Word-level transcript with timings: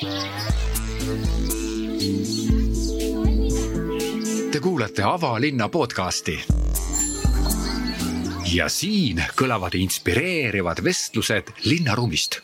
Te 0.00 0.06
kuulate 4.62 5.02
Avalinna 5.02 5.68
podcasti. 5.68 6.44
ja 8.52 8.68
siin 8.68 9.22
kõlavad 9.36 9.74
inspireerivad 9.76 10.84
vestlused 10.84 11.52
linnaruumist 11.64 12.40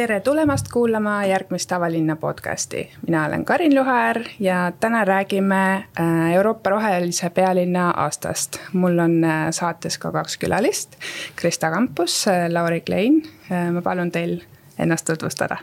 tere 0.00 0.20
tulemast 0.20 0.68
kuulama 0.72 1.24
järgmist 1.24 1.72
Avalinna 1.72 2.16
podcasti. 2.16 2.90
mina 3.06 3.26
olen 3.26 3.44
Karin 3.44 3.74
Luhaäär 3.74 4.20
ja 4.38 4.72
täna 4.80 5.04
räägime 5.04 5.74
äh, 5.74 6.32
Euroopa 6.32 6.70
rohelise 6.70 7.30
pealinna 7.30 7.90
aastast. 7.90 8.56
mul 8.72 8.98
on 8.98 9.24
äh, 9.24 9.50
saates 9.50 9.98
ka 9.98 10.12
kaks 10.12 10.38
külalist, 10.38 10.96
Krista 11.36 11.70
Kampus, 11.70 12.28
äh, 12.28 12.48
Lauri 12.52 12.80
Klein. 12.80 13.22
ma 13.72 13.82
palun 13.82 14.10
teil 14.10 14.40
ennast 14.78 15.06
tutvustada. 15.06 15.56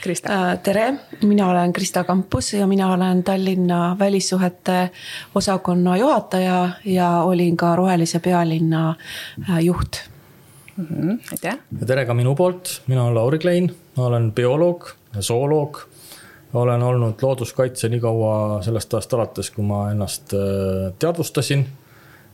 Krista. 0.00 0.56
tere, 0.62 0.94
mina 1.22 1.50
olen 1.50 1.72
Krista 1.72 2.04
Kampus 2.04 2.52
ja 2.52 2.66
mina 2.66 2.92
olen 2.92 3.24
Tallinna 3.24 3.96
välissuhete 3.98 4.90
osakonna 5.34 5.96
juhataja 5.96 6.68
ja 6.84 7.10
olin 7.10 7.56
ka 7.56 7.76
Rohelise 7.76 8.18
pealinna 8.18 8.94
juht 9.60 10.10
mm. 10.80 11.10
-hmm, 11.10 11.18
aitäh. 11.32 11.58
ja 11.80 11.86
tere 11.86 12.04
ka 12.06 12.14
minu 12.14 12.34
poolt, 12.34 12.82
mina 12.86 13.04
olen 13.04 13.14
Lauri 13.14 13.38
Klein, 13.38 13.70
ma 13.96 14.06
olen 14.06 14.32
bioloog 14.32 14.90
ja 15.14 15.22
zooloog. 15.22 15.80
olen 16.54 16.82
olnud 16.82 17.14
looduskaitse 17.22 17.88
nii 17.88 18.00
kaua 18.00 18.62
sellest 18.62 18.94
ajast 18.94 19.14
alates, 19.14 19.50
kui 19.50 19.64
ma 19.64 19.90
ennast 19.90 20.34
äh, 20.34 20.92
teadvustasin. 20.98 21.66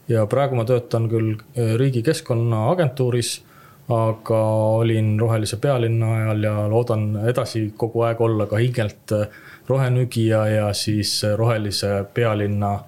ja 0.08 0.27
praegu 0.27 0.55
ma 0.55 0.64
töötan 0.64 1.08
küll 1.08 1.34
äh, 1.34 1.75
Riigi 1.77 2.03
Keskkonnaagentuuris, 2.03 3.42
aga 3.88 4.41
olin 4.81 5.20
Rohelise 5.20 5.56
pealinna 5.56 6.14
ajal 6.14 6.42
ja 6.42 6.69
loodan 6.69 7.16
edasi 7.28 7.72
kogu 7.77 8.03
aeg 8.03 8.20
olla 8.20 8.47
ka 8.47 8.56
hingelt 8.56 9.12
äh, 9.12 9.28
rohenügija 9.69 10.47
ja 10.47 10.72
siis 10.72 11.22
Rohelise 11.36 12.05
pealinna 12.14 12.78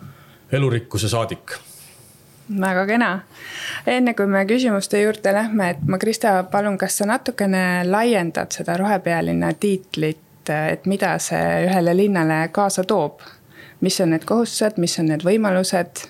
elurikkuse 0.52 1.08
saadik 1.08 1.67
väga 2.60 2.86
kena. 2.86 3.10
enne 3.86 4.14
kui 4.14 4.26
me 4.26 4.44
küsimuste 4.46 5.02
juurde 5.02 5.32
lähme, 5.32 5.70
et 5.70 5.82
ma, 5.86 5.98
Krista, 5.98 6.42
palun, 6.50 6.78
kas 6.78 6.98
sa 6.98 7.06
natukene 7.06 7.84
laiendad 7.84 8.52
seda 8.52 8.76
rohepealinna 8.76 9.52
tiitlit, 9.60 10.50
et 10.72 10.86
mida 10.86 11.18
see 11.18 11.64
ühele 11.66 11.96
linnale 11.96 12.48
kaasa 12.52 12.84
toob? 12.84 13.20
mis 13.80 14.00
on 14.00 14.10
need 14.10 14.24
kohustused, 14.26 14.78
mis 14.82 14.98
on 14.98 15.12
need 15.12 15.22
võimalused? 15.26 16.06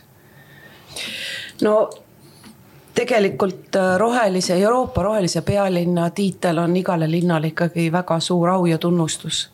no 1.63 1.75
tegelikult 2.99 3.77
äh, 3.77 3.99
rohelise, 3.99 4.57
Euroopa 4.59 5.03
rohelise 5.03 5.43
pealinna 5.43 6.11
tiitel 6.11 6.59
on 6.59 6.77
igale 6.77 7.11
linnale 7.11 7.53
ikkagi 7.53 7.93
väga 7.93 8.21
suur 8.21 8.49
au 8.51 8.67
ja 8.67 8.79
tunnustus 8.79 9.49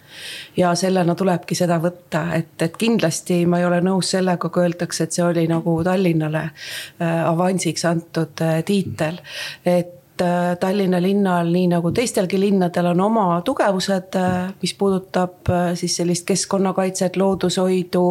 ja 0.57 0.75
sellena 0.79 1.15
tulebki 1.15 1.57
seda 1.59 1.77
võtta, 1.83 2.23
et, 2.39 2.55
et 2.63 2.77
kindlasti 2.79 3.43
ma 3.51 3.59
ei 3.61 3.67
ole 3.67 3.81
nõus 3.85 4.15
sellega, 4.15 4.49
kui 4.49 4.63
öeldakse, 4.63 5.05
et 5.05 5.17
see 5.17 5.27
oli 5.27 5.45
nagu 5.51 5.77
Tallinnale 5.85 6.45
äh, 6.47 7.21
avansiks 7.29 7.85
antud 7.91 8.45
äh, 8.47 8.63
tiitel. 8.65 9.21
et 9.67 10.01
Tallinna 10.61 11.01
linnal, 11.03 11.49
nii 11.51 11.67
nagu 11.73 11.91
teistelgi 11.91 12.39
linnadel, 12.39 12.87
on 12.93 13.01
oma 13.03 13.25
tugevused, 13.45 14.15
äh, 14.15 14.53
mis 14.63 14.75
puudutab 14.79 15.51
äh, 15.51 15.73
siis 15.75 15.97
sellist 15.97 16.27
keskkonnakaitset, 16.29 17.17
loodushoidu, 17.17 18.05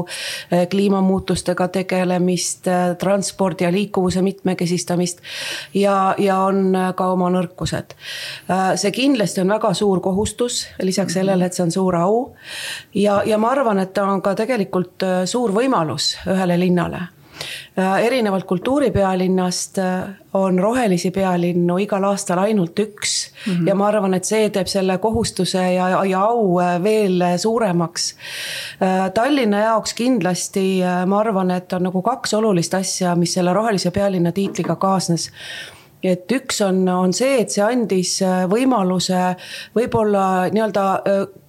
kliimamuutustega 0.70 1.68
tegelemist, 1.68 2.68
transpordi 3.00 3.64
ja 3.64 3.72
liikuvuse 3.72 4.22
mitmekesistamist. 4.22 5.22
ja, 5.74 6.16
ja 6.18 6.38
on 6.44 6.76
ka 6.96 7.08
oma 7.12 7.30
nõrkused. 7.31 7.96
see 8.75 8.91
kindlasti 8.91 9.41
on 9.41 9.56
väga 9.56 9.74
suur 9.74 10.00
kohustus, 10.00 10.68
lisaks 10.81 11.14
sellele, 11.14 11.46
et 11.46 11.53
see 11.53 11.64
on 11.64 11.72
suur 11.72 11.96
au. 11.96 12.22
ja, 12.94 13.22
ja 13.25 13.38
ma 13.38 13.52
arvan, 13.56 13.80
et 13.80 13.94
ta 13.94 14.06
on 14.06 14.22
ka 14.22 14.35
tegelikult 14.35 15.08
suur 15.25 15.56
võimalus 15.56 16.16
ühele 16.28 16.59
linnale 16.59 17.08
Äh, 17.08 17.22
erinevalt 18.06 18.46
kultuuripealinnast 18.46 19.78
äh, 19.78 20.04
on 20.34 20.59
rohelisi 20.59 21.12
pealinnu 21.12 21.78
igal 21.78 22.04
aastal 22.04 22.38
ainult 22.38 22.80
üks 22.80 23.31
mm. 23.46 23.54
-hmm. 23.54 23.68
ja 23.68 23.76
ma 23.76 23.88
arvan, 23.88 24.14
et 24.14 24.26
see 24.26 24.50
teeb 24.50 24.68
selle 24.68 24.98
kohustuse 24.98 25.74
ja, 25.74 26.06
ja 26.06 26.24
au 26.26 26.59
äh, 26.59 26.84
veel 26.84 27.24
suuremaks. 27.38 28.16
Tallinna 29.14 29.59
jaoks 29.59 29.94
kindlasti 29.94 30.82
ma 31.06 31.20
arvan, 31.20 31.52
et 31.52 31.74
on 31.74 31.84
nagu 31.84 32.02
kaks 32.02 32.34
olulist 32.34 32.74
asja, 32.74 33.16
mis 33.16 33.34
selle 33.34 33.53
rohelise 33.53 33.92
pealinna 33.92 34.32
tiitliga 34.32 34.76
kaasnes 34.76 35.30
et 36.03 36.32
üks 36.32 36.59
on, 36.66 36.88
on 36.90 37.14
see, 37.14 37.38
et 37.42 37.52
see 37.53 37.64
andis 37.64 38.18
võimaluse 38.52 39.20
võib-olla 39.76 40.50
nii-öelda 40.52 40.84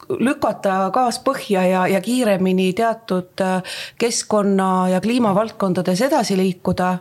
lükata 0.08 0.90
gaas 0.94 1.20
põhja 1.24 1.64
ja, 1.68 1.86
ja 1.88 2.00
kiiremini 2.00 2.72
teatud 2.72 3.40
äh, 3.40 3.62
keskkonna 3.98 4.88
ja 4.88 5.00
kliimavaldkondades 5.00 6.00
edasi 6.08 6.36
liikuda 6.36 6.98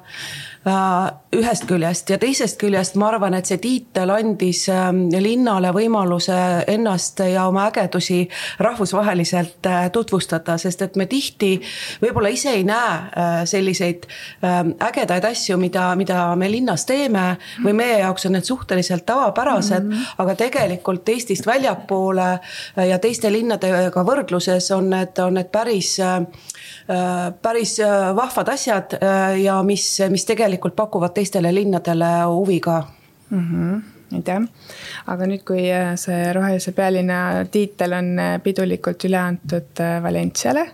ühest 0.63 1.66
küljest 1.68 2.09
ja 2.13 2.18
teisest 2.22 2.56
küljest 2.62 2.96
ma 3.00 3.09
arvan, 3.09 3.34
et 3.35 3.50
see 3.50 3.59
tiitel 3.59 4.13
andis 4.13 4.62
ähm, 4.72 5.06
linnale 5.12 5.74
võimaluse 5.75 6.35
ennast 6.72 7.19
ja 7.28 7.50
oma 7.50 7.66
ägedusi 7.68 8.22
rahvusvaheliselt 8.63 9.68
äh, 9.68 9.90
tutvustada, 9.91 10.56
sest 10.62 10.85
et 10.85 10.96
me 11.00 11.07
tihti 11.12 11.57
võib-olla 12.03 12.31
ise 12.31 12.53
ei 12.56 12.63
näe 12.68 12.94
äh, 12.96 13.34
selliseid 13.50 14.07
ähm, 14.46 14.72
ägedaid 14.88 15.28
asju, 15.34 15.57
mida, 15.59 15.90
mida 16.00 16.29
me 16.40 16.47
linnas 16.52 16.88
teeme 16.88 17.25
või 17.66 17.75
meie 17.81 18.00
jaoks 18.06 18.29
on 18.29 18.38
need 18.38 18.47
suhteliselt 18.47 19.06
tavapärased 19.09 19.84
mm, 19.84 19.91
-hmm. 19.91 20.16
aga 20.23 20.38
tegelikult 20.46 21.09
Eestist 21.09 21.46
väljapoole 21.46 22.29
ja 22.88 23.00
teiste 23.00 23.31
linnadega 23.31 24.06
võrdluses 24.07 24.72
on 24.72 24.90
need, 24.96 25.19
on 25.19 25.35
need 25.41 25.52
päris 25.52 25.97
Äh, 26.90 27.31
päris 27.41 27.79
äh, 27.79 28.16
vahvad 28.16 28.50
asjad 28.50 28.94
äh, 28.94 29.40
ja 29.41 29.62
mis, 29.63 30.02
mis 30.09 30.25
tegelikult 30.28 30.53
pakuvad 30.75 31.14
teistele 31.14 31.53
linnadele 31.56 32.14
huvi 32.25 32.59
ka 32.59 32.84
mm. 33.30 33.47
-hmm 33.50 33.81
aitäh, 34.14 34.41
aga 35.09 35.25
nüüd, 35.25 35.44
kui 35.47 35.68
see 36.00 36.34
rohelise 36.36 36.74
pealinna 36.78 37.46
tiitel 37.52 37.96
on 37.97 38.12
pidulikult 38.44 39.06
üle 39.09 39.18
antud 39.18 39.81
Valenciale. 40.03 40.66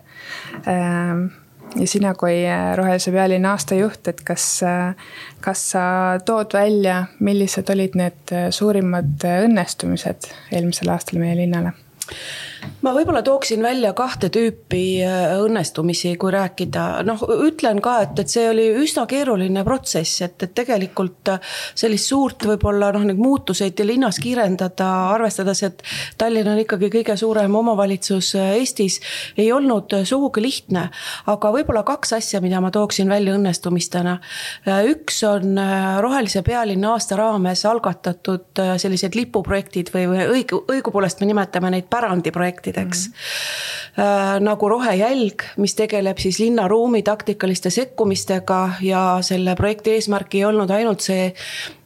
ja 1.79 1.87
sina 1.87 2.13
kui 2.19 2.41
rohelise 2.75 3.11
pealinna 3.11 3.51
aastajuht, 3.55 4.07
et 4.07 4.23
kas, 4.27 4.47
kas 5.41 5.65
sa 5.75 5.83
tood 6.25 6.53
välja, 6.53 7.03
millised 7.19 7.69
olid 7.69 7.95
need 7.99 8.35
suurimad 8.49 9.27
õnnestumised 9.45 10.31
eelmisel 10.51 10.89
aastal 10.95 11.21
meie 11.23 11.37
linnale? 11.39 11.77
Ma 12.83 12.93
võib-olla 12.95 13.21
tooksin 13.23 13.63
välja 13.63 13.91
kahte 13.97 14.29
tüüpi 14.33 15.01
äh, 15.03 15.33
õnnestumisi, 15.43 16.13
kui 16.19 16.31
rääkida, 16.33 16.85
noh, 17.07 17.21
ütlen 17.45 17.81
ka, 17.83 17.95
et, 18.05 18.19
et 18.23 18.31
see 18.31 18.45
oli 18.49 18.67
üsna 18.83 19.05
keeruline 19.09 19.63
protsess, 19.67 20.21
et, 20.25 20.37
et 20.45 20.53
tegelikult 20.55 21.33
äh, 21.33 21.55
sellist 21.77 22.11
suurt 22.11 22.45
võib-olla 22.47 22.91
noh, 22.95 23.05
neid 23.09 23.19
muutuseid 23.19 23.79
linnas 23.87 24.19
kiirendada, 24.23 24.89
arvestades, 25.15 25.63
et 25.67 25.83
Tallinn 26.19 26.51
on 26.51 26.61
ikkagi 26.63 26.91
kõige 26.93 27.17
suurem 27.19 27.55
omavalitsus 27.59 28.33
äh, 28.39 28.53
Eestis, 28.59 28.99
ei 29.37 29.51
olnud 29.55 29.99
sugugi 30.07 30.43
lihtne. 30.43 30.87
aga 31.31 31.51
võib-olla 31.53 31.83
kaks 31.87 32.15
asja, 32.19 32.41
mida 32.43 32.61
ma 32.63 32.71
tooksin 32.71 33.09
välja 33.09 33.35
õnnestumistena. 33.35 34.17
üks 34.89 35.21
on 35.27 35.59
Rohelise 36.01 36.41
pealinna 36.45 36.93
aasta 36.93 37.17
raames 37.19 37.65
algatatud 37.65 38.61
sellised 38.81 39.15
lipuprojektid 39.15 39.91
või, 39.93 40.05
või 40.11 40.25
õigu, 40.35 40.61
õigupoolest 40.71 41.21
me 41.21 41.29
nimetame 41.29 41.71
neid 41.73 41.89
pärandiprojektideks 41.99 43.07
mm. 43.07 43.13
-hmm. 43.13 44.43
nagu 44.43 44.69
Rohejälg, 44.69 45.43
mis 45.57 45.75
tegeleb 45.75 46.17
siis 46.17 46.39
linnaruumi 46.39 47.03
taktikaliste 47.03 47.69
sekkumistega 47.69 48.69
ja 48.81 49.17
selle 49.21 49.55
projekti 49.55 49.91
eesmärk 49.91 50.35
ei 50.35 50.45
olnud 50.45 50.69
ainult 50.69 51.01
see, 51.01 51.33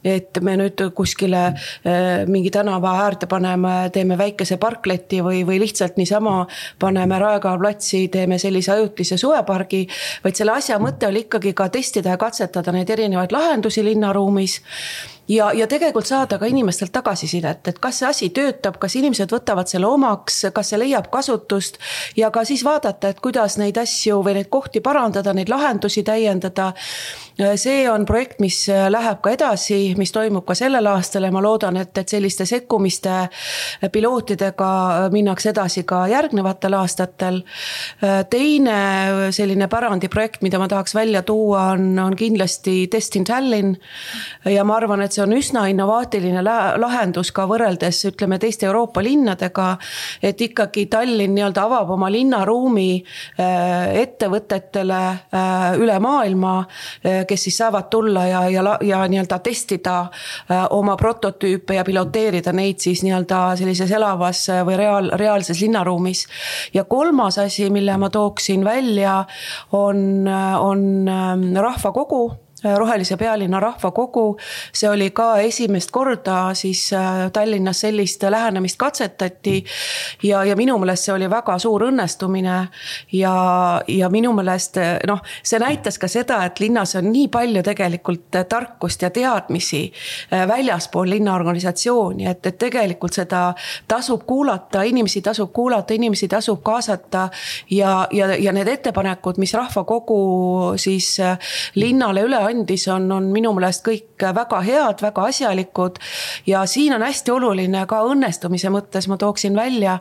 et 0.03 0.39
me 0.41 0.55
nüüd 0.59 0.81
kuskile 0.95 1.41
äh, 1.47 2.27
mingi 2.27 2.51
tänava 2.51 2.91
äärde 3.05 3.27
paneme, 3.27 3.89
teeme 3.93 4.17
väikese 4.17 4.57
parkleti 4.57 5.23
või, 5.23 5.41
või 5.47 5.59
lihtsalt 5.63 5.97
niisama 5.97 6.45
paneme 6.79 7.19
Raekoja 7.19 7.57
platsi, 7.57 8.07
teeme 8.07 8.37
sellise 8.37 8.71
ajutise 8.71 9.17
suvepargi. 9.17 9.87
vaid 10.23 10.35
selle 10.35 10.51
asja 10.51 10.79
mõte 10.79 11.07
oli 11.07 11.25
ikkagi 11.25 11.53
ka 11.53 11.69
testida 11.69 12.09
ja 12.13 12.17
katsetada 12.17 12.71
neid 12.71 12.89
erinevaid 12.89 13.31
lahendusi 13.31 13.83
linnaruumis 13.83 14.61
ja, 15.27 15.51
ja 15.53 15.67
tegelikult 15.67 16.05
saada 16.05 16.37
ka 16.39 16.45
inimestelt 16.45 16.91
tagasisidet, 16.91 17.67
et 17.67 17.79
kas 17.79 17.99
see 17.99 18.07
asi 18.07 18.29
töötab, 18.35 18.77
kas 18.81 18.95
inimesed 18.99 19.31
võtavad 19.31 19.69
selle 19.71 19.87
omaks, 19.87 20.43
kas 20.53 20.73
see 20.73 20.79
leiab 20.81 21.09
kasutust. 21.13 21.79
ja 22.17 22.31
ka 22.31 22.45
siis 22.45 22.63
vaadata, 22.65 23.13
et 23.13 23.19
kuidas 23.23 23.57
neid 23.57 23.77
asju 23.77 24.21
või 24.23 24.37
neid 24.39 24.49
kohti 24.49 24.81
parandada, 24.81 25.33
neid 25.33 25.49
lahendusi 25.49 26.03
täiendada. 26.03 26.73
See 27.55 27.89
on 27.89 28.05
projekt, 28.05 28.39
mis 28.43 28.57
läheb 28.67 29.21
ka 29.23 29.33
edasi, 29.33 29.95
mis 29.97 30.11
toimub 30.13 30.45
ka 30.45 30.55
sellel 30.57 30.87
aastal 30.91 31.25
ja 31.25 31.31
ma 31.33 31.41
loodan, 31.41 31.77
et, 31.81 31.97
et 31.97 32.09
selliste 32.09 32.45
sekkumiste 32.45 33.15
pilootidega 33.93 35.09
minnakse 35.13 35.49
edasi 35.49 35.83
ka 35.87 36.03
järgnevatel 36.11 36.77
aastatel. 36.77 37.41
teine 38.29 38.77
selline 39.33 39.67
pärandiprojekt, 39.67 40.41
mida 40.45 40.59
ma 40.61 40.67
tahaks 40.69 40.95
välja 40.95 41.23
tuua, 41.23 41.63
on, 41.73 41.99
on 41.99 42.15
kindlasti 42.15 42.87
Test 42.87 43.15
in 43.15 43.23
Tallinn. 43.23 43.75
ja 44.45 44.63
ma 44.63 44.77
arvan, 44.77 45.01
et 45.01 45.15
see 45.15 45.23
on 45.23 45.33
üsna 45.33 45.65
innovaatiline 45.71 46.43
lahendus 46.43 47.31
ka 47.33 47.47
võrreldes 47.49 48.03
ütleme 48.11 48.39
teiste 48.39 48.67
Euroopa 48.69 49.03
linnadega. 49.03 49.77
et 50.21 50.41
ikkagi 50.41 50.85
Tallinn 50.91 51.35
nii-öelda 51.35 51.65
avab 51.65 51.93
oma 51.95 52.09
linnaruumi 52.11 52.89
äh, 53.39 53.95
ettevõtetele 54.03 55.01
äh, 55.09 55.79
üle 55.81 55.97
maailma, 56.03 56.55
äh, 57.05 57.22
kes 57.25 57.43
siis 57.47 57.57
saavad 57.57 57.89
tulla 57.89 58.25
ja, 58.27 58.43
ja, 58.49 58.77
ja 58.81 59.01
nii-öelda 59.07 59.39
testida 59.43 59.95
oma 60.69 60.95
prototüüpe 60.99 61.77
ja 61.77 61.83
piloteerida 61.83 62.53
neid 62.53 62.83
siis 62.83 63.03
nii-öelda 63.03 63.41
sellises 63.59 63.91
elavas 63.91 64.45
või 64.67 64.77
reaal, 64.77 65.11
reaalses 65.19 65.61
linnaruumis. 65.61 66.27
ja 66.73 66.83
kolmas 66.83 67.37
asi, 67.37 67.69
mille 67.69 67.97
ma 67.97 68.09
tooksin 68.09 68.65
välja, 68.65 69.23
on, 69.71 70.27
on 70.59 71.59
rahvakogu 71.61 72.42
Rohelise 72.63 73.17
pealinna 73.17 73.59
rahvakogu. 73.59 74.37
see 74.73 74.89
oli 74.89 75.09
ka 75.11 75.37
esimest 75.37 75.91
korda 75.91 76.53
siis 76.53 76.93
äh, 76.93 77.31
Tallinnas 77.33 77.81
sellist 77.81 78.23
lähenemist 78.23 78.77
katsetati. 78.77 79.63
ja, 80.23 80.43
ja 80.43 80.55
minu 80.55 80.77
meelest 80.77 81.03
see 81.03 81.13
oli 81.13 81.29
väga 81.29 81.57
suur 81.59 81.83
õnnestumine. 81.89 82.67
ja, 83.11 83.33
ja 83.87 84.09
minu 84.09 84.33
meelest 84.33 84.77
noh, 85.07 85.19
see 85.43 85.59
näitas 85.59 85.99
ka 85.99 86.07
seda, 86.07 86.43
et 86.45 86.59
linnas 86.59 86.95
on 86.95 87.11
nii 87.11 87.27
palju 87.27 87.63
tegelikult 87.63 88.39
tarkust 88.49 89.01
ja 89.01 89.09
teadmisi 89.09 89.83
äh, 90.33 90.47
väljaspool 90.47 91.09
linnaorganisatsiooni, 91.09 92.27
et, 92.31 92.45
et 92.45 92.57
tegelikult 92.57 93.13
seda 93.13 93.53
tasub 93.87 94.23
kuulata, 94.27 94.83
inimesi 94.87 95.21
tasub 95.21 95.51
kuulata, 95.53 95.93
inimesi 95.93 96.27
tasub 96.27 96.63
kaasata. 96.63 97.29
ja, 97.69 98.07
ja, 98.11 98.35
ja 98.35 98.55
need 98.55 98.67
ettepanekud, 98.67 99.37
mis 99.37 99.53
rahvakogu 99.53 100.73
siis 100.77 101.19
äh, 101.19 101.37
linnale 101.75 102.23
üle 102.23 102.39
andis 102.39 102.52
andis, 102.53 102.87
on, 102.93 103.09
on 103.11 103.29
minu 103.33 103.53
meelest 103.57 103.83
kõik 103.85 104.27
väga 104.35 104.61
head, 104.65 105.01
väga 105.01 105.27
asjalikud. 105.33 105.99
ja 106.45 106.65
siin 106.69 106.95
on 106.95 107.05
hästi 107.05 107.31
oluline 107.31 107.85
ka 107.89 108.03
õnnestumise 108.07 108.71
mõttes 108.73 109.09
ma 109.09 109.17
tooksin 109.17 109.55
välja, 109.57 109.99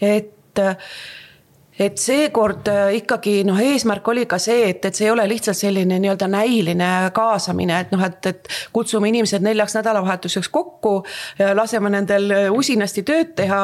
et 0.00 0.60
et 1.78 1.98
seekord 1.98 2.68
äh, 2.68 2.94
ikkagi 3.00 3.42
noh, 3.48 3.58
eesmärk 3.60 4.08
oli 4.08 4.26
ka 4.30 4.38
see, 4.38 4.68
et, 4.70 4.84
et 4.84 4.94
see 4.94 5.08
ei 5.08 5.12
ole 5.14 5.26
lihtsalt 5.28 5.58
selline 5.58 5.98
nii-öelda 6.02 6.28
näiline 6.30 6.90
kaasamine, 7.14 7.80
et 7.80 7.94
noh, 7.94 8.02
et, 8.04 8.30
et 8.30 8.48
kutsume 8.72 9.08
inimesed 9.08 9.42
neljaks 9.42 9.74
nädalavahetuseks 9.78 10.48
kokku. 10.48 10.94
laseme 11.54 11.90
nendel 11.90 12.30
usinasti 12.54 13.02
tööd 13.02 13.32
teha, 13.36 13.60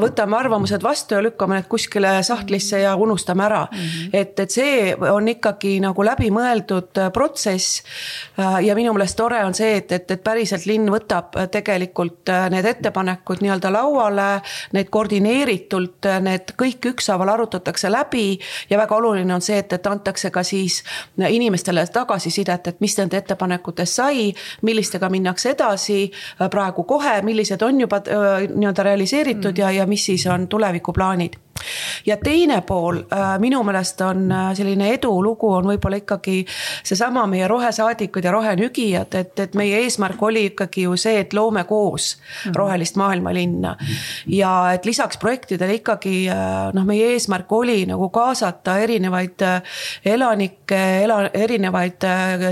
võtame 0.00 0.36
arvamused 0.36 0.82
vastu 0.82 1.16
ja 1.16 1.22
lükkame 1.24 1.58
need 1.58 1.68
kuskile 1.70 2.16
sahtlisse 2.26 2.82
ja 2.82 2.94
unustame 2.96 3.44
ära 3.44 3.62
mm. 3.70 3.78
-hmm. 3.78 4.10
et, 4.12 4.40
et 4.40 4.50
see 4.50 4.94
on 5.10 5.28
ikkagi 5.28 5.78
nagu 5.80 6.04
läbimõeldud 6.04 7.00
protsess. 7.12 7.82
Äh, 8.38 8.64
ja 8.66 8.74
minu 8.74 8.92
meelest 8.92 9.16
tore 9.16 9.44
on 9.44 9.54
see, 9.54 9.76
et, 9.76 9.92
et, 9.92 10.10
et 10.10 10.24
päriselt 10.24 10.66
linn 10.66 10.90
võtab 10.92 11.36
tegelikult 11.50 12.28
äh, 12.28 12.48
need 12.50 12.64
ettepanekud 12.64 13.42
nii-öelda 13.44 13.72
lauale, 13.72 14.28
need 14.72 14.90
koordineeritult, 14.90 16.10
need 16.20 16.54
kõik 16.60 16.92
ükshaaval 16.94 17.28
arutatakse 17.28 17.53
arutatakse 17.54 17.92
läbi 17.92 18.38
ja 18.70 18.78
väga 18.78 18.96
oluline 18.96 19.34
on 19.34 19.42
see, 19.42 19.58
et, 19.58 19.72
et 19.72 19.86
antakse 19.86 20.30
ka 20.30 20.42
siis 20.42 20.82
inimestele 21.28 21.86
tagasisidet, 21.86 22.66
et 22.66 22.80
mis 22.80 22.96
nende 22.98 23.16
ettepanekutest 23.16 24.00
sai, 24.00 24.32
millistega 24.62 25.08
minnakse 25.10 25.54
edasi 25.54 26.10
äh, 26.10 26.50
praegu 26.50 26.84
kohe, 26.84 27.20
millised 27.22 27.62
on 27.62 27.80
juba 27.80 28.02
äh, 28.08 28.48
nii-öelda 28.50 28.82
realiseeritud 28.82 29.52
mm. 29.52 29.60
ja, 29.60 29.70
ja 29.70 29.86
mis 29.86 30.04
siis 30.04 30.26
on 30.26 30.48
tulevikuplaanid 30.48 31.43
ja 32.06 32.16
teine 32.16 32.60
pool 32.66 33.02
äh, 33.12 33.34
minu 33.42 33.62
meelest 33.66 34.00
on 34.06 34.26
selline 34.54 34.90
edulugu 34.94 35.52
on 35.58 35.68
võib-olla 35.72 36.00
ikkagi 36.02 36.44
seesama 36.82 37.26
meie 37.30 37.48
rohesaadikud 37.48 38.24
ja 38.24 38.32
rohenügijad, 38.34 39.14
et, 39.14 39.38
et 39.38 39.54
meie 39.58 39.82
eesmärk 39.84 40.22
oli 40.22 40.46
ikkagi 40.52 40.86
ju 40.88 40.96
see, 41.00 41.18
et 41.24 41.32
loome 41.36 41.64
koos 41.68 42.14
mhm. 42.16 42.56
rohelist 42.56 42.96
maailmalinna. 43.00 43.76
ja 44.26 44.54
et 44.74 44.84
lisaks 44.86 45.18
projektidele 45.18 45.80
ikkagi 45.80 46.28
noh, 46.74 46.86
meie 46.86 47.12
eesmärk 47.14 47.52
oli 47.52 47.84
nagu 47.88 48.08
kaasata 48.14 48.78
erinevaid 48.84 49.42
äh, 49.42 49.76
elanikke, 50.14 50.80
ela-, 51.04 51.30
erinevaid 51.34 52.04
äh, 52.08 52.46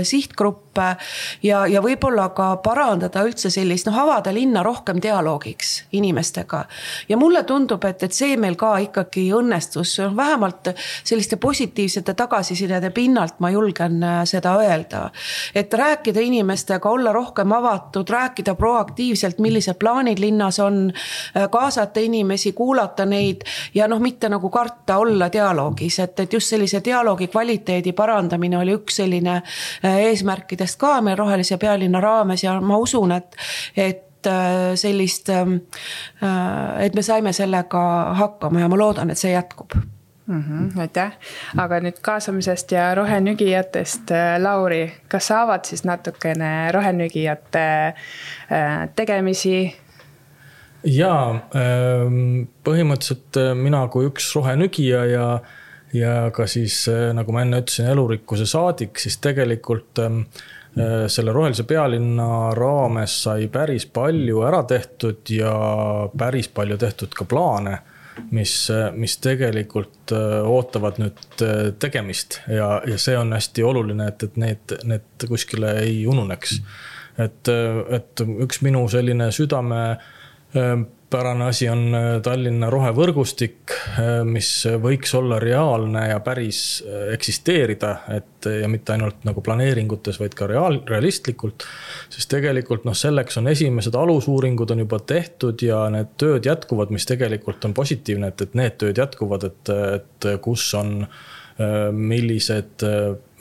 sihtgruppe 0.73 0.97
ja, 1.43 1.65
ja 1.67 1.81
võib-olla 1.81 2.29
ka 2.33 2.57
parandada 2.63 3.23
üldse 3.23 3.49
sellist 3.49 3.87
noh, 3.87 3.97
avada 3.97 4.33
linna 4.33 4.63
rohkem 4.63 5.01
dialoogiks 5.01 5.85
inimestega. 5.91 6.65
ja 7.09 7.17
mulle 7.17 7.43
tundub, 7.43 7.83
et, 7.85 8.03
et 8.03 8.13
see 8.13 8.37
meil 8.37 8.55
ka 8.55 8.77
ikkagi 8.77 9.31
õnnestus, 9.33 9.99
vähemalt 10.15 10.73
selliste 11.03 11.37
positiivsete 11.37 12.13
tagasisidede 12.13 12.89
pinnalt 12.91 13.39
ma 13.39 13.49
julgen 13.49 14.03
äh, 14.03 14.23
seda 14.25 14.55
öelda. 14.59 15.09
et 15.55 15.73
rääkida 15.73 16.19
inimestega, 16.21 16.89
olla 16.89 17.11
rohkem 17.13 17.51
avatud, 17.51 18.09
rääkida 18.09 18.55
proaktiivselt, 18.55 19.39
millised 19.39 19.75
plaanid 19.79 20.19
linnas 20.19 20.59
on, 20.59 20.91
kaasata 21.51 21.99
inimesi, 21.99 22.53
kuulata 22.53 23.05
neid 23.05 23.43
ja 23.73 23.87
noh, 23.87 23.99
mitte 23.99 24.29
nagu 24.29 24.49
karta 24.49 24.97
olla 24.97 25.29
dialoogis, 25.31 25.99
et, 25.99 26.19
et 26.19 26.33
just 26.33 26.49
sellise 26.49 26.81
dialoogi 26.85 27.27
kvaliteedi 27.27 27.93
parandamine 27.93 28.57
oli 28.57 28.75
üks 28.77 29.01
selline 29.01 29.35
äh, 29.35 29.99
eesmärkidest 30.63 30.79
ka 30.79 31.01
meil 31.01 31.17
Rohelise 31.17 31.57
pealinna 31.57 32.01
raames 32.01 32.43
ja 32.43 32.59
ma 32.61 32.77
usun, 32.77 33.11
et, 33.11 33.35
et 33.77 34.27
äh, 34.27 34.75
sellist, 34.75 35.29
ähm, 35.29 35.61
äh, 36.23 36.85
et 36.85 36.95
me 36.95 37.01
saime 37.01 37.33
sellega 37.33 38.13
hakkama 38.15 38.59
ja 38.59 38.69
ma 38.69 38.77
loodan, 38.77 39.11
et 39.11 39.17
see 39.17 39.33
jätkub 39.33 39.75
mm. 40.27 40.43
-hmm, 40.43 40.79
aitäh, 40.79 41.11
aga 41.57 41.79
nüüd 41.79 42.01
kaasamisest 42.01 42.71
ja 42.71 42.95
rohenügijatest, 42.95 44.11
Lauri, 44.39 44.91
kas 45.07 45.27
sa 45.27 45.41
avad 45.41 45.65
siis 45.65 45.83
natukene 45.83 46.71
rohenügijate 46.71 47.93
tegemisi, 48.95 49.83
jaa, 50.83 51.39
ähm, 51.55 52.47
põhimõtteliselt 52.63 53.39
äh, 53.39 53.53
mina 53.55 53.87
kui 53.87 54.07
üks 54.09 54.33
rohenügija 54.35 55.05
ja, 55.05 55.27
ja 55.93 56.31
ka 56.33 56.47
siis 56.49 56.83
äh, 56.91 57.11
nagu 57.15 57.33
ma 57.35 57.43
enne 57.45 57.61
ütlesin, 57.63 57.89
elurikkuse 57.93 58.47
saadik, 58.49 58.99
siis 59.01 59.19
tegelikult 59.23 60.01
ähm, 60.03 60.25
äh, 60.77 61.05
selle 61.11 61.35
rohelise 61.35 61.65
pealinna 61.69 62.53
raames 62.57 63.19
sai 63.27 63.47
päris 63.53 63.85
palju 63.85 64.43
ära 64.47 64.63
tehtud 64.69 65.33
ja 65.33 65.53
päris 66.17 66.49
palju 66.53 66.79
tehtud 66.81 67.17
ka 67.17 67.27
plaane 67.29 67.79
mis, 68.31 68.53
mis 68.93 69.15
tegelikult 69.17 70.11
ootavad 70.45 70.99
nüüd 71.01 71.41
tegemist 71.81 72.43
ja, 72.45 72.75
ja 72.85 72.97
see 73.01 73.15
on 73.17 73.33
hästi 73.33 73.63
oluline, 73.65 74.05
et, 74.11 74.25
et 74.27 74.35
need, 74.37 74.73
need 74.85 75.25
kuskile 75.25 75.71
ei 75.81 76.03
ununeks. 76.05 76.59
et, 77.17 77.49
et 77.49 78.23
üks 78.45 78.61
minu 78.61 78.83
selline 78.89 79.31
südame 79.33 79.81
pärane 81.13 81.45
asi 81.45 81.67
on 81.69 81.93
äh, 81.93 82.05
Tallinna 82.25 82.69
rohevõrgustik, 82.73 83.73
äh, 84.01 84.21
mis 84.25 84.49
võiks 84.81 85.13
olla 85.17 85.37
reaalne 85.41 86.07
ja 86.09 86.19
päris 86.25 86.61
äh, 86.81 87.11
eksisteerida, 87.13 87.93
et 88.17 88.47
ja 88.61 88.67
mitte 88.67 88.95
ainult 88.95 89.21
nagu 89.27 89.43
planeeringutes, 89.45 90.17
vaid 90.19 90.33
ka 90.35 90.47
reaal, 90.49 90.79
realistlikult. 90.89 91.67
sest 92.11 92.31
tegelikult 92.33 92.87
noh, 92.87 92.97
selleks 92.97 93.37
on 93.39 93.47
esimesed 93.51 93.95
alusuuringud 93.95 94.73
on 94.73 94.83
juba 94.83 94.99
tehtud 95.13 95.61
ja 95.63 95.85
need 95.93 96.15
tööd 96.19 96.49
jätkuvad, 96.49 96.91
mis 96.91 97.07
tegelikult 97.07 97.63
on 97.69 97.77
positiivne, 97.77 98.33
et, 98.33 98.41
et 98.47 98.57
need 98.59 98.75
tööd 98.81 98.99
jätkuvad, 98.99 99.47
et, 99.51 99.73
et 99.99 100.29
kus 100.43 100.65
on 100.79 101.05
millised 101.91 102.81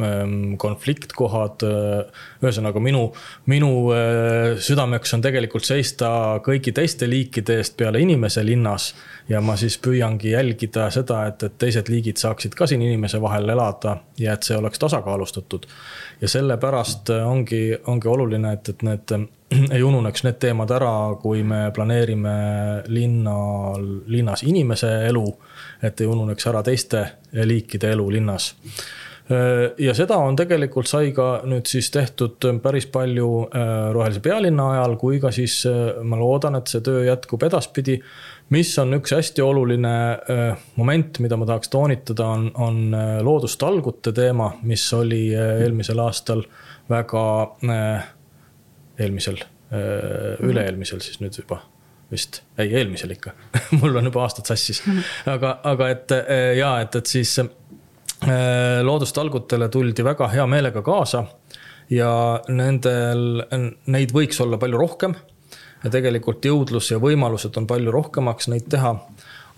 Ähm, 0.02 0.56
konfliktkohad. 0.56 1.62
Äh, 1.62 2.22
ühesõnaga 2.42 2.80
minu, 2.80 3.02
minu 3.50 3.68
äh, 3.94 4.54
südameks 4.62 5.12
on 5.14 5.22
tegelikult 5.22 5.66
seista 5.68 6.08
kõigi 6.42 6.72
teiste 6.74 7.06
liikide 7.10 7.58
eest 7.60 7.76
peale 7.76 8.00
inimese 8.02 8.44
linnas. 8.46 8.94
ja 9.28 9.40
ma 9.40 9.54
siis 9.56 9.76
püüangi 9.78 10.32
jälgida 10.32 10.88
seda, 10.90 11.26
et, 11.28 11.42
et 11.42 11.58
teised 11.58 11.88
liigid 11.88 12.18
saaksid 12.18 12.56
ka 12.58 12.66
siin 12.66 12.82
inimese 12.82 13.20
vahel 13.22 13.48
elada 13.48 13.96
ja 14.18 14.32
et 14.32 14.42
see 14.42 14.56
oleks 14.56 14.78
tasakaalustatud. 14.78 15.66
ja 16.20 16.28
sellepärast 16.28 17.10
ongi, 17.10 17.62
ongi 17.86 18.08
oluline, 18.08 18.52
et, 18.52 18.68
et 18.68 18.82
need 18.82 19.14
ei 19.76 19.82
ununeks 19.82 20.24
need 20.24 20.40
teemad 20.42 20.70
ära, 20.72 20.94
kui 21.22 21.42
me 21.42 21.70
planeerime 21.74 22.34
linnal, 22.88 23.86
linnas 24.06 24.42
inimese 24.42 24.90
elu. 25.12 25.26
Et 25.82 26.00
ei 26.00 26.06
ununeks 26.06 26.46
ära 26.46 26.62
teiste 26.66 27.06
liikide 27.32 27.92
elu 27.96 28.10
linnas 28.18 28.52
ja 29.78 29.94
seda 29.94 30.16
on 30.20 30.36
tegelikult 30.36 30.88
sai 30.90 31.12
ka 31.14 31.42
nüüd 31.48 31.68
siis 31.70 31.88
tehtud 31.94 32.42
päris 32.62 32.88
palju 32.90 33.28
Rohelise 33.94 34.20
pealinna 34.24 34.68
ajal, 34.74 34.96
kui 35.00 35.20
ka 35.22 35.30
siis 35.34 35.60
ma 36.02 36.18
loodan, 36.18 36.58
et 36.58 36.72
see 36.72 36.82
töö 36.84 37.04
jätkub 37.06 37.46
edaspidi. 37.46 38.00
mis 38.50 38.72
on 38.78 38.98
üks 38.98 39.14
hästi 39.14 39.42
oluline 39.42 39.94
moment, 40.76 41.22
mida 41.24 41.38
ma 41.40 41.46
tahaks 41.48 41.70
toonitada, 41.72 42.26
on, 42.26 42.50
on 42.54 42.96
loodustalgute 43.24 44.12
teema, 44.12 44.52
mis 44.62 44.84
oli 44.92 45.28
eelmisel 45.34 46.02
aastal 46.02 46.44
väga, 46.90 47.24
eelmisel, 48.98 49.44
üle-eelmisel 50.42 51.00
siis 51.00 51.22
nüüd 51.22 51.38
juba 51.38 51.62
vist, 52.12 52.42
ei 52.60 52.74
eelmisel 52.76 53.14
ikka. 53.16 53.34
Mul 53.80 53.96
on 54.00 54.10
juba 54.10 54.26
aastad 54.26 54.48
sassis, 54.52 54.82
aga, 55.30 55.56
aga 55.72 55.90
et 55.94 56.14
ja 56.58 56.76
et, 56.84 57.00
et 57.00 57.12
siis 57.16 57.38
loodustalgutele 58.86 59.66
tuldi 59.72 60.04
väga 60.06 60.28
hea 60.30 60.44
meelega 60.46 60.82
kaasa 60.86 61.24
ja 61.90 62.12
nendel, 62.48 63.42
neid 63.90 64.14
võiks 64.14 64.38
olla 64.44 64.58
palju 64.62 64.78
rohkem. 64.78 65.16
ja 65.82 65.90
tegelikult 65.90 66.44
jõudlus 66.46 66.92
ja 66.92 67.00
võimalused 67.02 67.56
on 67.58 67.66
palju 67.66 67.90
rohkemaks 67.90 68.48
neid 68.52 68.68
teha 68.70 68.92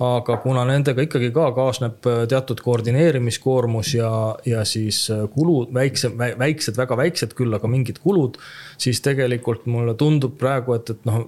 aga 0.02 0.36
kuna 0.42 0.64
nendega 0.66 1.04
ikkagi 1.06 1.30
ka 1.34 1.50
kaasneb 1.54 2.06
äh, 2.10 2.24
teatud 2.30 2.60
koordineerimiskoormus 2.64 3.94
ja, 3.94 4.10
ja 4.46 4.64
siis 4.66 5.04
äh, 5.14 5.24
kulud, 5.30 5.70
väikse, 5.74 6.10
väiksed, 6.18 6.76
väga 6.78 6.98
väiksed 6.98 7.36
küll, 7.38 7.54
aga 7.54 7.70
mingid 7.70 8.00
kulud, 8.02 8.38
siis 8.80 9.00
tegelikult 9.04 9.68
mulle 9.70 9.94
tundub 9.98 10.34
praegu, 10.40 10.74
et, 10.74 10.90
et 10.90 11.08
noh, 11.08 11.24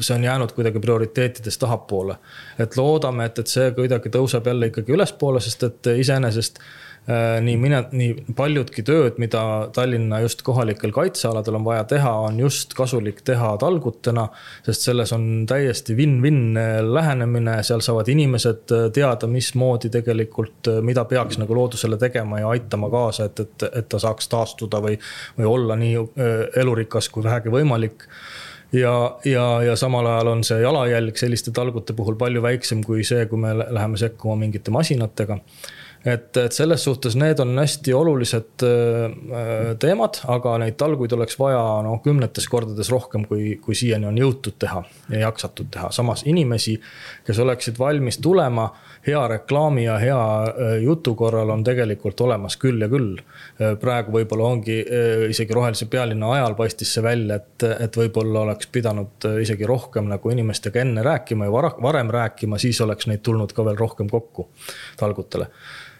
see 0.00 0.16
on 0.16 0.24
jäänud 0.24 0.56
kuidagi 0.56 0.80
prioriteetidest 0.80 1.60
tahapoole. 1.60 2.16
et 2.58 2.76
loodame, 2.76 3.28
et, 3.28 3.38
et 3.38 3.56
see 3.56 3.70
kuidagi 3.76 4.12
tõuseb 4.14 4.46
jälle 4.48 4.72
ikkagi 4.72 4.96
ülespoole, 4.96 5.40
sest 5.44 5.68
et 5.68 5.92
iseenesest 5.98 6.62
Äh, 7.08 7.38
nii 7.40 7.54
mina, 7.56 7.78
nii 7.88 8.34
paljudki 8.36 8.82
tööd, 8.84 9.16
mida 9.22 9.40
Tallinna 9.72 10.18
just 10.20 10.42
kohalikel 10.44 10.92
kaitsealadel 10.92 11.56
on 11.56 11.64
vaja 11.64 11.86
teha, 11.88 12.10
on 12.26 12.36
just 12.42 12.74
kasulik 12.76 13.22
teha 13.24 13.54
talgutena. 13.62 14.26
sest 14.66 14.84
selles 14.84 15.12
on 15.16 15.46
täiesti 15.48 15.96
win-win 15.96 16.58
lähenemine, 16.92 17.62
seal 17.64 17.80
saavad 17.80 17.97
inimesed 18.08 18.74
äh, 18.74 18.84
teada, 18.94 19.26
mismoodi 19.26 19.90
tegelikult, 19.90 20.68
äh, 20.70 20.82
mida 20.84 21.04
peaks 21.04 21.40
nagu 21.40 21.54
loodusele 21.54 21.98
tegema 21.98 22.38
ja 22.38 22.52
aitama 22.54 22.90
kaasa, 22.90 23.26
et, 23.26 23.40
et, 23.40 23.66
et 23.72 23.88
ta 23.88 23.98
saaks 23.98 24.28
taastuda 24.30 24.82
või, 24.84 24.98
või 25.38 25.48
olla 25.50 25.76
nii 25.76 25.96
elurikas 26.56 27.08
kui 27.10 27.24
vähegi 27.24 27.50
võimalik. 27.50 28.06
Ja, 28.72 29.16
ja, 29.24 29.62
ja 29.64 29.74
samal 29.80 30.06
ajal 30.06 30.28
on 30.28 30.42
see 30.44 30.60
jalajälg 30.60 31.16
selliste 31.16 31.50
talgute 31.56 31.94
puhul 31.96 32.18
palju 32.20 32.42
väiksem 32.44 32.82
kui 32.84 33.00
see, 33.04 33.24
kui 33.26 33.40
me 33.40 33.54
läheme 33.58 33.96
sekkuma 33.96 34.36
mingite 34.36 34.70
masinatega 34.70 35.38
et, 36.04 36.36
et 36.36 36.52
selles 36.52 36.84
suhtes 36.84 37.16
need 37.18 37.40
on 37.42 37.56
hästi 37.58 37.92
olulised 37.94 38.64
äh, 38.66 39.74
teemad, 39.80 40.20
aga 40.30 40.54
neid 40.62 40.76
talguid 40.78 41.12
oleks 41.16 41.38
vaja 41.40 41.60
noh, 41.84 41.98
kümnetes 42.04 42.46
kordades 42.50 42.90
rohkem, 42.92 43.24
kui, 43.28 43.56
kui 43.62 43.76
siiani 43.78 44.06
on 44.08 44.18
jõutud 44.18 44.58
teha 44.60 44.82
ja 45.10 45.24
jaksatud 45.26 45.70
teha. 45.74 45.90
samas 45.94 46.22
inimesi, 46.26 46.76
kes 47.26 47.40
oleksid 47.42 47.78
valmis 47.78 48.20
tulema 48.22 48.68
hea 49.06 49.20
reklaami 49.34 49.84
ja 49.88 49.96
hea 50.02 50.20
äh, 50.20 50.76
jutu 50.84 51.14
korral 51.18 51.50
on 51.50 51.64
tegelikult 51.66 52.20
olemas 52.20 52.58
küll 52.60 52.80
ja 52.82 52.90
küll. 52.92 53.18
Äh, 53.58 53.74
praegu 53.80 54.14
võib-olla 54.14 54.52
ongi 54.52 54.78
isegi 55.28 55.54
rohelise 55.54 55.88
pealinna 55.90 56.30
ajal 56.36 56.54
paistis 56.58 56.92
see 56.94 57.02
välja, 57.02 57.40
et, 57.40 57.66
et 57.86 57.96
võib-olla 57.98 58.44
oleks 58.46 58.70
pidanud 58.72 59.26
isegi 59.42 59.66
rohkem 59.66 60.06
nagu 60.08 60.30
inimestega 60.30 60.82
enne 60.84 61.02
rääkima 61.02 61.48
ja 61.48 61.52
vara, 61.52 61.72
varem 61.82 62.10
rääkima, 62.14 62.58
siis 62.62 62.80
oleks 62.84 63.08
neid 63.10 63.24
tulnud 63.26 63.52
ka 63.54 63.66
veel 63.66 63.78
rohkem 63.78 64.08
kokku 64.10 64.48
talgutele 64.98 65.48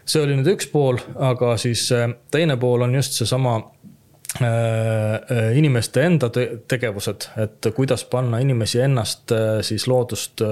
see 0.09 0.25
oli 0.25 0.38
nüüd 0.38 0.55
üks 0.55 0.69
pool, 0.73 1.00
aga 1.21 1.57
siis 1.61 1.88
äh, 1.95 2.09
teine 2.33 2.57
pool 2.61 2.87
on 2.87 2.95
just 2.97 3.17
seesama 3.19 3.57
äh, 3.59 4.47
äh, 4.47 5.50
inimeste 5.59 6.05
enda 6.07 6.31
tegevused, 6.33 7.29
et 7.43 7.69
kuidas 7.77 8.07
panna 8.09 8.41
inimesi 8.45 8.81
ennast 8.85 9.35
siis 9.67 9.87
loodust 9.91 10.43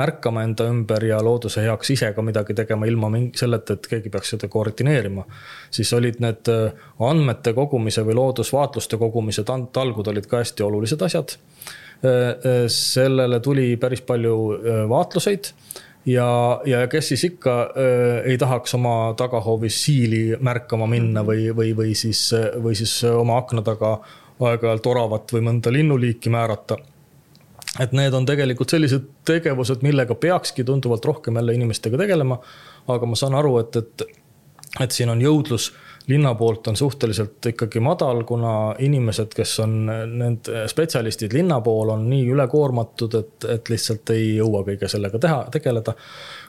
märkama 0.00 0.44
enda 0.46 0.66
ümber 0.72 1.04
ja 1.06 1.20
looduse 1.24 1.66
heaks 1.66 1.92
ise 1.94 2.12
ka 2.16 2.24
midagi 2.24 2.56
tegema 2.56 2.88
ilma 2.88 3.12
mingi 3.12 3.38
selleta, 3.38 3.76
et 3.76 3.88
keegi 3.92 4.12
peaks 4.12 4.34
seda 4.34 4.48
koordineerima. 4.50 5.24
siis 5.70 5.92
olid 5.92 6.20
need 6.24 6.50
andmete 6.98 7.52
kogumise 7.54 8.04
või 8.06 8.16
loodusvaatluste 8.18 8.98
kogumise 8.98 9.44
talgud 9.44 10.12
olid 10.12 10.26
ka 10.26 10.42
hästi 10.42 10.64
olulised 10.64 11.02
asjad. 11.02 11.36
sellele 12.68 13.40
tuli 13.40 13.76
päris 13.80 14.02
palju 14.04 14.34
vaatluseid 14.88 15.52
ja, 16.06 16.60
ja 16.66 16.86
kes 16.88 17.08
siis 17.08 17.24
ikka 17.24 17.54
äh, 17.62 18.30
ei 18.30 18.38
tahaks 18.38 18.74
oma 18.74 19.14
tagahoovis 19.16 19.84
siili 19.84 20.36
märkama 20.40 20.86
minna 20.90 21.24
või, 21.26 21.48
või, 21.56 21.72
või 21.76 21.94
siis, 21.94 22.30
või 22.62 22.76
siis 22.78 22.96
oma 23.08 23.38
akna 23.42 23.62
taga 23.62 23.98
aeg-ajalt 24.42 24.86
oravat 24.90 25.32
või 25.32 25.44
mõnda 25.48 25.72
linnuliiki 25.72 26.30
määrata. 26.30 26.76
et 27.80 27.92
need 27.92 28.14
on 28.14 28.26
tegelikult 28.26 28.70
sellised 28.70 29.06
tegevused, 29.24 29.82
millega 29.82 30.14
peakski 30.14 30.64
tunduvalt 30.64 31.04
rohkem 31.04 31.36
jälle 31.36 31.54
inimestega 31.54 31.98
tegelema. 31.98 32.38
aga 32.88 33.06
ma 33.06 33.16
saan 33.16 33.34
aru, 33.34 33.58
et, 33.58 33.76
et, 33.76 34.02
et 34.80 34.90
siin 34.90 35.08
on 35.08 35.20
jõudlus 35.22 35.72
linna 36.06 36.34
poolt 36.34 36.66
on 36.66 36.76
suhteliselt 36.76 37.46
ikkagi 37.46 37.80
madal, 37.80 38.22
kuna 38.28 38.74
inimesed, 38.78 39.32
kes 39.36 39.54
on 39.64 39.76
need 40.18 40.50
spetsialistid 40.70 41.32
linna 41.32 41.60
pool, 41.64 41.94
on 41.94 42.04
nii 42.10 42.26
ülekoormatud, 42.34 43.16
et, 43.20 43.48
et 43.56 43.72
lihtsalt 43.72 44.12
ei 44.12 44.34
jõua 44.36 44.64
kõige 44.66 44.90
sellega 44.90 45.20
teha, 45.20 45.40
tegeleda. 45.54 45.96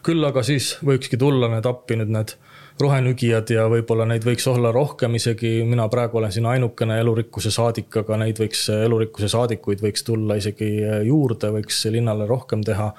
küll 0.03 0.27
aga 0.27 0.43
siis 0.43 0.75
võikski 0.85 1.17
tulla 1.17 1.49
need 1.53 1.65
appi 1.65 1.99
nüüd 2.01 2.11
need 2.17 2.35
rohenügijad 2.79 3.51
ja 3.55 3.69
võib-olla 3.71 4.03
neid 4.09 4.25
võiks 4.27 4.47
olla 4.51 4.71
rohkem 4.75 5.15
isegi, 5.15 5.61
mina 5.67 5.87
praegu 5.91 6.19
olen 6.19 6.33
siin 6.35 6.47
ainukene 6.51 6.97
elurikkuse 6.99 7.51
saadik, 7.53 8.01
aga 8.01 8.17
neid 8.19 8.39
võiks, 8.41 8.65
elurikkuse 8.75 9.29
saadikuid 9.31 9.83
võiks 9.83 10.03
tulla 10.03 10.35
isegi 10.35 10.67
juurde, 11.07 11.53
võiks 11.55 11.85
linnale 11.93 12.27
rohkem 12.27 12.65
teha 12.67 12.91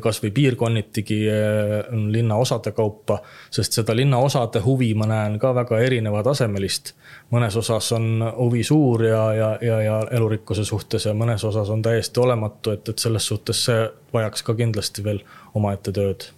kasvõi 0.00 0.30
piirkonnitigi 0.30 1.18
eh, 1.28 1.72
linnaosade 2.12 2.72
kaupa, 2.76 3.18
sest 3.50 3.78
seda 3.78 3.96
linnaosade 3.96 4.60
huvi 4.64 4.92
ma 4.94 5.08
näen 5.08 5.38
ka 5.40 5.54
väga 5.54 5.80
erinevatasemelist. 5.80 6.92
mõnes 7.32 7.56
osas 7.56 7.92
on 7.92 8.24
huvi 8.36 8.64
suur 8.64 9.04
ja, 9.04 9.22
ja, 9.34 9.48
ja, 9.60 9.80
ja 9.82 9.96
elurikkuse 10.10 10.64
suhtes 10.64 11.06
ja 11.06 11.14
mõnes 11.14 11.44
osas 11.44 11.70
on 11.70 11.82
täiesti 11.82 12.20
olematu, 12.20 12.70
et, 12.70 12.88
et 12.88 12.98
selles 12.98 13.26
suhtes 13.26 13.64
see 13.64 13.88
vajaks 14.12 14.42
ka 14.42 14.54
kindlasti 14.54 15.04
veel 15.04 15.24
omaette 15.54 15.92
tööd 15.92 16.28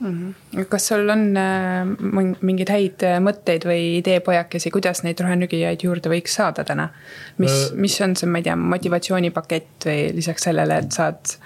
mm. 0.00 0.34
-hmm. 0.54 0.64
kas 0.64 0.88
sul 0.88 1.08
on 1.08 1.36
äh, 1.36 2.34
mingeid 2.40 2.70
häid 2.72 3.02
äh, 3.04 3.20
mõtteid 3.20 3.68
või 3.68 3.98
ideepojakesi, 3.98 4.70
kuidas 4.70 5.02
neid 5.02 5.20
rohenügijaid 5.20 5.84
juurde 5.84 6.08
võiks 6.08 6.40
saada 6.40 6.64
täna? 6.64 6.88
mis 7.38 7.52
äh,, 7.52 7.74
mis 7.74 8.00
on 8.00 8.16
see, 8.16 8.30
ma 8.30 8.38
ei 8.38 8.48
tea, 8.48 8.56
motivatsioonipakett 8.56 9.90
või 9.90 10.14
lisaks 10.14 10.48
sellele, 10.48 10.78
et 10.78 10.92
saad 10.92 11.36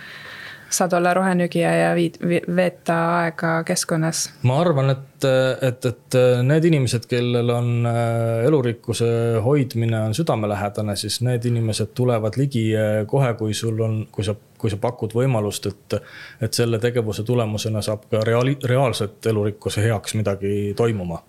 saad 0.72 0.92
olla 0.96 1.14
rohenügija 1.14 1.70
ja 1.76 1.90
viid, 1.94 2.18
veeta 2.56 2.98
aega 3.18 3.52
keskkonnas? 3.68 4.22
ma 4.48 4.58
arvan, 4.60 4.92
et, 4.94 5.26
et, 5.68 5.88
et 5.90 6.18
need 6.46 6.68
inimesed, 6.70 7.06
kellel 7.10 7.52
on 7.54 7.88
äh, 7.88 8.44
elurikkuse 8.46 9.10
hoidmine 9.44 10.00
on 10.08 10.16
südamelähedane, 10.16 10.96
siis 10.96 11.20
need 11.26 11.44
inimesed 11.48 11.92
tulevad 11.98 12.38
ligi 12.40 12.64
äh, 12.76 13.02
kohe, 13.06 13.34
kui 13.38 13.54
sul 13.54 13.80
on, 13.84 14.00
kui 14.12 14.24
sa, 14.26 14.34
kui 14.58 14.72
sa 14.72 14.80
pakud 14.80 15.14
võimalust, 15.16 15.68
et, 15.70 15.98
et 16.42 16.54
selle 16.54 16.80
tegevuse 16.82 17.26
tulemusena 17.28 17.82
saab 17.84 18.08
ka 18.10 18.24
reaali-, 18.26 18.58
reaalselt 18.64 19.32
elurikkuse 19.32 19.84
heaks 19.84 20.18
midagi 20.20 20.72
toimuma. 20.76 21.22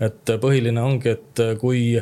et 0.00 0.36
põhiline 0.40 0.80
ongi, 0.82 1.16
et 1.16 1.40
kui 1.60 1.96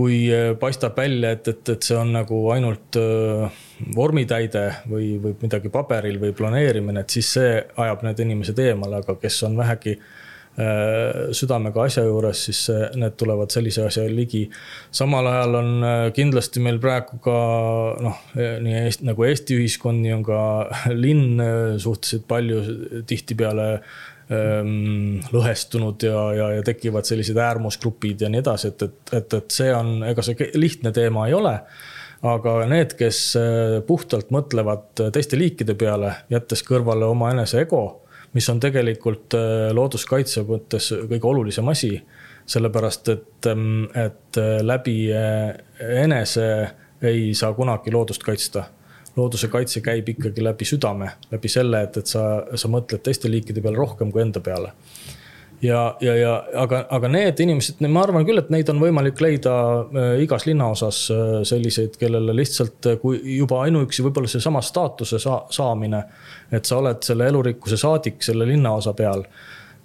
kui 0.00 0.22
äh, 0.32 0.54
paistab 0.60 0.96
välja, 0.96 1.34
et, 1.36 1.48
et, 1.52 1.74
et 1.74 1.84
see 1.84 1.98
on 1.98 2.14
nagu 2.14 2.40
ainult 2.54 2.96
äh, 2.96 3.60
vormitäide 3.96 4.64
või, 4.88 5.12
või 5.20 5.36
midagi 5.42 5.72
paberil 5.72 6.16
või 6.22 6.32
planeerimine, 6.36 7.04
et 7.04 7.18
siis 7.18 7.34
see 7.36 7.52
ajab 7.60 8.06
need 8.08 8.24
inimesed 8.24 8.64
eemale, 8.64 9.02
aga 9.04 9.18
kes 9.20 9.42
on 9.48 9.60
vähegi 9.60 9.98
äh, 9.98 10.19
südamega 11.32 11.84
asja 11.86 12.02
juures, 12.04 12.40
siis 12.48 12.58
need 12.98 13.14
tulevad 13.16 13.52
sellise 13.54 13.84
asja 13.86 14.02
ligi. 14.10 14.42
samal 14.92 15.28
ajal 15.30 15.54
on 15.60 15.70
kindlasti 16.12 16.60
meil 16.60 16.80
praegu 16.82 17.20
ka 17.24 17.36
noh, 18.02 18.18
nii 18.34 18.74
Eesti, 18.82 19.06
nagu 19.08 19.24
Eesti 19.24 19.56
ühiskond, 19.56 20.02
nii 20.02 20.12
on 20.18 20.24
ka 20.26 20.40
linn 21.04 21.40
suhteliselt 21.80 22.26
palju 22.28 22.60
tihtipeale 23.08 23.70
Ehm, 24.30 25.16
lõhestunud 25.34 26.04
ja, 26.06 26.18
ja, 26.36 26.44
ja 26.54 26.62
tekivad 26.62 27.08
sellised 27.08 27.38
äärmusgrupid 27.42 28.20
ja 28.22 28.28
nii 28.30 28.38
edasi, 28.44 28.68
et, 28.70 28.84
et, 28.86 29.14
et, 29.18 29.34
et 29.40 29.54
see 29.56 29.72
on, 29.74 30.04
ega 30.06 30.22
see 30.22 30.46
lihtne 30.54 30.92
teema 30.94 31.24
ei 31.26 31.34
ole. 31.34 31.56
aga 32.30 32.52
need, 32.68 32.92
kes 32.98 33.18
puhtalt 33.88 34.28
mõtlevad 34.30 35.02
teiste 35.16 35.38
liikide 35.40 35.72
peale, 35.74 36.12
jättes 36.30 36.60
kõrvale 36.68 37.08
omaenese 37.08 37.62
ego, 37.64 38.04
mis 38.32 38.48
on 38.52 38.60
tegelikult 38.62 39.34
eh, 39.38 39.68
looduskaitse 39.76 40.44
mõttes 40.48 40.92
kõige 41.10 41.26
olulisem 41.26 41.68
asi 41.68 41.94
sellepärast 42.50 43.08
et, 43.14 43.46
ehm, 43.46 43.86
et 43.94 44.40
eh, 44.40 44.58
läbi 44.62 44.98
enese 46.04 46.50
ei 47.02 47.32
saa 47.34 47.54
kunagi 47.56 47.92
loodust 47.94 48.22
kaitsta 48.22 48.66
looduse 49.16 49.48
kaitse 49.48 49.80
käib 49.84 50.08
ikkagi 50.12 50.44
läbi 50.44 50.66
südame, 50.68 51.10
läbi 51.32 51.50
selle, 51.50 51.82
et, 51.86 51.96
et 52.00 52.10
sa, 52.10 52.24
sa 52.54 52.70
mõtled 52.70 53.02
teiste 53.04 53.30
liikide 53.30 53.62
peale 53.64 53.78
rohkem 53.80 54.12
kui 54.12 54.22
enda 54.22 54.42
peale. 54.44 54.72
Ja, 55.62 55.96
ja, 56.00 56.14
ja 56.16 56.32
aga, 56.56 56.84
aga 56.90 57.10
need 57.12 57.40
inimesed, 57.44 57.82
ma 57.88 58.04
arvan 58.04 58.24
küll, 58.28 58.40
et 58.40 58.50
neid 58.52 58.70
on 58.72 58.80
võimalik 58.82 59.20
leida 59.22 59.54
äh, 59.82 60.10
igas 60.24 60.46
linnaosas 60.48 61.02
äh, 61.12 61.36
selliseid, 61.48 61.96
kellele 62.00 62.34
lihtsalt, 62.36 62.80
äh, 62.88 62.98
kui 63.02 63.20
juba 63.36 63.64
ainuüksi 63.66 64.04
võib-olla 64.06 64.30
seesama 64.30 64.62
staatuse 64.64 65.20
saa, 65.22 65.44
saamine. 65.52 66.04
et 66.50 66.66
sa 66.66 66.80
oled 66.80 67.02
selle 67.04 67.28
elurikkuse 67.30 67.76
saadik 67.76 68.22
selle 68.24 68.46
linnaosa 68.48 68.94
peal. 68.96 69.24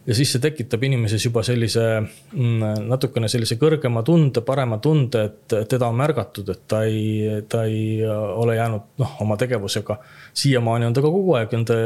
ja 0.05 0.15
siis 0.15 0.31
see 0.31 0.41
tekitab 0.41 0.83
inimeses 0.85 1.23
juba 1.25 1.41
sellise 1.43 1.83
mm, 1.99 2.85
natukene 2.87 3.27
sellise 3.27 3.57
kõrgema 3.57 4.03
tunde, 4.05 4.41
parema 4.45 4.77
tunde, 4.77 5.23
et 5.25 5.55
teda 5.69 5.89
on 5.89 5.97
märgatud, 5.97 6.49
et 6.49 6.67
ta 6.67 6.83
ei, 6.85 7.41
ta 7.49 7.63
ei 7.65 8.05
ole 8.05 8.55
jäänud 8.55 9.01
noh, 9.01 9.15
oma 9.21 9.37
tegevusega. 9.37 9.97
siiamaani 10.33 10.85
on 10.85 10.93
ta 10.93 11.01
ka 11.01 11.11
kogu 11.11 11.39
aeg 11.39 11.57
nende 11.57 11.79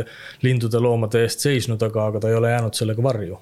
lindude, 0.43 0.83
loomade 0.83 1.23
eest 1.23 1.47
seisnud, 1.47 1.81
aga, 1.81 2.11
aga 2.11 2.19
ta 2.19 2.29
ei 2.29 2.35
ole 2.35 2.51
jäänud 2.51 2.75
sellega 2.75 3.03
varju 3.03 3.39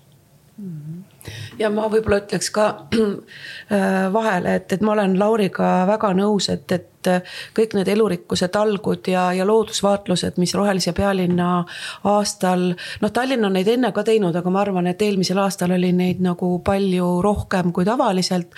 ja 1.60 1.70
ma 1.74 1.88
võib-olla 1.92 2.22
ütleks 2.24 2.50
ka 2.54 2.68
äh, 2.98 4.08
vahele, 4.14 4.58
et, 4.62 4.74
et 4.74 4.86
ma 4.86 4.96
olen 4.96 5.18
Lauriga 5.20 5.72
väga 5.90 6.14
nõus, 6.18 6.50
et, 6.54 6.72
et 6.72 6.88
et 7.08 7.24
kõik 7.58 7.76
need 7.78 7.88
elurikkuse 7.92 8.48
talgud 8.54 9.08
ja, 9.12 9.30
ja 9.34 9.46
loodusvaatlused, 9.48 10.38
mis 10.42 10.54
Rohelise 10.56 10.94
pealinna 10.98 11.66
aastal. 12.04 12.70
noh, 13.02 13.12
Tallinn 13.14 13.46
on 13.46 13.56
neid 13.58 13.68
enne 13.72 13.92
ka 13.96 14.04
teinud, 14.08 14.36
aga 14.36 14.52
ma 14.54 14.62
arvan, 14.62 14.88
et 14.88 15.02
eelmisel 15.02 15.40
aastal 15.42 15.74
oli 15.76 15.92
neid 15.96 16.22
nagu 16.24 16.58
palju 16.66 17.10
rohkem 17.24 17.72
kui 17.74 17.86
tavaliselt. 17.86 18.54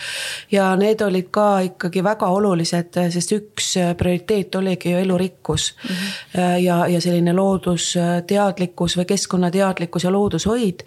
ja 0.52 0.76
need 0.80 1.02
olid 1.02 1.30
ka 1.32 1.48
ikkagi 1.70 2.04
väga 2.04 2.28
olulised, 2.28 3.00
sest 3.14 3.36
üks 3.36 3.74
prioriteet 3.98 4.56
oligi 4.56 4.92
ju 4.92 4.98
elurikkus 4.98 5.74
mm. 5.76 5.96
-hmm. 5.96 6.58
ja, 6.64 6.88
ja 6.88 7.02
selline 7.02 7.34
loodusteadlikkus 7.34 8.98
või 8.98 9.06
keskkonnateadlikkus 9.06 10.04
ja 10.04 10.12
loodushoid. 10.12 10.84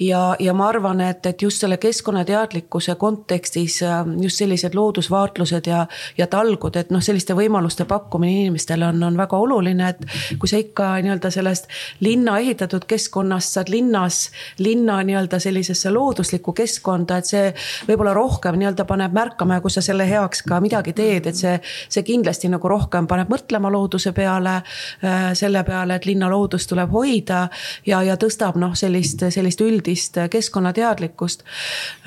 ja, 0.00 0.36
ja 0.38 0.54
ma 0.54 0.68
arvan, 0.68 1.00
et, 1.00 1.26
et 1.26 1.42
just 1.42 1.60
selle 1.60 1.76
keskkonnateadlikkuse 1.76 2.94
kontekstis 2.94 3.80
just 4.20 4.36
sellised 4.36 4.74
loodusvaatlused 4.74 5.66
ja, 5.66 5.86
ja 6.18 6.26
talgud, 6.26 6.76
et 6.76 6.90
noh, 6.96 7.04
selliste 7.04 7.36
võimaluste 7.36 7.86
pakkumine 7.88 8.46
inimestele 8.46 8.88
on, 8.88 9.02
on 9.06 9.18
väga 9.18 9.38
oluline, 9.38 9.90
et 9.92 10.38
kui 10.40 10.50
sa 10.50 10.60
ikka 10.60 10.88
nii-öelda 11.04 11.30
sellest 11.34 11.68
linna 12.04 12.38
ehitatud 12.42 12.86
keskkonnast 12.88 13.56
saad 13.56 13.70
linnas, 13.72 14.30
linna 14.62 14.98
nii-öelda 15.06 15.40
sellisesse 15.42 15.92
looduslikku 15.94 16.54
keskkonda, 16.56 17.20
et 17.20 17.30
see 17.30 17.44
võib-olla 17.88 18.14
rohkem 18.16 18.58
nii-öelda 18.60 18.86
paneb 18.88 19.14
märkama 19.16 19.58
ja 19.58 19.64
kui 19.64 19.74
sa 19.74 19.84
selle 19.84 20.06
heaks 20.08 20.42
ka 20.46 20.60
midagi 20.64 20.94
teed, 20.96 21.28
et 21.30 21.38
see, 21.38 21.56
see 21.92 22.06
kindlasti 22.06 22.50
nagu 22.52 22.68
rohkem 22.70 23.08
paneb 23.10 23.30
mõtlema 23.32 23.70
looduse 23.72 24.12
peale, 24.16 24.58
äh, 25.04 25.28
selle 25.38 25.62
peale, 25.66 25.98
et 25.98 26.08
linna 26.08 26.30
loodust 26.32 26.70
tuleb 26.72 26.92
hoida 26.94 27.46
ja, 27.86 28.02
ja 28.06 28.16
tõstab 28.20 28.58
noh, 28.60 28.74
sellist, 28.78 29.26
sellist 29.34 29.60
üldist 29.64 30.18
keskkonnateadlikkust. 30.30 31.44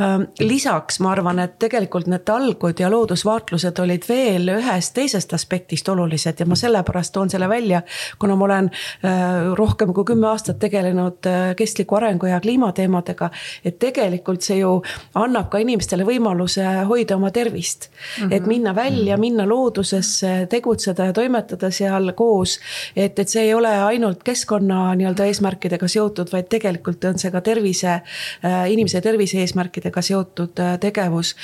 Ähm, 0.02 0.28
lisaks 0.40 1.00
ma 1.04 1.14
arvan, 1.14 1.40
et 1.44 1.58
tegelikult 1.62 2.10
need 2.10 2.26
talgud 2.28 2.80
ja 2.80 2.90
loodusvaatlused 2.92 3.80
olid 3.84 4.08
veel 4.10 4.54
ühe 4.56 4.79
ühest 4.80 4.96
teisest 4.96 5.34
aspektist 5.34 5.90
olulised 5.90 6.40
ja 6.40 6.46
ma 6.48 6.56
sellepärast 6.56 7.14
toon 7.14 7.30
selle 7.30 7.50
välja, 7.50 7.82
kuna 8.20 8.36
ma 8.36 8.46
olen 8.46 8.70
äh, 9.06 9.52
rohkem 9.58 9.94
kui 9.94 10.06
kümme 10.08 10.30
aastat 10.32 10.60
tegelenud 10.60 11.28
äh, 11.28 11.56
kestliku 11.56 11.96
arengu 12.00 12.30
ja 12.30 12.40
kliimateemadega. 12.40 13.30
et 13.66 13.80
tegelikult 13.80 14.42
see 14.42 14.60
ju 14.60 14.82
annab 15.16 15.50
ka 15.50 15.60
inimestele 15.60 16.06
võimaluse 16.08 16.64
hoida 16.88 17.16
oma 17.16 17.32
tervist 17.32 17.90
mm. 17.90 18.24
-hmm. 18.24 18.36
et 18.36 18.46
minna 18.46 18.76
välja, 18.76 19.18
minna 19.18 19.48
loodusesse, 19.48 20.48
tegutseda 20.50 21.06
ja 21.06 21.14
toimetada 21.14 21.72
seal 21.72 22.14
koos. 22.16 22.60
et, 22.96 23.20
et 23.20 23.30
see 23.30 23.44
ei 23.44 23.54
ole 23.54 23.74
ainult 23.84 24.24
keskkonna 24.24 24.96
nii-öelda 24.96 25.26
eesmärkidega 25.26 25.88
seotud, 25.88 26.32
vaid 26.32 26.48
tegelikult 26.50 27.04
on 27.04 27.20
see 27.20 27.32
ka 27.32 27.42
tervise, 27.42 28.02
äh, 28.46 28.72
inimese 28.72 29.02
tervise 29.02 29.40
eesmärkidega 29.40 30.02
seotud 30.02 30.56
tegevus. 30.80 31.36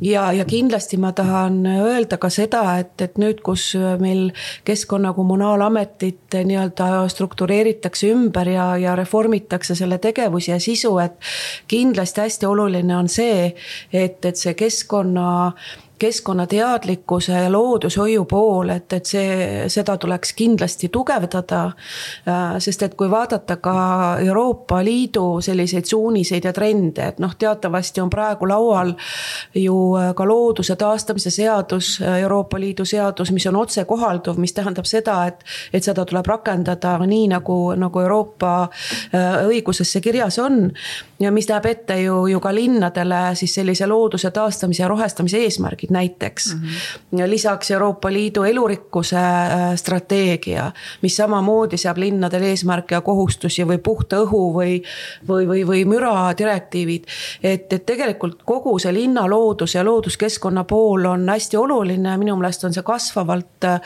ja, 0.00 0.32
ja 0.32 0.44
kindlasti 0.44 0.96
ma 0.96 1.12
tahan 1.12 1.66
öelda 1.66 2.16
ka 2.16 2.30
seda, 2.30 2.59
et, 2.80 2.94
et 3.02 3.18
nüüd, 3.20 3.42
kus 3.44 3.72
meil 4.00 4.30
keskkonna 4.68 5.12
kommunaalametit 5.16 6.38
nii-öelda 6.44 7.08
struktureeritakse 7.12 8.10
ümber 8.14 8.48
ja, 8.48 8.70
ja 8.80 8.96
reformitakse 8.98 9.74
selle 9.78 9.98
tegevusi 9.98 10.50
ja 10.50 10.60
sisu, 10.60 10.96
et 11.02 11.18
kindlasti 11.70 12.26
hästi 12.26 12.46
oluline 12.46 12.96
on 12.96 13.08
see, 13.08 13.52
et, 13.92 14.24
et 14.24 14.36
see 14.36 14.56
keskkonna 14.58 15.30
keskkonnateadlikkuse 16.00 17.32
ja 17.32 17.52
loodushoiu 17.52 18.24
pool, 18.24 18.68
et, 18.68 18.92
et 18.92 19.06
see, 19.06 19.32
seda 19.68 19.96
tuleks 20.00 20.32
kindlasti 20.38 20.88
tugevdada. 20.92 21.60
Äh, 22.28 22.56
sest 22.58 22.82
et 22.86 22.94
kui 22.98 23.10
vaadata 23.10 23.58
ka 23.60 23.74
Euroopa 24.24 24.80
Liidu 24.84 25.40
selliseid 25.44 25.88
suuniseid 25.90 26.48
ja 26.48 26.52
trende, 26.56 27.10
et 27.12 27.20
noh, 27.20 27.34
teatavasti 27.38 28.00
on 28.00 28.10
praegu 28.10 28.48
laual 28.48 28.94
ju 29.54 29.76
äh, 30.00 30.10
ka 30.16 30.26
looduse 30.28 30.76
taastamise 30.80 31.32
seadus, 31.34 31.98
äh, 32.00 32.20
Euroopa 32.24 32.60
Liidu 32.60 32.88
seadus, 32.88 33.32
mis 33.36 33.46
on 33.50 33.60
otsekohalduv, 33.60 34.40
mis 34.40 34.56
tähendab 34.56 34.88
seda, 34.88 35.20
et, 35.28 35.44
et 35.72 35.84
seda 35.84 36.06
tuleb 36.08 36.26
rakendada 36.26 36.96
nii 37.04 37.28
nagu, 37.34 37.60
nagu 37.76 38.04
Euroopa 38.06 38.54
õiguses 39.46 39.92
see 39.92 40.02
kirjas 40.04 40.38
on. 40.40 40.70
Ja 41.20 41.30
mis 41.32 41.48
näeb 41.48 41.66
ette 41.68 41.96
ju, 42.00 42.26
ju 42.26 42.40
ka 42.40 42.52
linnadele 42.54 43.18
siis 43.38 43.54
sellise 43.54 43.86
looduse 43.86 44.30
taastamise 44.30 44.82
ja 44.82 44.88
rohestamise 44.88 45.38
eesmärgid 45.44 45.90
näiteks 45.92 46.54
mm. 46.54 46.60
-hmm. 46.60 47.30
lisaks 47.30 47.70
Euroopa 47.70 48.12
Liidu 48.12 48.42
elurikkuse 48.42 49.16
äh, 49.16 49.74
strateegia, 49.76 50.72
mis 51.02 51.16
samamoodi 51.16 51.76
seab 51.76 51.98
linnadele 51.98 52.46
eesmärke 52.46 52.94
ja 52.94 53.00
kohustusi 53.00 53.64
või 53.64 53.78
puhta 53.78 54.16
õhu 54.24 54.42
või, 54.54 54.82
või, 55.28 55.48
või, 55.48 55.66
või 55.66 55.84
müra 55.84 56.38
direktiivid. 56.38 57.04
et, 57.42 57.72
et 57.72 57.86
tegelikult 57.86 58.42
kogu 58.44 58.78
see 58.78 58.92
linna 58.94 59.28
loodus 59.28 59.74
ja 59.74 59.84
looduskeskkonna 59.84 60.64
pool 60.64 61.04
on 61.04 61.28
hästi 61.28 61.56
oluline, 61.56 62.16
minu 62.16 62.36
meelest 62.36 62.64
on 62.64 62.72
see 62.72 62.82
kasvavalt 62.82 63.64
äh, 63.64 63.80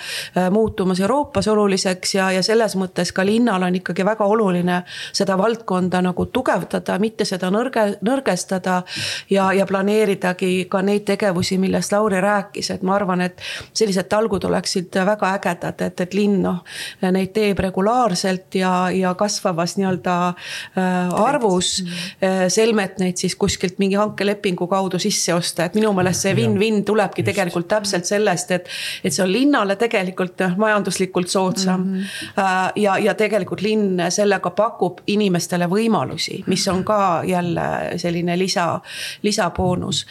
muutumas 0.51 1.01
Euroopas 1.01 1.49
oluliseks 1.49 2.15
ja, 2.15 2.31
ja 2.33 2.43
selles 2.43 2.77
mõttes 2.77 3.13
ka 3.13 3.27
linnal 3.27 3.63
on 3.63 3.75
ikkagi 3.75 4.05
väga 4.05 4.25
oluline 4.25 4.83
seda 5.13 5.39
valdkonda 5.39 6.03
nagu 6.03 6.27
tugevdada, 6.27 6.99
mitte 6.99 7.24
seda 7.29 7.51
nõrge, 7.51 7.87
nõrgestada 8.05 8.83
ja, 9.31 9.51
ja 9.53 9.67
planeeridagi 9.67 10.67
ka 10.71 10.83
neid 10.83 11.05
tegevusi, 11.09 11.59
millest 11.59 11.93
Lauri 11.93 12.21
rääkis, 12.25 12.71
et 12.75 12.83
ma 12.83 12.97
arvan, 12.99 13.25
et 13.25 13.41
sellised 13.73 14.09
talgud 14.11 14.45
oleksid 14.45 14.95
väga 15.07 15.35
ägedad, 15.39 15.83
et, 15.87 16.01
et 16.01 16.15
linn 16.15 16.41
noh, 16.45 16.63
neid 17.03 17.33
teeb 17.35 17.59
regulaarselt 17.65 18.59
ja, 18.59 18.73
ja 18.95 19.15
kasvavas 19.19 19.77
nii-öelda 19.79 20.17
äh, 20.29 21.15
arvus 21.25 21.77
äh,. 22.23 22.47
selmet 22.49 22.99
neid 22.99 23.19
siis 23.21 23.37
kuskilt 23.37 23.79
mingi 23.79 23.97
hankelepingu 23.99 24.67
kaudu 24.71 24.99
sisse 25.03 25.35
osta, 25.35 25.65
et 25.65 25.75
minu 25.79 25.93
meelest 25.97 26.27
see 26.27 26.35
win-win 26.37 26.83
tulebki 26.87 27.25
tegelikult 27.27 27.69
täpselt 27.71 28.09
sellest, 28.09 28.51
et, 28.55 28.69
et 29.05 29.15
see 29.15 29.25
on 29.25 29.33
linnale 29.33 29.77
tegelikult 29.81 30.41
noh, 30.45 30.57
majanduslikult 30.65 31.29
soodsam 31.29 31.81
mm. 31.81 31.95
-hmm. 31.95 32.81
ja, 32.83 32.99
ja 32.99 33.15
tegelikult 33.15 33.63
linn 33.63 34.03
sellega 34.11 34.51
pakub 34.51 35.01
inimestele 35.07 35.69
võimalusi, 35.71 36.43
mis 36.47 36.67
on 36.69 36.85
ka 36.85 37.14
jälle 37.25 37.99
selline 38.01 38.39
lisa, 38.39 38.81
lisaboonus. 39.23 40.07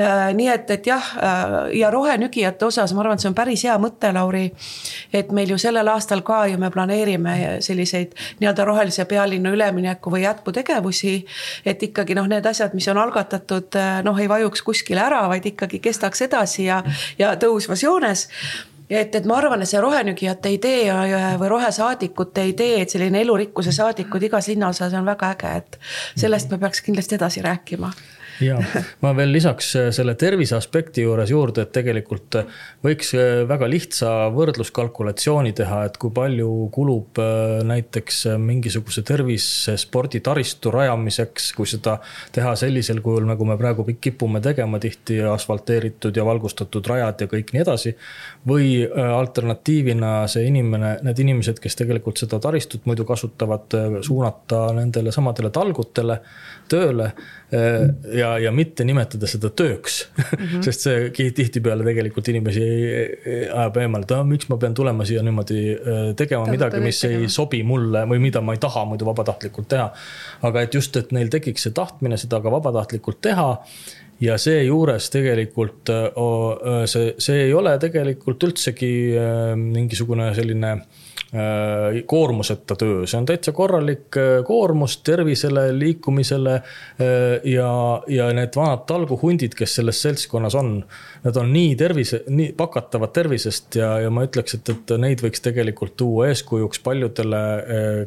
Äh, 0.00 0.34
nii 0.34 0.48
et, 0.48 0.70
et 0.70 0.86
jah 0.86 1.08
Äh, 1.22 1.78
ja 1.78 1.90
rohenügijate 1.90 2.64
osas 2.64 2.92
ma 2.94 3.00
arvan, 3.00 3.18
et 3.18 3.24
see 3.24 3.30
on 3.30 3.36
päris 3.36 3.64
hea 3.66 3.74
mõte, 3.80 4.10
Lauri. 4.14 4.44
et 5.12 5.32
meil 5.32 5.50
ju 5.50 5.58
sellel 5.58 5.88
aastal 5.88 6.22
ka 6.26 6.44
ju 6.46 6.58
me 6.58 6.70
planeerime 6.70 7.34
selliseid 7.64 8.14
nii-öelda 8.40 8.64
rohelise 8.64 9.04
pealinna 9.04 9.50
ülemineku 9.54 10.10
või 10.12 10.22
jätkutegevusi. 10.22 11.14
et 11.64 11.82
ikkagi 11.82 12.14
noh, 12.14 12.28
need 12.28 12.46
asjad, 12.46 12.74
mis 12.74 12.88
on 12.88 12.98
algatatud, 12.98 13.74
äh, 13.76 14.02
noh 14.04 14.18
ei 14.18 14.28
vajuks 14.28 14.62
kuskile 14.62 15.02
ära, 15.02 15.26
vaid 15.28 15.46
ikkagi 15.46 15.78
kestaks 15.78 16.22
edasi 16.28 16.68
ja, 16.68 16.82
ja 17.18 17.34
tõusvas 17.34 17.82
joones 17.82 18.28
et, 18.90 19.14
et 19.14 19.24
ma 19.28 19.38
arvan, 19.38 19.62
et 19.62 19.70
see 19.70 19.80
rohenügijate 19.82 20.52
idee 20.54 20.92
või 21.40 21.50
rohesaadikute 21.54 22.46
idee, 22.52 22.82
et 22.82 22.94
selline 22.94 23.22
elurikkuse 23.24 23.72
saadikud 23.72 24.28
igas 24.30 24.48
linnaosas 24.48 24.94
on 24.98 25.08
väga 25.08 25.34
äge, 25.36 25.56
et 25.62 25.80
sellest 26.16 26.50
me 26.52 26.58
peaks 26.58 26.84
kindlasti 26.86 27.18
edasi 27.18 27.44
rääkima 27.44 27.92
ja 28.42 28.58
ma 29.02 29.12
veel 29.16 29.32
lisaks 29.34 29.70
äh, 29.78 29.88
selle 29.94 30.14
tervise 30.18 30.56
aspekti 30.58 31.02
juures 31.04 31.30
juurde, 31.32 31.64
et 31.64 31.72
tegelikult 31.74 32.38
äh, 32.40 32.58
võiks 32.84 33.12
äh, 33.16 33.42
väga 33.48 33.68
lihtsa 33.70 34.12
võrdluskalkulatsiooni 34.34 35.54
teha, 35.58 35.82
et 35.88 35.98
kui 36.00 36.12
palju 36.14 36.48
kulub 36.74 37.18
näiteks 37.68 38.24
mingisuguse 38.42 39.02
tervisesporditaristu 39.06 40.72
rajamiseks, 40.74 41.50
kui 41.56 41.68
seda 41.68 41.98
teha 42.34 42.54
sellisel 42.58 43.00
kujul, 43.04 43.26
nagu 43.28 43.46
me 43.48 43.58
praegu 43.60 43.86
kipume 44.00 44.42
tegema 44.44 44.80
tihti 44.82 45.20
asfalteeritud 45.26 46.16
ja 46.16 46.26
valgustatud 46.28 46.86
rajad 46.88 47.24
ja 47.24 47.30
kõik 47.30 47.52
nii 47.54 47.64
edasi. 47.64 47.94
või 48.48 48.86
alternatiivina 48.94 50.26
see 50.30 50.46
inimene, 50.48 50.94
need 51.04 51.18
inimesed, 51.20 51.58
kes 51.60 51.76
tegelikult 51.76 52.20
seda 52.20 52.38
taristut 52.40 52.86
muidu 52.88 53.04
kasutavad, 53.08 53.74
suunata 54.06 54.68
nendele 54.76 55.12
samadele 55.12 55.50
talgutele 55.54 56.20
tööle. 56.70 57.12
Ja, 57.50 58.30
ja 58.38 58.52
mitte 58.52 58.84
nimetada 58.84 59.28
seda 59.30 59.48
tööks 59.56 60.02
mm, 60.10 60.24
-hmm. 60.38 60.62
sest 60.66 60.84
see 60.84 61.30
tihtipeale 61.36 61.86
tegelikult 61.86 62.28
inimesi 62.28 62.64
ajab 63.46 63.78
eemale, 63.82 64.04
et 64.04 64.26
miks 64.28 64.50
ma 64.52 64.58
pean 64.60 64.74
tulema 64.76 65.06
siia 65.08 65.22
niimoodi 65.24 65.62
tegema 66.16 66.44
Tõdda 66.44 66.56
midagi, 66.56 66.82
mis 66.84 67.00
tegema. 67.00 67.22
ei 67.24 67.32
sobi 67.32 67.62
mulle 67.62 68.04
või 68.10 68.20
mida 68.26 68.42
ma 68.44 68.52
ei 68.56 68.60
taha 68.60 68.84
muidu 68.84 69.08
vabatahtlikult 69.08 69.68
teha. 69.68 69.88
aga 70.42 70.62
et 70.62 70.74
just, 70.74 70.96
et 70.96 71.12
neil 71.12 71.32
tekiks 71.32 71.68
see 71.68 71.72
tahtmine 71.72 72.20
seda 72.20 72.42
ka 72.44 72.52
vabatahtlikult 72.52 73.20
teha 73.24 73.48
ja 74.20 74.38
seejuures 74.38 75.10
tegelikult 75.10 75.90
see, 76.84 77.12
see 77.18 77.44
ei 77.48 77.52
ole 77.54 77.78
tegelikult 77.78 78.44
üldsegi 78.44 78.94
mingisugune 79.56 80.34
selline 80.34 80.76
Äh, 80.76 80.97
koormuseta 82.06 82.76
töö, 82.80 83.02
see 83.06 83.18
on 83.18 83.26
täitsa 83.28 83.52
korralik 83.52 84.16
äh, 84.16 84.38
koormus 84.48 84.96
tervisele, 85.04 85.66
liikumisele. 85.78 86.54
Äh, 86.54 87.44
ja, 87.44 87.72
ja 88.08 88.30
need 88.32 88.56
vanad 88.56 88.86
talguhundid, 88.88 89.52
kes 89.58 89.74
selles 89.76 90.00
seltskonnas 90.02 90.56
on, 90.56 90.70
nad 91.26 91.36
on 91.36 91.52
nii 91.52 91.74
tervise, 91.76 92.22
nii 92.32 92.54
pakatavad 92.56 93.12
tervisest 93.12 93.76
ja, 93.76 93.90
ja 94.06 94.12
ma 94.14 94.24
ütleks, 94.24 94.56
et, 94.56 94.72
et 94.72 94.94
neid 95.00 95.20
võiks 95.24 95.44
tegelikult 95.44 95.98
tuua 96.00 96.30
eeskujuks 96.30 96.80
paljudele, 96.84 97.42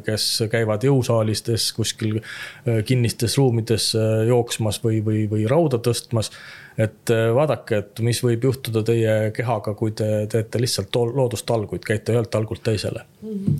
kes 0.06 0.26
käivad 0.50 0.82
jõusaalistes 0.86 1.68
kuskil 1.76 2.18
kinnistes 2.86 3.38
ruumides 3.38 3.92
jooksmas 4.26 4.82
või, 4.82 4.98
või, 5.04 5.24
või 5.30 5.46
rauda 5.50 5.78
tõstmas 5.82 6.32
et 6.78 7.10
äh, 7.10 7.26
vaadake, 7.34 7.80
et 7.82 8.04
mis 8.04 8.20
võib 8.24 8.46
juhtuda 8.48 8.82
teie 8.86 9.16
kehaga, 9.36 9.74
kui 9.78 9.92
te 9.96 10.08
teete 10.32 10.60
lihtsalt 10.62 10.96
loodustalguid, 10.96 11.84
käite 11.86 12.14
ühelt 12.14 12.30
talgult 12.32 12.64
teisele. 12.64 13.04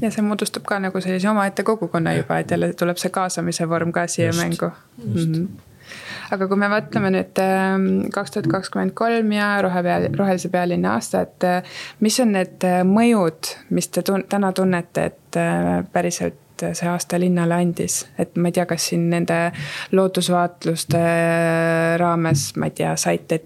ja 0.00 0.10
see 0.10 0.24
moodustab 0.26 0.64
ka 0.68 0.78
nagu 0.82 1.00
sellise 1.00 1.28
omaette 1.30 1.66
kogukonna 1.66 2.16
juba, 2.16 2.40
et 2.42 2.50
jälle 2.50 2.72
tuleb 2.78 3.00
see 3.00 3.12
kaasamise 3.12 3.68
vorm 3.68 3.92
ka 3.92 4.06
siia 4.06 4.32
just, 4.32 4.40
mängu. 4.40 4.72
Mm 5.04 5.20
-hmm 5.20 5.68
aga 6.32 6.46
kui 6.48 6.56
me 6.56 6.68
mõtleme 6.72 7.10
nüüd 7.12 7.40
ähm, 7.42 7.86
kaks 8.14 8.30
tuhat 8.30 8.46
kakskümmend 8.46 8.94
kolm 8.96 9.32
ja 9.32 9.60
rohepea, 9.62 9.98
rohelise 10.16 10.48
pealinna 10.48 10.94
aasta, 10.96 11.20
et 11.26 11.44
äh, 11.44 11.62
mis 12.00 12.20
on 12.20 12.32
need 12.32 12.64
äh, 12.64 12.80
mõjud, 12.88 13.50
mis 13.70 13.88
te 13.88 14.04
tun-, 14.06 14.24
täna 14.28 14.52
tunnete, 14.56 15.04
et 15.04 15.18
päriselt 15.92 16.41
see 16.76 16.88
aasta 16.90 17.18
linnale 17.20 17.58
andis, 17.58 18.02
et 18.20 18.36
ma 18.36 18.50
ei 18.50 18.56
tea, 18.58 18.66
kas 18.70 18.90
siin 18.92 19.08
nende 19.12 19.38
loodusvaatluste 19.96 21.02
raames, 22.00 22.50
ma 22.56 22.70
ei 22.70 22.76
tea, 22.82 22.94
saite, 23.00 23.42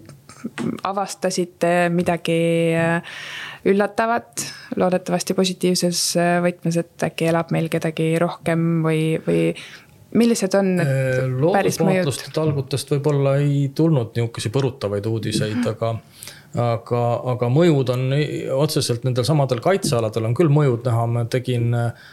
avastasite 0.87 1.89
midagi 1.93 2.37
äh, 2.77 3.17
üllatavat, 3.67 4.45
loodetavasti 4.79 5.35
positiivses 5.37 6.03
äh, 6.19 6.37
võtmes, 6.45 6.77
et 6.79 7.07
äkki 7.09 7.31
elab 7.31 7.51
meil 7.55 7.69
kedagi 7.73 8.13
rohkem 8.21 8.83
või, 8.85 9.17
või 9.25 9.41
millised 10.17 10.53
on 10.59 10.75
need 10.79 10.93
äh, 10.93 11.49
päris 11.57 11.79
mõjud? 11.81 12.05
loodusvaatluste 12.05 12.35
talgutest 12.35 12.93
võib-olla 12.95 13.37
ei 13.41 13.67
tulnud 13.75 14.13
niisuguseid 14.15 14.55
põrutavaid 14.55 15.09
uudiseid, 15.09 15.63
aga 15.73 15.95
aga, 16.55 17.01
aga 17.33 17.49
mõjud 17.51 17.91
on 17.93 18.13
otseselt 18.57 19.03
nendel 19.07 19.25
samadel 19.27 19.61
kaitsealadel 19.63 20.29
on 20.29 20.35
küll 20.37 20.51
mõjud 20.53 20.85
näha, 20.87 21.05
ma 21.11 21.23
tegin 21.29 21.73
äh, 21.75 22.07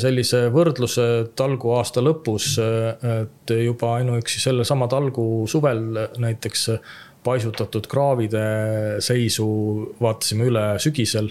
sellise 0.00 0.46
võrdluse 0.54 1.06
talgu 1.38 1.74
aasta 1.76 2.02
lõpus, 2.04 2.52
äh, 2.62 3.22
et 3.24 3.54
juba 3.64 3.96
ainuüksi 3.98 4.42
sellesama 4.42 4.88
talgu 4.90 5.46
suvel 5.50 6.06
näiteks 6.22 6.68
paisutatud 7.24 7.84
kraavide 7.90 8.44
seisu 9.04 9.48
vaatasime 10.00 10.46
üle 10.48 10.64
sügisel 10.80 11.28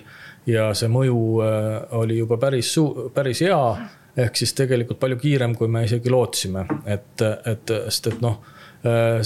ja 0.50 0.70
see 0.78 0.92
mõju 0.92 1.24
äh, 1.46 1.72
oli 2.02 2.20
juba 2.22 2.38
päris, 2.42 2.76
päris 3.14 3.46
hea. 3.46 3.64
Ehk 4.20 4.36
siis 4.36 4.52
tegelikult 4.58 5.00
palju 5.00 5.16
kiirem, 5.22 5.54
kui 5.56 5.70
me 5.72 5.86
isegi 5.86 6.12
lootsime, 6.12 6.66
et, 6.90 7.22
et, 7.48 7.72
sest 7.88 8.10
et 8.10 8.24
noh 8.26 8.42
Äh, 8.42 8.59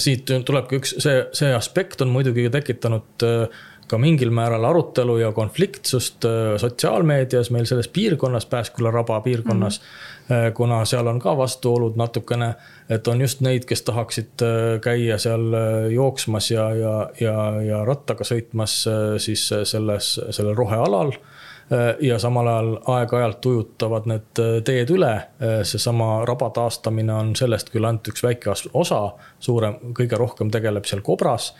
siit 0.02 0.30
tulebki 0.46 0.80
üks, 0.80 0.96
see, 0.98 1.20
see 1.36 1.52
aspekt 1.54 2.02
on 2.02 2.10
muidugi 2.10 2.48
tekitanud 2.50 3.24
äh, 3.26 3.60
ka 3.86 3.98
mingil 4.00 4.32
määral 4.34 4.64
arutelu 4.66 5.18
ja 5.20 5.28
konfliktsust 5.36 6.26
äh, 6.26 6.56
sotsiaalmeedias 6.58 7.52
meil 7.54 7.68
selles 7.70 7.88
piirkonnas, 7.88 8.46
Pääsküla 8.50 8.90
raba 8.90 9.20
piirkonnas 9.20 9.80
mm. 9.80 9.84
-hmm. 9.84 10.52
kuna 10.54 10.84
seal 10.84 11.06
on 11.06 11.20
ka 11.20 11.36
vastuolud 11.36 11.96
natukene, 11.96 12.54
et 12.88 13.08
on 13.08 13.20
just 13.20 13.40
neid, 13.40 13.64
kes 13.64 13.82
tahaksid 13.82 14.42
käia 14.82 15.18
seal 15.18 15.52
jooksmas 15.90 16.50
ja, 16.50 16.74
ja, 16.74 17.10
ja, 17.20 17.36
ja 17.62 17.84
rattaga 17.84 18.24
sõitmas 18.24 18.84
siis 19.18 19.48
selles, 19.64 20.20
sellel 20.30 20.54
rohealal 20.54 21.12
Äh, 21.12 21.33
ja 22.00 22.18
samal 22.18 22.48
ajal 22.48 22.72
aeg-ajalt 22.86 23.46
ujutavad 23.46 24.08
need 24.10 24.40
äh, 24.42 24.56
teed 24.64 24.90
üle. 24.94 25.12
Äh, 25.14 25.60
seesama 25.66 26.24
raba 26.28 26.50
taastamine 26.54 27.14
on 27.14 27.32
sellest 27.36 27.72
küll 27.72 27.86
ainult 27.88 28.08
üks 28.12 28.24
väike 28.24 28.52
osa, 28.72 29.00
suurem, 29.40 29.78
kõige 29.96 30.20
rohkem 30.20 30.52
tegeleb 30.54 30.88
seal 30.88 31.04
kobras 31.04 31.54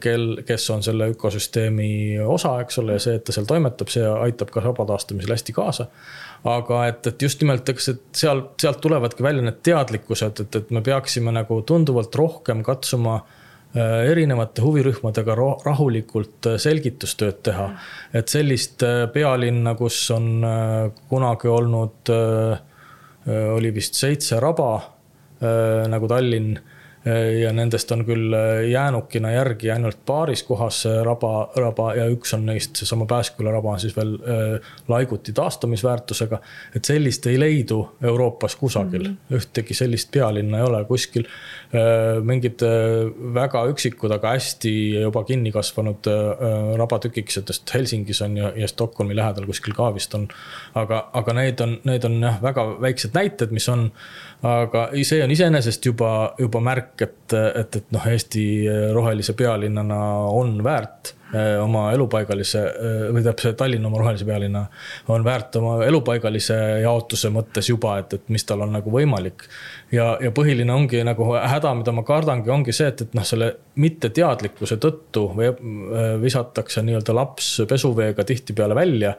kel, 0.00 0.38
kes 0.48 0.70
on 0.72 0.80
selle 0.80 1.10
ökosüsteemi 1.12 2.16
osa, 2.24 2.54
eks 2.62 2.78
ole, 2.80 2.94
ja 2.96 3.02
see, 3.04 3.18
et 3.18 3.26
ta 3.28 3.34
seal 3.36 3.44
toimetab, 3.44 3.90
see 3.92 4.06
aitab 4.08 4.48
ka 4.48 4.62
raba 4.64 4.86
taastamisel 4.88 5.34
hästi 5.34 5.52
kaasa. 5.52 5.84
aga 6.48 6.78
et, 6.88 7.06
et 7.10 7.22
just 7.22 7.42
nimelt, 7.44 7.68
eks, 7.68 7.90
et 7.92 8.00
seal, 8.16 8.40
sealt 8.56 8.80
tulevadki 8.80 9.26
välja 9.26 9.44
need 9.44 9.58
teadlikkused, 9.68 10.40
et, 10.40 10.56
et 10.56 10.72
me 10.72 10.80
peaksime 10.80 11.34
nagu 11.36 11.60
tunduvalt 11.68 12.16
rohkem 12.16 12.64
katsuma 12.64 13.18
äh, 13.18 13.36
Äh, 13.36 13.45
erinevate 13.76 14.62
huvirühmadega 14.64 15.36
rahulikult 15.36 16.48
äh, 16.50 16.58
selgitustööd 16.62 17.42
teha. 17.46 17.70
et 18.12 18.28
sellist 18.32 18.82
äh, 18.82 19.06
pealinna, 19.12 19.74
kus 19.74 19.98
on 20.14 20.44
kunagi 21.08 21.48
olnud, 21.48 22.14
oli 23.26 23.70
vist 23.74 23.96
seitse 23.98 24.38
raba 24.38 24.68
nagu 25.90 26.06
Tallinn 26.06 26.52
Äh, 26.56 26.75
ja 27.40 27.52
nendest 27.54 27.92
on 27.94 28.02
küll 28.06 28.34
äh, 28.34 28.64
jäänukina 28.70 29.30
järgi 29.30 29.70
ainult 29.70 29.98
paaris 30.06 30.42
kohas 30.42 30.82
raba, 31.06 31.50
raba 31.56 31.92
ja 31.94 32.06
üks 32.10 32.34
on 32.34 32.46
neist, 32.48 32.76
seesama 32.76 33.06
Pääsküla 33.06 33.52
raba 33.54 33.76
on 33.76 33.80
siis 33.80 33.94
veel 33.96 34.16
äh, 34.16 34.72
laiguti 34.88 35.32
taastamisväärtusega. 35.32 36.40
et 36.76 36.84
sellist 36.84 37.26
ei 37.26 37.38
leidu 37.40 37.78
Euroopas 38.02 38.56
kusagil 38.56 39.08
mm, 39.08 39.16
-hmm. 39.30 39.36
ühtegi 39.36 39.74
sellist 39.74 40.10
pealinna 40.10 40.58
ei 40.58 40.64
ole 40.64 40.84
kuskil. 40.84 41.26
mingid 42.22 42.62
väga 43.34 43.64
üksikud, 43.66 44.10
aga 44.14 44.30
hästi 44.30 44.70
juba 45.00 45.24
kinni 45.24 45.52
kasvanud 45.52 46.06
rabatükikesed 46.76 47.50
Helsingis 47.74 48.22
on 48.22 48.36
ja, 48.36 48.52
ja 48.56 48.68
Stockholmi 48.68 49.16
lähedal 49.16 49.46
kuskil 49.46 49.74
ka 49.74 49.94
vist 49.94 50.14
on. 50.14 50.28
aga, 50.74 51.10
aga 51.12 51.32
need 51.32 51.60
on, 51.60 51.80
need 51.84 52.04
on 52.04 52.22
jah, 52.22 52.42
väga 52.42 52.64
väiksed 52.80 53.14
näited, 53.14 53.50
mis 53.50 53.68
on 53.68 53.90
aga 54.44 54.88
see 55.06 55.22
on 55.24 55.32
iseenesest 55.32 55.86
juba, 55.88 56.10
juba 56.38 56.60
märk, 56.60 56.95
et, 57.02 57.34
et, 57.34 57.76
et 57.76 57.92
noh, 57.94 58.06
Eesti 58.08 58.46
rohelise 58.94 59.34
pealinnana 59.36 60.00
on 60.32 60.56
väärt 60.64 61.14
oma 61.34 61.88
elupaigalise 61.92 62.60
eh, 62.62 63.00
või 63.14 63.24
täpselt 63.24 63.56
Tallinna 63.58 63.88
oma 63.88 63.98
rohelise 63.98 64.26
pealinna 64.28 64.62
on 65.10 65.24
väärt 65.26 65.56
oma 65.58 65.80
elupaigalise 65.86 66.56
jaotuse 66.84 67.32
mõttes 67.34 67.70
juba, 67.70 67.96
et, 67.98 68.14
et 68.14 68.28
mis 68.30 68.46
tal 68.46 68.62
on 68.62 68.72
nagu 68.76 68.92
võimalik. 68.92 69.48
ja, 69.92 70.16
ja 70.22 70.30
põhiline 70.30 70.72
ongi 70.72 71.02
nagu 71.06 71.32
häda, 71.34 71.74
mida 71.74 71.92
ma 71.92 72.06
kardangi, 72.06 72.50
ongi 72.50 72.74
see, 72.76 72.88
et, 72.92 73.02
et 73.02 73.18
noh, 73.18 73.26
selle 73.26 73.52
mitteteadlikkuse 73.82 74.78
tõttu 74.82 75.28
või 75.34 75.50
eh, 75.50 76.16
visatakse 76.22 76.84
nii-öelda 76.86 77.14
laps 77.16 77.52
pesuveega 77.68 78.24
tihtipeale 78.24 78.78
välja 78.78 79.16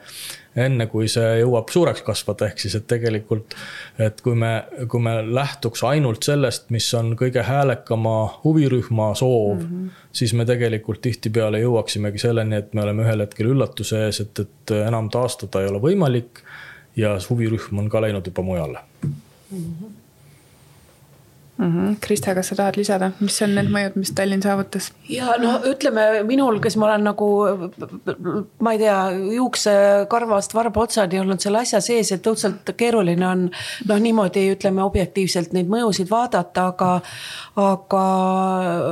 enne 0.58 0.88
kui 0.89 1.08
see 1.12 1.38
jõuab 1.41 1.70
suureks 1.74 2.04
kasvada, 2.06 2.50
ehk 2.50 2.62
siis, 2.63 2.76
et 2.80 2.88
tegelikult, 2.89 3.56
et 4.02 4.22
kui 4.26 4.38
me, 4.38 4.52
kui 4.89 5.02
me 5.04 5.20
lähtuks 5.26 5.84
ainult 5.88 6.26
sellest, 6.28 6.70
mis 6.74 6.88
on 6.98 7.13
kõige 7.20 7.43
häälekama 7.46 8.15
huvirühma 8.43 9.12
soov 9.17 9.60
mm, 9.60 9.67
-hmm. 9.67 10.07
Siis 10.18 10.34
me 10.34 10.46
tegelikult 10.50 11.02
tihtipeale 11.06 11.62
jõuaksimegi 11.62 12.22
selleni, 12.22 12.62
et 12.62 12.74
me 12.74 12.82
oleme 12.86 13.06
ühel 13.06 13.22
hetkel 13.26 13.52
üllatuse 13.54 14.06
ees, 14.08 14.22
et, 14.24 14.42
et 14.46 14.76
enam 14.80 15.12
taastada 15.14 15.62
ei 15.62 15.70
ole 15.70 15.82
võimalik 15.84 16.42
ja 16.98 17.16
huvirühm 17.30 17.84
on 17.84 17.92
ka 17.94 18.02
läinud 18.02 18.26
juba 18.26 18.46
mujale 18.46 18.82
mm. 19.04 19.16
-hmm 19.54 19.96
mm. 21.58 21.65
-hmm. 21.65 21.96
Krista, 22.02 22.36
kas 22.36 22.48
sa 22.48 22.56
tahad 22.56 22.78
lisada, 22.78 23.12
mis 23.20 23.41
on 23.41 23.56
need 23.56 23.70
mõjud, 23.72 23.96
mis 23.96 24.12
Tallinn 24.12 24.43
saavutas? 24.43 24.91
ja 25.10 25.36
no 25.41 25.60
ütleme 25.65 26.24
minul, 26.24 26.60
kes 26.60 26.78
ma 26.78 26.86
olen 26.86 27.04
nagu, 27.04 27.30
ma 28.60 28.72
ei 28.72 28.78
tea, 28.78 28.98
juuksekarvast 29.36 30.54
varba 30.54 30.82
otsani 30.82 31.20
olnud 31.20 31.39
selle 31.39 31.62
asja 31.63 31.82
sees, 31.82 32.12
et 32.12 32.28
õudselt 32.28 32.74
keeruline 32.78 33.28
on 33.28 33.50
noh, 33.88 34.00
niimoodi 34.00 34.48
ütleme 34.54 34.84
objektiivselt 34.84 35.54
neid 35.54 35.70
mõjusid 35.72 36.10
vaadata, 36.10 36.67
aga 36.74 37.02
aga 37.58 38.04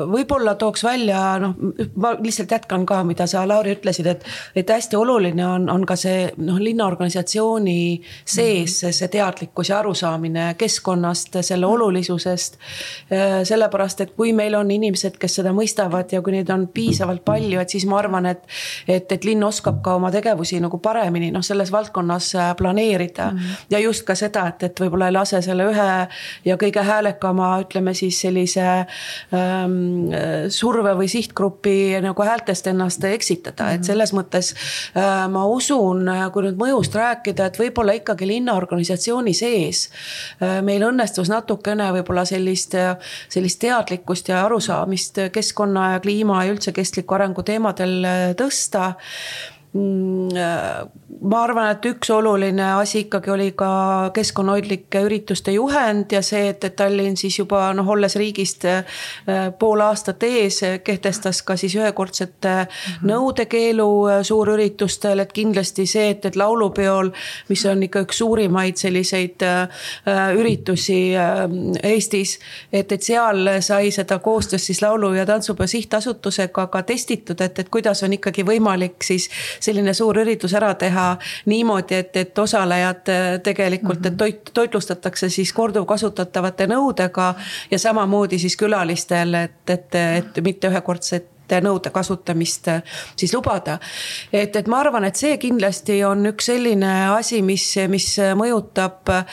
võib-olla 0.09 0.55
tooks 0.55 0.83
välja, 0.83 1.21
noh, 1.39 1.55
ma 1.95 2.15
lihtsalt 2.19 2.51
jätkan 2.51 2.85
ka, 2.85 3.03
mida 3.03 3.27
sa, 3.27 3.45
Lauri, 3.47 3.75
ütlesid, 3.77 4.07
et, 4.09 4.25
et 4.55 4.69
hästi 4.69 4.97
oluline 4.97 5.45
on, 5.47 5.69
on 5.69 5.85
ka 5.85 5.95
see 5.99 6.31
noh, 6.37 6.57
linnaorganisatsiooni 6.59 8.01
sees 8.25 8.83
mm 8.83 8.87
-hmm. 8.87 8.93
see 8.99 9.07
teadlikkus 9.07 9.69
ja 9.69 9.79
arusaamine 9.79 10.55
keskkonnast, 10.57 11.37
selle 11.41 11.65
olulisusest 11.65 12.54
niitmist. 12.55 13.49
sellepärast, 13.49 14.01
et 14.01 14.11
kui 14.15 14.33
meil 14.33 14.55
on 14.55 14.71
inimesed, 14.71 15.17
kes 15.19 15.37
seda 15.39 15.51
mõistavad 15.55 16.11
ja 16.11 16.21
kui 16.21 16.33
neid 16.33 16.49
on 16.49 16.67
piisavalt 16.73 17.23
palju, 17.25 17.59
et 17.59 17.69
siis 17.69 17.85
ma 17.85 17.99
arvan, 17.99 18.25
et, 18.25 18.41
et, 18.87 19.11
et 19.11 19.25
linn 19.25 19.43
oskab 19.43 19.81
ka 19.83 19.95
oma 19.95 20.11
tegevusi 20.11 20.59
nagu 20.63 20.79
paremini 20.83 21.31
noh, 21.31 21.43
selles 21.45 21.71
valdkonnas 21.71 22.31
planeerida 22.57 23.31
mm. 23.31 23.37
-hmm. 23.37 23.65
ja 23.69 23.79
just 23.79 24.05
ka 24.05 24.15
seda, 24.15 24.47
et, 24.47 24.63
et 24.63 24.81
võib-olla 24.81 25.07
ei 25.07 25.15
lase 25.15 25.41
selle 25.41 25.67
ühe 25.71 26.07
ja 26.45 26.57
kõige 26.57 26.83
häälekama, 26.83 27.59
ütleme 27.65 27.93
siis 27.93 28.21
sellise 28.21 28.65
ähm, 28.65 30.11
surve 30.49 30.95
või 30.97 31.07
sihtgrupi 31.07 32.01
nagu 32.01 32.23
häältest 32.23 32.67
ennast 32.67 33.03
eksitada 33.03 33.71
et 33.73 33.79
mhm. 33.79 33.85
selles 33.87 34.13
mõttes 34.15 34.53
äh, 34.97 35.25
ma 35.31 35.45
usun, 35.49 36.09
kui 36.33 36.45
nüüd 36.45 36.59
mõjust 36.59 36.95
rääkida, 36.95 37.49
et 37.49 37.59
võib-olla 37.59 37.95
ikkagi 37.99 38.27
linnaorganisatsiooni 38.29 39.33
sees 39.35 39.87
äh, 40.41 40.59
meil 40.65 40.85
õnnestus 40.87 41.29
natukene 41.31 41.91
võib-olla 41.99 42.25
sellist, 42.45 42.75
sellist 43.29 43.59
teadlikkust 43.59 44.29
ja 44.29 44.45
arusaamist 44.45 45.19
keskkonna 45.33 45.91
ja 45.95 45.99
kliima 45.99 46.43
ja 46.45 46.53
üldse 46.53 46.73
kestliku 46.75 47.17
arengu 47.17 47.43
teemadel 47.43 48.05
äh, 48.05 48.23
tõsta 48.37 48.93
ma 49.75 51.41
arvan, 51.43 51.67
et 51.73 51.85
üks 51.89 52.09
oluline 52.13 52.63
asi 52.77 53.01
ikkagi 53.05 53.31
oli 53.33 53.47
ka 53.57 54.11
keskkonnahoidlike 54.15 55.01
ürituste 55.03 55.51
juhend 55.51 56.11
ja 56.15 56.21
see, 56.23 56.45
et, 56.53 56.63
et 56.63 56.75
Tallinn 56.79 57.17
siis 57.19 57.39
juba 57.41 57.67
noh, 57.75 57.87
olles 57.91 58.15
riigist 58.19 58.63
äh, 58.69 59.01
pool 59.59 59.83
aastat 59.83 60.23
ees, 60.23 60.61
kehtestas 60.83 61.41
ka 61.43 61.57
siis 61.59 61.75
ühekordsete 61.75 62.53
mm 62.53 62.67
-hmm. 62.67 63.09
nõudekeelu 63.11 63.89
äh, 64.11 64.21
suurüritustel, 64.23 65.19
et 65.19 65.33
kindlasti 65.33 65.85
see, 65.85 66.09
et, 66.13 66.25
et 66.25 66.35
laulupeol, 66.35 67.11
mis 67.49 67.65
on 67.65 67.83
ikka 67.83 68.05
üks 68.07 68.17
suurimaid 68.23 68.77
selliseid 68.77 69.43
üritusi 70.37 71.15
Eestis, 71.83 72.39
et, 72.73 72.91
et 72.91 73.01
seal 73.01 73.49
sai 73.59 73.91
seda 73.91 74.19
koostöös 74.19 74.65
siis 74.65 74.81
laulu- 74.81 75.13
ja 75.13 75.25
tantsupeo 75.25 75.67
sihtasutusega 75.67 76.67
ka 76.67 76.83
testitud, 76.83 77.41
et, 77.41 77.59
et 77.59 77.69
kuidas 77.69 78.03
on 78.03 78.13
ikkagi 78.13 78.45
võimalik 78.45 79.03
siis 79.03 79.29
selline 79.65 79.93
suur 79.93 80.17
üritus 80.21 80.53
ära 80.57 80.73
teha 80.79 81.05
niimoodi, 81.51 81.99
et, 82.03 82.15
et 82.21 82.39
osalejad 82.39 83.11
äh, 83.11 83.27
tegelikult 83.43 83.99
mm, 83.99 84.05
-hmm. 84.05 84.13
et 84.13 84.17
toit, 84.17 84.51
toitlustatakse 84.53 85.29
siis 85.29 85.53
korduvkasutatavate 85.53 86.67
nõudega 86.71 87.33
ja 87.71 87.79
samamoodi 87.79 88.39
siis 88.39 88.57
külalistel, 88.57 89.33
et, 89.33 89.69
et, 89.69 89.95
et 89.95 90.43
mitte 90.43 90.69
ühekordset 90.71 91.34
nõude 91.65 91.91
kasutamist 91.93 92.67
äh, 92.67 92.81
siis 93.15 93.33
lubada. 93.33 93.79
et, 94.33 94.55
et 94.55 94.67
ma 94.67 94.79
arvan, 94.79 95.05
et 95.05 95.15
see 95.15 95.37
kindlasti 95.41 96.01
on 96.05 96.25
üks 96.31 96.49
selline 96.51 96.91
asi, 97.15 97.41
mis, 97.45 97.65
mis 97.91 98.07
mõjutab 98.37 99.11
äh, 99.11 99.25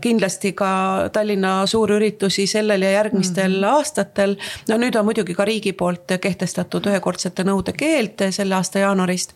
kindlasti 0.00 0.52
ka 0.58 0.72
Tallinna 1.12 1.66
suurüritusi 1.66 2.46
sellel 2.50 2.82
ja 2.82 2.90
järgmistel 2.90 3.52
mm 3.52 3.62
-hmm. 3.64 3.76
aastatel. 3.76 4.36
no 4.68 4.76
nüüd 4.76 4.98
on 4.98 5.04
muidugi 5.04 5.34
ka 5.34 5.44
riigi 5.44 5.72
poolt 5.72 6.18
kehtestatud 6.20 6.86
ühekordsete 6.86 7.44
nõude 7.44 7.72
keeld 7.72 8.30
selle 8.30 8.54
aasta 8.54 8.78
jaanuarist 8.78 9.34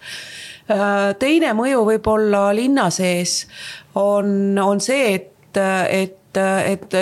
äh, 0.70 1.14
teine 1.18 1.52
mõju 1.52 1.84
võib-olla 1.84 2.54
linna 2.54 2.90
sees 2.90 3.46
on, 3.94 4.58
on 4.58 4.80
see, 4.80 5.14
et, 5.14 5.56
et 5.88 6.20
et 6.42 6.94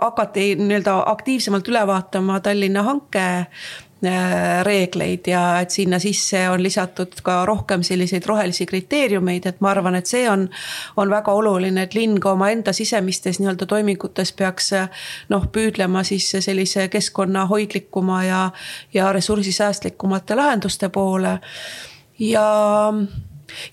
hakati 0.00 0.54
nii-öelda 0.56 1.02
aktiivsemalt 1.06 1.68
üle 1.68 1.86
vaatama 1.86 2.40
Tallinna 2.40 2.82
hanke 2.82 3.24
reegleid 4.66 5.28
ja 5.30 5.42
et 5.60 5.74
sinna 5.74 5.98
sisse 6.02 6.44
on 6.50 6.62
lisatud 6.62 7.16
ka 7.22 7.40
rohkem 7.46 7.82
selliseid 7.86 8.26
rohelisi 8.26 8.66
kriteeriumeid, 8.66 9.46
et 9.46 9.60
ma 9.64 9.70
arvan, 9.74 9.98
et 9.98 10.10
see 10.10 10.24
on, 10.30 10.46
on 10.96 11.10
väga 11.10 11.32
oluline, 11.32 11.86
et 11.86 11.94
linn 11.94 12.20
ka 12.20 12.34
omaenda 12.36 12.72
sisemistes 12.72 13.40
nii-öelda 13.40 13.66
toimingutes 13.70 14.32
peaks 14.32 14.72
noh, 15.32 15.48
püüdlema 15.52 16.04
siis 16.04 16.30
sellise 16.44 16.88
keskkonnahoidlikuma 16.92 18.24
ja, 18.24 18.40
ja 18.94 19.12
ressursisäästlikumate 19.12 20.36
lahenduste 20.38 20.88
poole 20.88 21.38
ja 22.18 22.48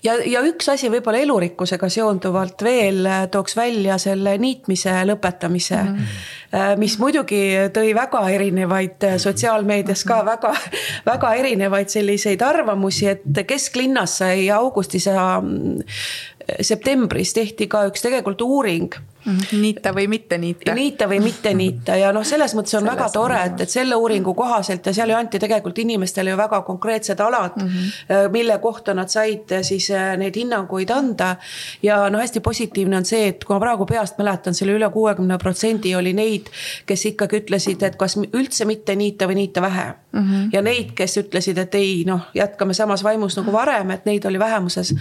ja, 0.02 0.14
ja 0.26 0.42
üks 0.46 0.68
asi 0.72 0.90
võib-olla 0.92 1.22
elurikkusega 1.22 1.88
seonduvalt 1.92 2.62
veel 2.64 3.08
tooks 3.32 3.56
välja 3.56 3.98
selle 4.02 4.36
niitmise 4.38 4.94
lõpetamise 5.08 5.78
mm. 5.82 5.96
-hmm. 5.96 6.22
Mis 6.76 6.98
muidugi 7.00 7.70
tõi 7.72 7.94
väga 7.96 8.22
erinevaid 8.34 9.06
äh, 9.08 9.16
sotsiaalmeedias 9.20 10.04
ka 10.08 10.20
väga, 10.26 10.52
väga 11.12 11.34
erinevaid 11.40 11.92
selliseid 11.92 12.42
arvamusi, 12.44 13.08
et 13.14 13.42
kesklinnas 13.48 14.18
sai 14.20 14.50
augustis 14.52 15.08
ja 15.08 15.40
mm, 15.40 15.80
septembris 16.60 17.32
tehti 17.38 17.70
ka 17.72 17.86
üks 17.88 18.04
tegelikult 18.04 18.44
uuring. 18.44 18.92
Niita 19.52 19.92
või 19.94 20.08
mitte 20.08 20.38
niita. 20.38 20.74
niita 20.74 21.06
või 21.08 21.20
mitte 21.22 21.54
niita 21.54 21.96
ja 21.96 22.12
noh, 22.12 22.24
selles 22.26 22.54
mõttes 22.58 22.74
on 22.74 22.82
selles 22.82 22.94
väga 22.94 23.08
tore, 23.14 23.38
et, 23.46 23.60
et 23.64 23.70
selle 23.70 23.96
uuringu 23.96 24.34
kohaselt 24.34 24.86
ja 24.86 24.94
seal 24.94 25.12
ju 25.12 25.16
anti 25.16 25.38
tegelikult 25.42 25.78
inimestele 25.78 26.32
ju 26.32 26.38
väga 26.40 26.62
konkreetsed 26.66 27.20
alad 27.20 27.56
mm, 27.56 27.68
-hmm. 27.68 28.32
mille 28.32 28.58
kohta 28.58 28.94
nad 28.94 29.08
said 29.08 29.52
äh, 29.52 29.62
siis 29.62 29.90
äh, 29.90 30.16
neid 30.18 30.36
hinnanguid 30.36 30.90
anda. 30.90 31.36
ja 31.82 32.10
noh, 32.10 32.20
hästi 32.20 32.40
positiivne 32.40 32.96
on 32.96 33.04
see, 33.04 33.28
et 33.28 33.44
kui 33.44 33.54
ma 33.54 33.60
praegu 33.60 33.86
peast 33.86 34.18
mäletan, 34.18 34.54
selle 34.54 34.72
üle 34.72 34.90
kuuekümne 34.90 35.38
protsendi 35.38 35.94
oli 35.94 36.12
neid, 36.12 36.50
kes 36.86 37.06
ikkagi 37.06 37.42
ütlesid, 37.42 37.82
et 37.82 37.96
kas 37.96 38.16
üldse 38.32 38.64
mitte 38.64 38.96
niita 38.96 39.28
või 39.30 39.34
niita 39.34 39.62
vähe 39.62 39.86
mm. 40.12 40.20
-hmm. 40.20 40.48
ja 40.52 40.62
neid, 40.62 40.92
kes 40.94 41.16
ütlesid, 41.16 41.58
et 41.58 41.74
ei 41.74 42.04
noh, 42.06 42.26
jätkame 42.34 42.74
samas 42.74 43.04
vaimus 43.04 43.36
nagu 43.36 43.52
varem, 43.52 43.90
et 43.90 44.04
neid 44.04 44.24
oli 44.24 44.38
vähemuses. 44.38 44.94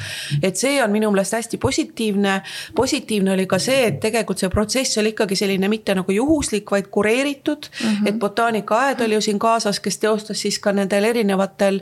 et 0.43 0.55
see 0.55 0.83
on 0.83 0.91
minu 0.91 1.11
meelest 1.11 1.33
hästi 1.33 1.57
positiivne. 1.57 2.41
positiivne 2.75 3.33
oli 3.33 3.47
ka 3.47 3.59
see, 3.59 3.85
et 3.87 3.99
tegelikult 3.99 4.10
see 4.11 4.49
protsess 4.49 4.97
oli 4.97 5.13
ikkagi 5.15 5.35
selline 5.35 5.67
mitte 5.71 5.95
nagu 5.95 6.11
juhuslik, 6.11 6.71
vaid 6.71 6.87
kureeritud 6.91 7.67
mm. 7.69 7.87
-hmm. 7.87 8.09
et 8.09 8.19
botaanikaaed 8.19 9.01
oli 9.01 9.13
ju 9.13 9.21
siin 9.21 9.39
kaasas, 9.39 9.79
kes 9.79 9.97
teostas 9.97 10.41
siis 10.41 10.59
ka 10.59 10.71
nendel 10.71 11.03
erinevatel 11.03 11.81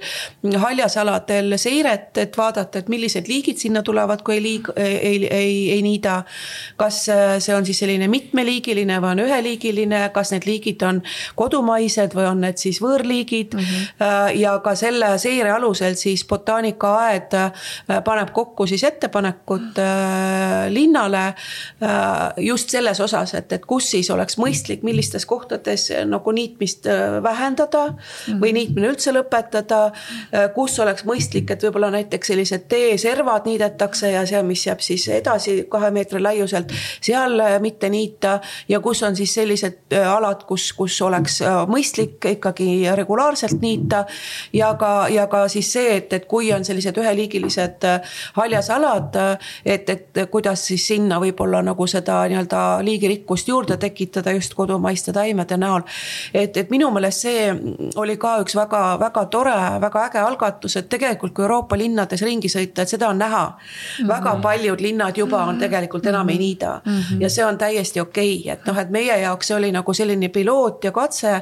haljasaladel 0.57 1.57
seiret, 1.57 2.17
et 2.17 2.37
vaadata, 2.37 2.79
et 2.79 2.89
millised 2.89 3.27
liigid 3.27 3.57
sinna 3.57 3.83
tulevad, 3.83 4.21
kui 4.23 4.35
ei 4.35 4.43
liig-, 4.43 4.71
ei, 4.75 4.95
ei, 4.95 5.27
ei, 5.27 5.71
ei 5.71 5.81
niida. 5.81 6.23
kas 6.77 7.05
see 7.39 7.55
on 7.55 7.65
siis 7.65 7.79
selline 7.79 8.07
mitmeliigiline 8.07 8.99
või 9.01 9.11
on 9.11 9.19
üheliigiline, 9.25 10.09
kas 10.13 10.31
need 10.31 10.45
liigid 10.45 10.81
on 10.81 11.01
kodumaised 11.35 12.15
või 12.15 12.27
on 12.29 12.41
need 12.41 12.57
siis 12.57 12.81
võõrliigid 12.81 13.55
mm. 13.55 13.59
-hmm. 13.59 14.39
ja 14.39 14.57
ka 14.63 14.75
selle 14.75 15.17
seire 15.17 15.51
alusel 15.51 15.95
siis 15.99 16.25
botaanikaaed 16.27 17.33
äh, 17.37 17.51
paneb 18.03 18.31
kokku 18.33 18.67
siis 18.67 18.83
ettepanekud 18.83 19.79
äh, 19.81 20.67
linnale 20.69 21.33
just 22.37 22.69
selles 22.69 22.99
osas, 22.99 23.33
et, 23.33 23.51
et 23.53 23.65
kus 23.65 23.89
siis 23.91 24.09
oleks 24.13 24.37
mõistlik, 24.39 24.83
millistes 24.85 25.25
kohtades 25.29 25.89
eh, 25.93 26.05
nagu 26.07 26.31
niitmist 26.35 26.87
eh, 26.89 27.17
vähendada 27.23 27.85
või 28.41 28.53
niitmine 28.55 28.91
üldse 28.93 29.13
lõpetada. 29.15 29.81
Eh, 30.31 30.47
kus 30.55 30.77
oleks 30.83 31.05
mõistlik, 31.07 31.49
et 31.51 31.63
võib-olla 31.65 31.91
näiteks 31.93 32.31
sellised 32.31 32.67
teeservad 32.71 33.47
niidetakse 33.49 34.11
ja 34.13 34.25
see, 34.29 34.41
mis 34.47 34.65
jääb 34.67 34.83
siis 34.85 35.07
edasi 35.13 35.63
kahe 35.71 35.91
meetri 35.95 36.21
laiuselt, 36.23 36.73
seal 37.01 37.41
mitte 37.61 37.89
niita. 37.89 38.39
ja 38.67 38.79
kus 38.79 39.03
on 39.03 39.15
siis 39.15 39.33
sellised 39.33 39.93
alad, 39.99 40.43
kus, 40.47 40.71
kus 40.73 41.01
oleks 41.01 41.39
mõistlik 41.67 42.25
ikkagi 42.35 42.89
regulaarselt 42.95 43.61
niita. 43.61 44.05
ja 44.53 44.73
ka, 44.79 45.07
ja 45.11 45.27
ka 45.27 45.47
siis 45.47 45.71
see, 45.73 45.97
et, 45.97 46.13
et 46.13 46.25
kui 46.25 46.51
on 46.53 46.65
sellised 46.65 46.97
üheliigilised 46.97 47.87
haljasalad, 48.35 49.15
et, 49.65 49.89
et 49.89 50.23
kuidas 50.31 50.65
siis 50.67 50.87
sinna 50.87 51.19
võib-olla 51.21 51.61
nagu 51.65 51.87
seda 51.87 52.08
nii-öelda 52.29 52.61
liigirikkust 52.85 53.47
juurde 53.47 53.77
tekitada 53.77 54.31
just 54.31 54.53
kodumaiste 54.53 55.13
taimede 55.13 55.57
näol. 55.57 55.81
et, 56.33 56.57
et 56.57 56.69
minu 56.69 56.91
meelest 56.91 57.25
see 57.25 57.49
oli 57.95 58.17
ka 58.17 58.37
üks 58.43 58.55
väga-väga 58.55 59.25
tore, 59.25 59.57
väga 59.81 60.05
äge 60.05 60.19
algatus, 60.19 60.77
et 60.77 60.89
tegelikult 60.89 61.33
kui 61.33 61.43
Euroopa 61.43 61.77
linnades 61.77 62.21
ringi 62.21 62.49
sõita, 62.49 62.81
et 62.81 62.89
seda 62.95 63.09
on 63.09 63.17
näha 63.19 63.45
mm. 63.47 63.59
-hmm. 64.03 64.07
väga 64.07 64.35
paljud 64.41 64.81
linnad 64.81 65.17
juba 65.17 65.43
on 65.45 65.59
tegelikult 65.59 66.05
enam 66.05 66.29
ei 66.29 66.37
niida 66.37 66.81
mm 66.85 66.91
-hmm. 66.91 67.21
ja 67.21 67.29
see 67.29 67.45
on 67.45 67.57
täiesti 67.57 67.99
okei 67.99 68.39
okay., 68.39 68.53
et 68.53 68.65
noh, 68.65 68.77
et 68.77 68.89
meie 68.89 69.19
jaoks 69.19 69.47
see 69.47 69.57
oli 69.57 69.71
nagu 69.71 69.93
selline 69.93 70.29
piloot 70.29 70.83
ja 70.83 70.91
katse. 70.91 71.41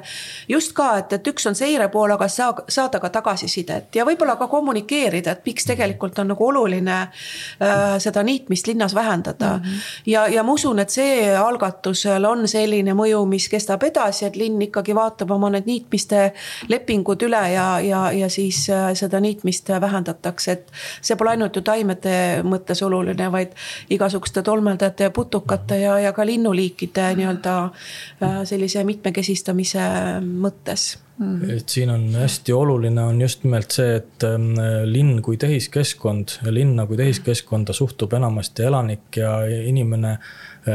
just 0.50 0.74
ka, 0.74 0.98
et, 0.98 1.14
et 1.14 1.28
üks 1.28 1.48
on 1.50 1.56
seire 1.56 1.88
pool, 1.94 2.12
aga 2.12 2.28
saa, 2.28 2.54
saada 2.70 3.00
ka 3.00 3.10
tagasisidet 3.10 3.96
ja 3.96 4.06
võib-olla 4.06 4.38
ka 4.40 4.48
kommunikeerida, 4.48 5.32
et 5.32 5.46
miks 5.46 5.66
tegelikult 5.66 6.20
on 6.20 6.32
nagu 6.34 6.48
oluline 6.48 6.98
äh, 7.02 7.98
seda 8.00 8.24
niitmist 8.24 8.68
linnas 8.68 8.96
vähendada 8.96 9.58
mm. 9.58 9.64
-hmm. 9.64 9.92
ja, 10.06 10.28
ja 10.28 10.44
ma 10.44 10.57
usun, 10.58 10.82
et 10.82 10.94
see 10.94 11.30
algatusel 11.38 12.26
on 12.28 12.48
selline 12.50 12.96
mõju, 12.98 13.22
mis 13.30 13.48
kestab 13.52 13.84
edasi, 13.88 14.26
et 14.28 14.38
linn 14.40 14.62
ikkagi 14.66 14.96
vaatab 14.98 15.32
oma 15.36 15.52
need 15.54 15.70
niitmiste 15.70 16.32
lepingud 16.72 17.28
üle 17.28 17.44
ja, 17.54 17.68
ja, 17.84 18.02
ja 18.16 18.30
siis 18.34 18.64
äh, 18.74 18.90
seda 18.98 19.22
niitmist 19.24 19.70
vähendatakse, 19.70 20.58
et 20.58 20.72
see 21.02 21.18
pole 21.20 21.36
ainult 21.36 21.58
ju 21.58 21.66
taimede 21.66 22.18
mõttes 22.48 22.82
oluline, 22.86 23.32
vaid 23.34 23.54
igasuguste 23.94 24.44
tolmeldajate 24.46 25.10
ja 25.10 25.14
putukate 25.14 25.82
ja, 25.84 25.98
ja 26.02 26.14
ka 26.16 26.26
linnuliikide 26.26 27.12
nii-öelda 27.20 27.58
äh, 27.68 28.40
sellise 28.50 28.86
mitmekesistamise 28.88 29.90
mõttes. 30.24 30.96
Mm. 31.18 31.50
et 31.50 31.70
siin 31.70 31.90
on 31.90 32.04
hästi 32.14 32.54
oluline 32.54 33.02
on 33.02 33.22
just 33.22 33.42
nimelt 33.44 33.74
see, 33.74 33.96
et 33.98 34.24
ähm, 34.28 34.52
linn 34.86 35.24
kui 35.26 35.40
tehiskeskkond 35.42 36.36
ja 36.46 36.54
linna 36.54 36.86
kui 36.86 37.00
tehiskeskkonda 37.00 37.74
suhtub 37.74 38.14
enamasti 38.14 38.68
elanik 38.70 39.18
ja 39.18 39.40
inimene 39.48 40.20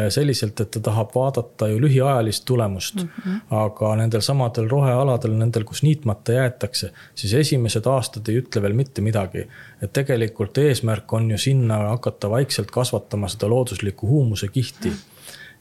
selliselt, 0.09 0.61
et 0.61 0.71
ta 0.71 0.81
tahab 0.81 1.15
vaadata 1.15 1.69
ju 1.69 1.81
lühiajalist 1.83 2.45
tulemust 2.49 3.03
mm. 3.03 3.09
-hmm. 3.09 3.41
aga 3.51 3.95
nendel 3.97 4.21
samadel 4.21 4.69
rohealadel, 4.71 5.37
nendel, 5.39 5.65
kus 5.65 5.83
niitmata 5.83 6.33
jäetakse, 6.33 6.93
siis 7.15 7.35
esimesed 7.35 7.87
aastad 7.87 8.29
ei 8.29 8.41
ütle 8.41 8.63
veel 8.63 8.73
mitte 8.73 9.03
midagi. 9.03 9.47
et 9.83 9.93
tegelikult 9.93 10.59
eesmärk 10.59 11.13
on 11.13 11.31
ju 11.31 11.39
sinna 11.39 11.77
hakata 11.77 12.31
vaikselt 12.31 12.71
kasvatama 12.71 13.29
seda 13.29 13.49
looduslikku 13.49 14.07
huumuse 14.09 14.49
kihti 14.49 14.89
mm. 14.89 14.95
-hmm 14.95 15.13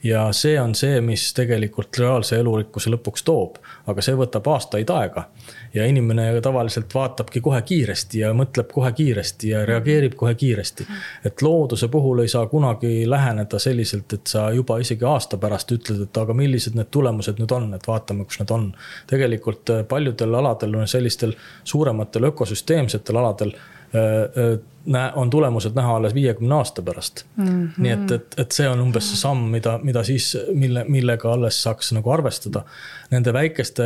ja 0.03 0.31
see 0.33 0.61
on 0.61 0.75
see, 0.75 1.01
mis 1.01 1.33
tegelikult 1.33 1.97
reaalse 1.99 2.39
elurikkuse 2.41 2.89
lõpuks 2.89 3.25
toob, 3.25 3.59
aga 3.87 4.01
see 4.01 4.15
võtab 4.17 4.47
aastaid 4.53 4.89
aega. 4.89 5.27
Ja 5.73 5.85
inimene 5.85 6.41
tavaliselt 6.41 6.93
vaatabki 6.93 7.41
kohe 7.41 7.61
kiiresti 7.61 8.19
ja 8.19 8.33
mõtleb 8.33 8.71
kohe 8.73 8.91
kiiresti 8.91 9.49
ja 9.49 9.65
reageerib 9.65 10.15
kohe 10.19 10.35
kiiresti. 10.35 10.87
et 11.25 11.41
looduse 11.41 11.87
puhul 11.87 12.19
ei 12.19 12.27
saa 12.27 12.45
kunagi 12.47 13.09
läheneda 13.09 13.59
selliselt, 13.59 14.13
et 14.13 14.27
sa 14.27 14.51
juba 14.51 14.79
isegi 14.79 15.05
aasta 15.05 15.37
pärast 15.37 15.71
ütled, 15.71 16.01
et 16.03 16.17
aga 16.17 16.33
millised 16.33 16.75
need 16.75 16.91
tulemused 16.91 17.39
nüüd 17.39 17.51
on, 17.55 17.73
et 17.73 17.87
vaatame, 17.87 18.25
kus 18.25 18.39
need 18.39 18.51
on. 18.51 18.71
tegelikult 19.07 19.69
paljudel 19.87 20.35
aladel, 20.35 20.81
sellistel 20.85 21.35
suurematel 21.63 22.31
ökosüsteemsetel 22.31 23.17
aladel 23.17 23.55
Äh, 23.95 24.53
äh, 24.95 25.11
on 25.15 25.29
tulemused 25.29 25.75
näha 25.75 25.95
alles 25.95 26.13
viiekümne 26.13 26.55
aasta 26.55 26.81
pärast 26.81 27.25
mm. 27.35 27.45
-hmm. 27.45 27.69
nii 27.77 27.91
et, 27.91 28.11
et, 28.11 28.35
et 28.37 28.51
see 28.51 28.69
on 28.69 28.79
umbes 28.79 29.09
see 29.09 29.17
samm, 29.19 29.49
mida, 29.51 29.79
mida 29.83 30.03
siis, 30.03 30.37
mille, 30.53 30.85
millega 30.87 31.33
alles 31.33 31.63
saaks 31.63 31.91
nagu 31.91 32.09
arvestada. 32.11 32.63
Nende 33.11 33.33
väikeste 33.33 33.83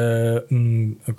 mm, 0.50 1.16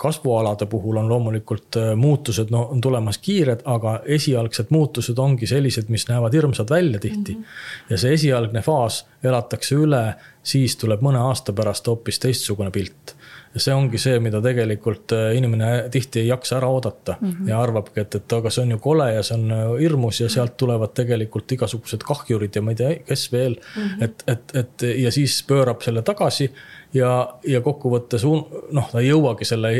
kasvualade 0.57 0.65
puhul 0.65 0.97
on 0.97 1.09
loomulikult 1.09 1.77
äh, 1.77 1.95
muutused, 1.95 2.49
no 2.51 2.67
on 2.71 2.81
tulemas 2.81 3.17
kiired, 3.17 3.61
aga 3.65 4.01
esialgsed 4.05 4.67
muutused 4.69 5.17
ongi 5.17 5.47
sellised, 5.47 5.89
mis 5.89 6.07
näevad 6.07 6.33
hirmsad 6.33 6.69
välja 6.69 6.99
tihti 6.99 7.33
mm. 7.33 7.41
-hmm. 7.41 7.89
ja 7.89 7.97
see 7.97 8.13
esialgne 8.13 8.61
faas 8.61 9.05
elatakse 9.23 9.75
üle, 9.75 10.15
siis 10.43 10.77
tuleb 10.77 11.01
mõne 11.01 11.19
aasta 11.19 11.53
pärast 11.53 11.87
hoopis 11.87 12.19
teistsugune 12.19 12.71
pilt 12.71 13.15
ja 13.53 13.59
see 13.59 13.73
ongi 13.73 13.97
see, 13.97 14.19
mida 14.19 14.41
tegelikult 14.41 15.13
äh, 15.15 15.35
inimene 15.37 15.89
tihti 15.91 16.19
ei 16.19 16.27
jaksa 16.27 16.57
ära 16.57 16.67
oodata 16.67 17.17
mm 17.19 17.31
-hmm. 17.31 17.49
ja 17.49 17.61
arvabki, 17.61 17.99
et, 17.99 18.15
et 18.15 18.33
aga 18.33 18.49
see 18.49 18.63
on 18.63 18.71
ju 18.71 18.79
kole 18.79 19.13
ja 19.13 19.23
see 19.23 19.37
on 19.37 19.51
äh, 19.51 19.79
hirmus 19.79 20.21
ja 20.21 20.29
sealt 20.29 20.57
tulevad 20.57 20.93
tegelikult 20.93 21.51
igasugused 21.51 22.03
kahjurid 22.03 22.55
ja 22.55 22.61
ma 22.61 22.71
ei 22.71 22.75
tea, 22.75 22.95
kes 23.05 23.31
veel 23.31 23.55
mm. 23.55 23.83
-hmm. 23.83 24.03
et, 24.03 24.23
et, 24.27 24.55
et 24.55 24.87
ja 25.03 25.11
siis 25.11 25.43
pöörab 25.47 25.81
selle 25.81 26.01
tagasi 26.01 26.51
ja, 26.93 27.33
ja 27.47 27.61
kokkuvõttes 27.61 28.23
noh, 28.71 28.91
ta 28.91 28.99
ei 28.99 29.09
jõuagi 29.09 29.45
selle 29.45 29.73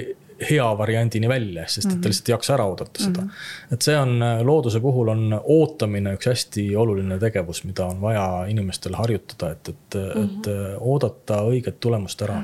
hea 0.50 0.67
variandini 0.78 1.30
välja, 1.30 1.65
sest 1.67 1.88
et 1.88 1.91
ta 1.91 1.97
mhm. 1.97 2.12
lihtsalt 2.12 2.30
ei 2.30 2.34
jaksa 2.34 2.54
ära 2.54 2.65
oodata 2.69 3.04
seda 3.04 3.21
mm. 3.21 3.28
-hmm. 3.28 3.73
et 3.73 3.82
see 3.82 3.97
on, 3.97 4.21
äh, 4.21 4.41
looduse 4.45 4.80
puhul 4.80 5.10
on 5.13 5.39
ootamine 5.43 6.13
üks 6.17 6.30
hästi 6.30 6.67
oluline 6.76 7.19
tegevus, 7.19 7.63
mida 7.63 7.86
on 7.86 8.02
vaja 8.02 8.45
inimestel 8.47 8.95
harjutada, 8.95 9.52
et, 9.52 9.69
et 9.69 9.95
mm, 9.95 10.12
-hmm. 10.12 10.39
et 10.39 10.47
oodata 10.80 11.41
õiget 11.50 11.80
tulemust 11.80 12.21
ära 12.21 12.43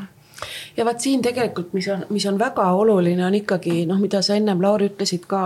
ja 0.77 0.85
vaat 0.85 0.99
siin 0.99 1.21
tegelikult, 1.21 1.73
mis 1.73 1.87
on, 1.87 2.05
mis 2.09 2.25
on 2.25 2.39
väga 2.39 2.65
oluline, 2.71 3.25
on 3.25 3.35
ikkagi 3.35 3.85
noh, 3.85 3.99
mida 3.99 4.21
sa 4.21 4.35
ennem, 4.35 4.61
Lauri, 4.61 4.89
ütlesid 4.91 5.27
ka 5.27 5.43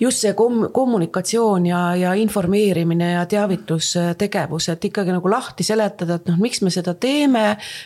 just 0.00 0.24
see 0.24 0.32
kom-, 0.34 0.68
kommunikatsioon 0.72 1.66
ja, 1.66 1.80
ja 1.96 2.14
informeerimine 2.18 3.12
ja 3.12 3.24
teavitustegevus, 3.26 4.68
et 4.68 4.84
ikkagi 4.90 5.14
nagu 5.14 5.30
lahti 5.30 5.66
seletada, 5.66 6.18
et 6.18 6.28
noh, 6.30 6.38
miks 6.42 6.62
me 6.64 6.72
seda 6.74 6.94
teeme, 6.98 7.44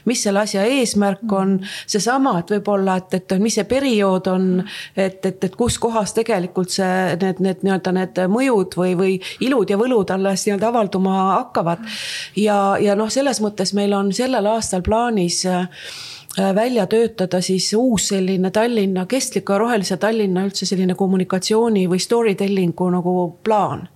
mis 0.09 0.23
selle 0.25 0.43
asja 0.45 0.65
eesmärk 0.65 1.33
on. 1.33 1.59
seesama, 1.87 2.39
et 2.41 2.51
võib-olla, 2.57 2.99
et, 3.01 3.15
et 3.19 3.37
mis 3.43 3.55
see 3.55 3.67
periood 3.69 4.29
on, 4.33 4.49
et, 4.97 5.21
et, 5.27 5.45
et 5.45 5.57
kus 5.57 5.79
kohas 5.79 6.15
tegelikult 6.17 6.73
see, 6.73 7.17
need, 7.21 7.43
need 7.45 7.65
nii-öelda 7.67 7.95
need 7.97 8.23
mõjud 8.33 8.79
või, 8.79 8.95
või 8.99 9.17
ilud 9.45 9.71
ja 9.71 9.79
võlud 9.81 10.11
alles 10.15 10.47
nii-öelda 10.47 10.73
avalduma 10.73 11.17
hakkavad. 11.39 11.85
ja, 12.37 12.77
ja 12.81 12.97
noh, 12.99 13.11
selles 13.13 13.43
mõttes 13.45 13.75
meil 13.77 13.95
on 13.97 14.13
sellel 14.17 14.47
aastal 14.55 14.85
plaanis 14.87 15.45
äh, 15.49 15.67
Äh, 15.69 16.18
välja 16.55 16.87
töötada 16.87 17.41
siis 17.41 17.73
uus 17.75 18.09
selline 18.09 18.51
Tallinna, 18.51 19.07
kestliku 19.07 19.53
ja 19.53 19.59
rohelise 19.59 19.97
Tallinna 19.97 20.45
üldse 20.47 20.67
selline 20.67 20.95
kommunikatsiooni 20.95 21.87
või 21.91 21.99
story 22.03 22.35
telling'u 22.39 22.91
nagu 22.95 23.15
plaan. 23.45 23.89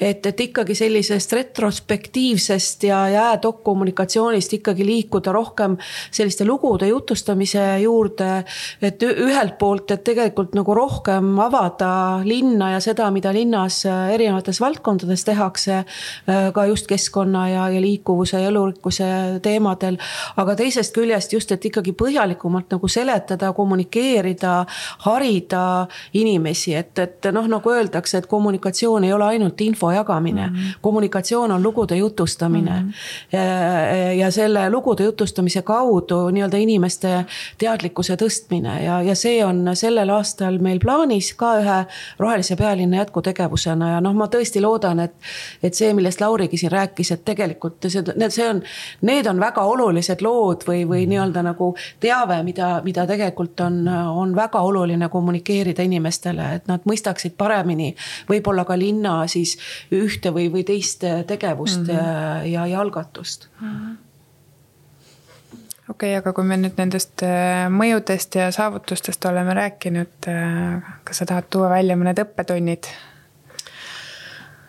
et, 0.00 0.26
et 0.26 0.40
ikkagi 0.40 0.74
sellisest 0.74 1.32
retrospektiivsest 1.32 2.84
ja 2.88 3.08
jäädokk-kommunikatsioonist 3.08 4.52
ikkagi 4.52 4.86
liikuda 4.86 5.32
rohkem 5.32 5.76
selliste 6.10 6.44
lugude 6.44 6.88
jutustamise 6.88 7.78
juurde. 7.78 8.44
et 8.82 9.02
ühelt 9.02 9.58
poolt, 9.58 9.90
et 9.90 10.04
tegelikult 10.04 10.54
nagu 10.54 10.74
rohkem 10.74 11.38
avada 11.38 12.20
linna 12.24 12.70
ja 12.70 12.80
seda, 12.80 13.10
mida 13.10 13.32
linnas 13.32 13.84
äh, 13.86 14.14
erinevates 14.14 14.60
valdkondades 14.60 15.24
tehakse. 15.24 15.84
Äh, 16.28 16.52
ka 16.52 16.66
just 16.66 16.86
keskkonna 16.86 17.48
ja, 17.48 17.68
ja 17.68 17.80
liikuvuse 17.80 18.40
ja 18.40 18.48
elurikkuse 18.48 19.40
teemadel, 19.42 19.98
aga 20.36 20.56
teisest 20.58 20.94
küljest 20.94 21.32
just, 21.32 21.52
et 21.52 21.64
ikkagi 21.74 21.94
põhjalikumalt 21.98 22.70
nagu 22.76 22.88
seletada, 22.88 23.52
kommunikeerida, 23.56 24.54
harida 25.06 25.64
inimesi, 26.14 26.74
et, 26.78 26.98
et 27.02 27.30
noh, 27.34 27.48
nagu 27.50 27.74
öeldakse, 27.74 28.22
et 28.22 28.30
kommunikatsioon 28.30 29.04
ei 29.04 29.12
ole 29.12 29.28
ainult 29.34 29.60
info 29.60 29.90
jagamine 29.92 30.46
mm. 30.46 30.54
-hmm. 30.54 30.78
kommunikatsioon 30.80 31.52
on 31.52 31.62
lugude 31.62 31.96
jutustamine 31.96 32.70
mm. 32.70 32.88
-hmm. 32.88 32.92
Ja, 33.32 34.12
ja 34.12 34.30
selle 34.30 34.70
lugude 34.70 35.04
jutustamise 35.04 35.62
kaudu 35.62 36.30
nii-öelda 36.30 36.56
inimeste 36.56 37.24
teadlikkuse 37.58 38.16
tõstmine 38.16 38.82
ja, 38.84 39.02
ja 39.02 39.14
see 39.14 39.44
on 39.44 39.70
sellel 39.74 40.10
aastal 40.10 40.58
meil 40.58 40.78
plaanis 40.78 41.32
ka 41.34 41.54
ühe 41.60 41.78
rohelise 42.18 42.56
pealinna 42.56 42.96
jätkutegevusena 42.96 43.90
ja 43.90 44.00
noh, 44.00 44.14
ma 44.14 44.26
tõesti 44.26 44.62
loodan, 44.62 45.00
et, 45.00 45.14
et 45.62 45.74
see, 45.74 45.92
millest 45.94 46.20
Laurigi 46.20 46.56
siin 46.60 46.72
rääkis, 46.72 47.10
et 47.10 47.24
tegelikult 47.24 47.88
see, 47.88 48.04
see 48.28 48.48
on, 48.48 48.62
need 49.02 49.26
on 49.26 49.40
väga 49.40 49.62
olulised 49.62 50.22
lood 50.22 50.66
või, 50.68 50.84
või 50.88 51.06
nii-öelda 51.10 51.42
nagu 51.42 51.63
nagu 51.64 51.76
teave, 52.00 52.42
mida, 52.44 52.80
mida 52.84 53.06
tegelikult 53.06 53.60
on, 53.64 53.88
on 53.88 54.34
väga 54.36 54.60
oluline 54.60 55.08
kommunikeerida 55.08 55.82
inimestele, 55.82 56.54
et 56.58 56.68
nad 56.68 56.84
mõistaksid 56.84 57.36
paremini 57.38 57.94
võib-olla 58.28 58.64
ka 58.64 58.76
linna 58.78 59.26
siis 59.26 59.56
ühte 59.92 60.32
või, 60.34 60.50
või 60.52 60.64
teist 60.64 61.04
tegevust 61.26 61.86
mm 61.86 61.94
-hmm. 61.94 62.52
ja, 62.52 62.66
ja 62.66 62.80
algatust 62.80 63.48
mm. 63.60 63.68
-hmm 63.68 63.96
okei 65.88 66.10
okay,, 66.10 66.18
aga 66.18 66.32
kui 66.32 66.44
me 66.44 66.56
nüüd 66.56 66.78
nendest 66.80 67.22
äh, 67.22 67.68
mõjudest 67.68 68.34
ja 68.34 68.50
saavutustest 68.52 69.24
oleme 69.24 69.54
rääkinud, 69.54 70.28
äh, 70.28 70.94
kas 71.04 71.18
sa 71.18 71.26
tahad 71.26 71.44
tuua 71.50 71.68
välja 71.68 71.96
mõned 71.96 72.18
õppetunnid 72.18 72.88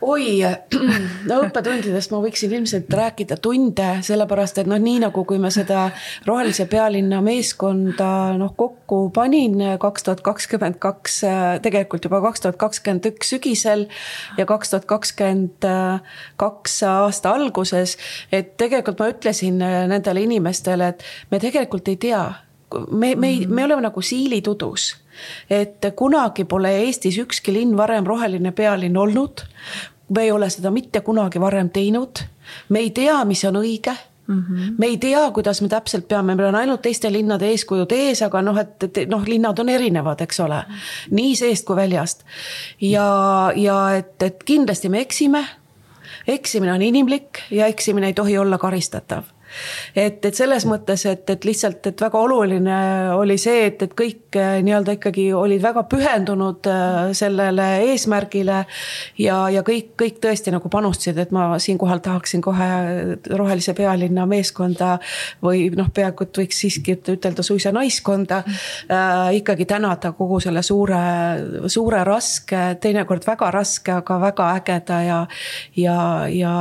oi, 0.02 0.40
no 1.30 1.38
õppetundidest 1.46 2.12
ma 2.12 2.20
võiksin 2.24 2.54
ilmselt 2.58 2.92
rääkida 2.92 3.38
tunde, 3.42 3.88
sellepärast 4.06 4.60
et 4.62 4.70
noh, 4.70 4.80
nii 4.82 5.00
nagu 5.06 5.24
kui 5.28 5.40
me 5.42 5.52
seda 5.54 5.88
Rohelise 6.28 6.68
pealinna 6.72 7.22
meeskonda 7.26 8.10
noh, 8.40 8.54
kokku 8.58 9.10
panin 9.16 9.62
kaks 9.82 10.08
tuhat 10.08 10.24
kakskümmend 10.26 10.80
kaks, 10.84 11.22
tegelikult 11.66 12.10
juba 12.10 12.22
kaks 12.28 12.44
tuhat 12.46 12.60
kakskümmend 12.62 13.10
üks 13.14 13.34
sügisel 13.36 13.88
ja 14.40 14.48
kaks 14.50 14.74
tuhat 14.74 14.90
kakskümmend 14.90 15.70
kaks 16.42 16.82
aasta 16.90 17.36
alguses, 17.38 17.96
et 18.32 18.56
tegelikult 18.60 19.00
ma 19.00 19.10
ütlesin 19.14 19.62
nendele 19.64 20.26
inimestele, 20.28 20.92
et 20.94 21.32
me 21.32 21.40
tegelikult 21.44 21.88
ei 21.92 21.98
tea, 22.02 22.26
me, 22.92 23.16
me 23.16 23.32
ei, 23.32 23.48
me 23.48 23.66
oleme 23.66 23.88
nagu 23.88 24.04
siilitudus 24.04 24.94
et 25.50 25.92
kunagi 25.96 26.46
pole 26.46 26.72
Eestis 26.86 27.18
ükski 27.18 27.54
linn 27.54 27.78
varem 27.78 28.06
roheline 28.06 28.52
pealinn 28.52 28.98
olnud 28.98 29.46
me 30.10 30.22
ei 30.22 30.32
ole 30.32 30.50
seda 30.50 30.72
mitte 30.72 31.02
kunagi 31.02 31.42
varem 31.42 31.70
teinud. 31.70 32.20
me 32.70 32.80
ei 32.80 32.90
tea, 32.90 33.26
mis 33.26 33.46
on 33.46 33.56
õige 33.56 33.96
Mm 34.28 34.42
-hmm. 34.42 34.74
me 34.78 34.86
ei 34.86 34.98
tea, 34.98 35.32
kuidas 35.32 35.62
me 35.62 35.68
täpselt 35.68 36.08
peame, 36.08 36.36
meil 36.36 36.48
on 36.48 36.56
ainult 36.56 36.82
teiste 36.82 37.12
linnade 37.12 37.46
eeskujud 37.46 37.92
ees, 37.92 38.22
aga 38.22 38.42
noh, 38.42 38.58
et, 38.58 38.84
et 38.84 39.10
noh, 39.10 39.24
linnad 39.28 39.60
on 39.60 39.70
erinevad, 39.70 40.22
eks 40.22 40.40
ole. 40.40 40.64
nii 41.12 41.36
seest 41.36 41.66
kui 41.66 41.76
väljast. 41.76 42.24
ja, 42.82 43.52
ja 43.56 43.96
et, 43.96 44.24
et 44.24 44.44
kindlasti 44.44 44.90
me 44.90 45.02
eksime. 45.02 45.46
eksimine 46.28 46.74
on 46.74 46.82
inimlik 46.82 47.40
ja 47.52 47.66
eksimine 47.66 48.08
ei 48.08 48.14
tohi 48.14 48.38
olla 48.38 48.58
karistatav 48.58 49.24
et, 49.96 50.26
et 50.26 50.36
selles 50.36 50.66
mõttes, 50.70 51.06
et, 51.10 51.30
et 51.30 51.46
lihtsalt, 51.48 51.86
et 51.92 52.02
väga 52.02 52.20
oluline 52.20 52.80
oli 53.16 53.38
see, 53.42 53.66
et, 53.70 53.82
et 53.86 53.94
kõik 53.98 54.38
eh, 54.40 54.60
nii-öelda 54.66 54.98
ikkagi 54.98 55.28
olid 55.36 55.64
väga 55.64 55.86
pühendunud 55.92 56.70
eh, 56.72 57.00
sellele 57.18 57.68
eesmärgile. 57.92 58.64
ja, 59.22 59.40
ja 59.54 59.64
kõik, 59.66 59.94
kõik 60.00 60.20
tõesti 60.24 60.54
nagu 60.54 60.70
panustasid, 60.72 61.20
et 61.22 61.34
ma 61.36 61.60
siinkohal 61.62 62.02
tahaksin 62.06 62.44
kohe 62.46 62.70
Rohelise 63.36 63.74
pealinna 63.78 64.26
meeskonda 64.30 64.98
või 65.44 65.70
noh, 65.76 65.90
peaaegu 65.94 66.28
et 66.28 66.42
võiks 66.44 66.62
siiski 66.66 66.98
ütelda 66.98 67.44
suisa 67.46 67.72
naiskonda 67.76 68.44
äh,. 68.46 69.36
ikkagi 69.40 69.66
tänada 69.70 70.12
kogu 70.18 70.40
selle 70.44 70.64
suure, 70.66 71.02
suure 71.72 72.04
raske, 72.08 72.62
teinekord 72.82 73.26
väga 73.28 73.52
raske, 73.54 74.00
aga 74.00 74.20
väga 74.22 74.52
ägeda 74.60 75.02
ja, 75.06 75.20
ja, 75.76 75.98
ja 76.32 76.54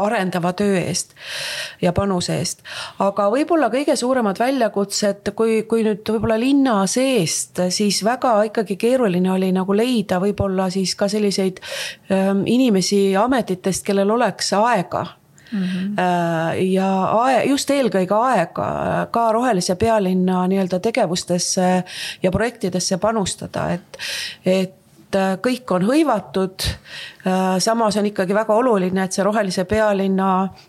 arendava 0.00 0.52
töö 0.56 0.78
eest 0.80 1.14
ja 1.82 1.92
panuse 1.92 2.38
eest. 2.38 2.62
aga 2.98 3.28
võib-olla 3.32 3.70
kõige 3.72 3.96
suuremad 3.96 4.38
väljakutsed, 4.40 5.32
kui, 5.38 5.62
kui 5.68 5.84
nüüd 5.86 6.06
võib-olla 6.08 6.38
linna 6.40 6.80
seest, 6.90 7.62
siis 7.74 8.02
väga 8.04 8.34
ikkagi 8.50 8.78
keeruline 8.80 9.32
oli 9.32 9.52
nagu 9.54 9.76
leida 9.76 10.20
võib-olla 10.22 10.70
siis 10.74 10.94
ka 10.98 11.08
selliseid 11.08 11.62
ähm, 12.12 12.44
inimesi 12.46 13.16
ametitest, 13.16 13.86
kellel 13.86 14.16
oleks 14.18 14.52
aega 14.58 15.06
Mm 15.52 15.62
-hmm. 15.64 15.94
ja 16.60 17.04
ae, 17.04 17.44
just 17.48 17.70
eelkõige 17.70 18.14
aega 18.14 19.06
ka 19.10 19.32
rohelise 19.32 19.74
pealinna 19.74 20.46
nii-öelda 20.46 20.80
tegevustesse 20.80 21.84
ja 22.22 22.30
projektidesse 22.30 22.98
panustada, 22.98 23.70
et, 23.72 23.98
et 24.44 24.74
kõik 25.40 25.72
on 25.72 25.86
hõivatud 25.88 26.68
Äh, 27.17 27.17
samas 27.58 27.96
on 27.96 28.06
ikkagi 28.06 28.34
väga 28.34 28.54
oluline, 28.54 29.04
et 29.04 29.14
see 29.14 29.24
rohelise 29.24 29.64
pealinna 29.68 30.28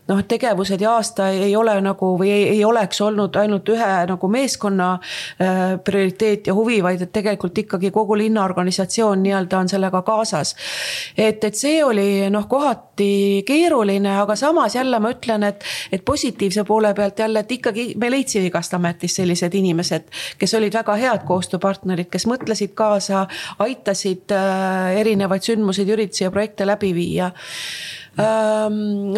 noh, 0.10 0.22
tegevused 0.28 0.82
ja 0.82 0.96
aasta 0.98 1.30
ei 1.32 1.56
ole 1.56 1.76
nagu 1.82 2.12
või 2.20 2.32
ei, 2.34 2.44
ei 2.56 2.64
oleks 2.66 3.02
olnud 3.02 3.36
ainult 3.42 3.70
ühe 3.74 3.90
nagu 4.10 4.30
meeskonna 4.32 4.92
äh, 4.96 5.62
prioriteet 5.84 6.48
ja 6.50 6.56
huvi, 6.58 6.80
vaid 6.84 7.02
et 7.06 7.12
tegelikult 7.16 7.58
ikkagi 7.64 7.92
kogu 7.96 8.18
linnaorganisatsioon 8.20 9.24
nii-öelda 9.24 9.60
on 9.60 9.70
sellega 9.70 10.02
kaasas. 10.08 10.56
et, 11.18 11.44
et 11.44 11.56
see 11.56 11.84
oli 11.84 12.30
noh, 12.30 12.48
kohati 12.50 13.44
keeruline, 13.48 14.18
aga 14.22 14.36
samas 14.36 14.76
jälle 14.76 15.00
ma 15.00 15.14
ütlen, 15.16 15.44
et, 15.48 15.64
et 15.92 16.06
positiivse 16.06 16.64
poole 16.64 16.94
pealt 16.94 17.20
jälle, 17.20 17.40
et 17.40 17.52
ikkagi 17.52 17.94
me 17.98 18.12
leidsime 18.12 18.50
igast 18.50 18.74
ametist 18.74 19.22
sellised 19.22 19.56
inimesed, 19.56 20.10
kes 20.40 20.54
olid 20.58 20.76
väga 20.76 20.96
head 21.00 21.26
koostööpartnerid, 21.28 22.10
kes 22.12 22.28
mõtlesid 22.30 22.76
kaasa, 22.78 23.26
aitasid 23.66 24.34
äh, 24.36 25.00
erinevaid 25.00 25.46
sündmuseid, 25.46 25.90
üritusi 25.96 26.26
ja 26.26 26.32
projekte 26.32 26.49
projekte 26.50 26.66
läbi 26.66 26.94
viia 26.94 27.32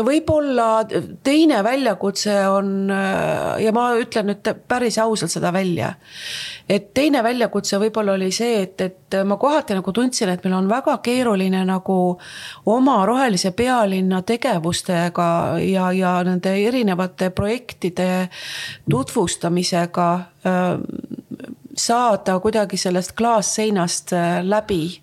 võib-olla 0.05 0.83
teine 1.23 1.63
väljakutse 1.63 2.33
on 2.51 2.91
ja 2.91 3.71
ma 3.73 3.85
ütlen 3.97 4.27
nüüd 4.29 4.49
päris 4.67 4.99
ausalt 5.01 5.31
seda 5.31 5.51
välja. 5.53 5.93
et 6.69 6.93
teine 6.93 7.23
väljakutse 7.23 7.79
võib-olla 7.79 8.13
oli 8.13 8.31
see, 8.31 8.61
et, 8.61 8.81
et 8.81 9.17
ma 9.25 9.37
kohati 9.37 9.73
nagu 9.73 9.91
tundsin, 9.91 10.29
et 10.29 10.43
meil 10.43 10.55
on 10.55 10.69
väga 10.69 10.97
keeruline 11.03 11.63
nagu 11.65 12.17
oma 12.65 13.05
rohelise 13.05 13.51
pealinna 13.51 14.21
tegevustega 14.21 15.57
ja, 15.65 15.91
ja 15.91 16.23
nende 16.23 16.53
erinevate 16.67 17.29
projektide 17.29 18.29
tutvustamisega 18.89 20.09
saada 21.77 22.39
kuidagi 22.39 22.77
sellest 22.77 23.15
klaasseinast 23.17 24.11
läbi 24.43 25.01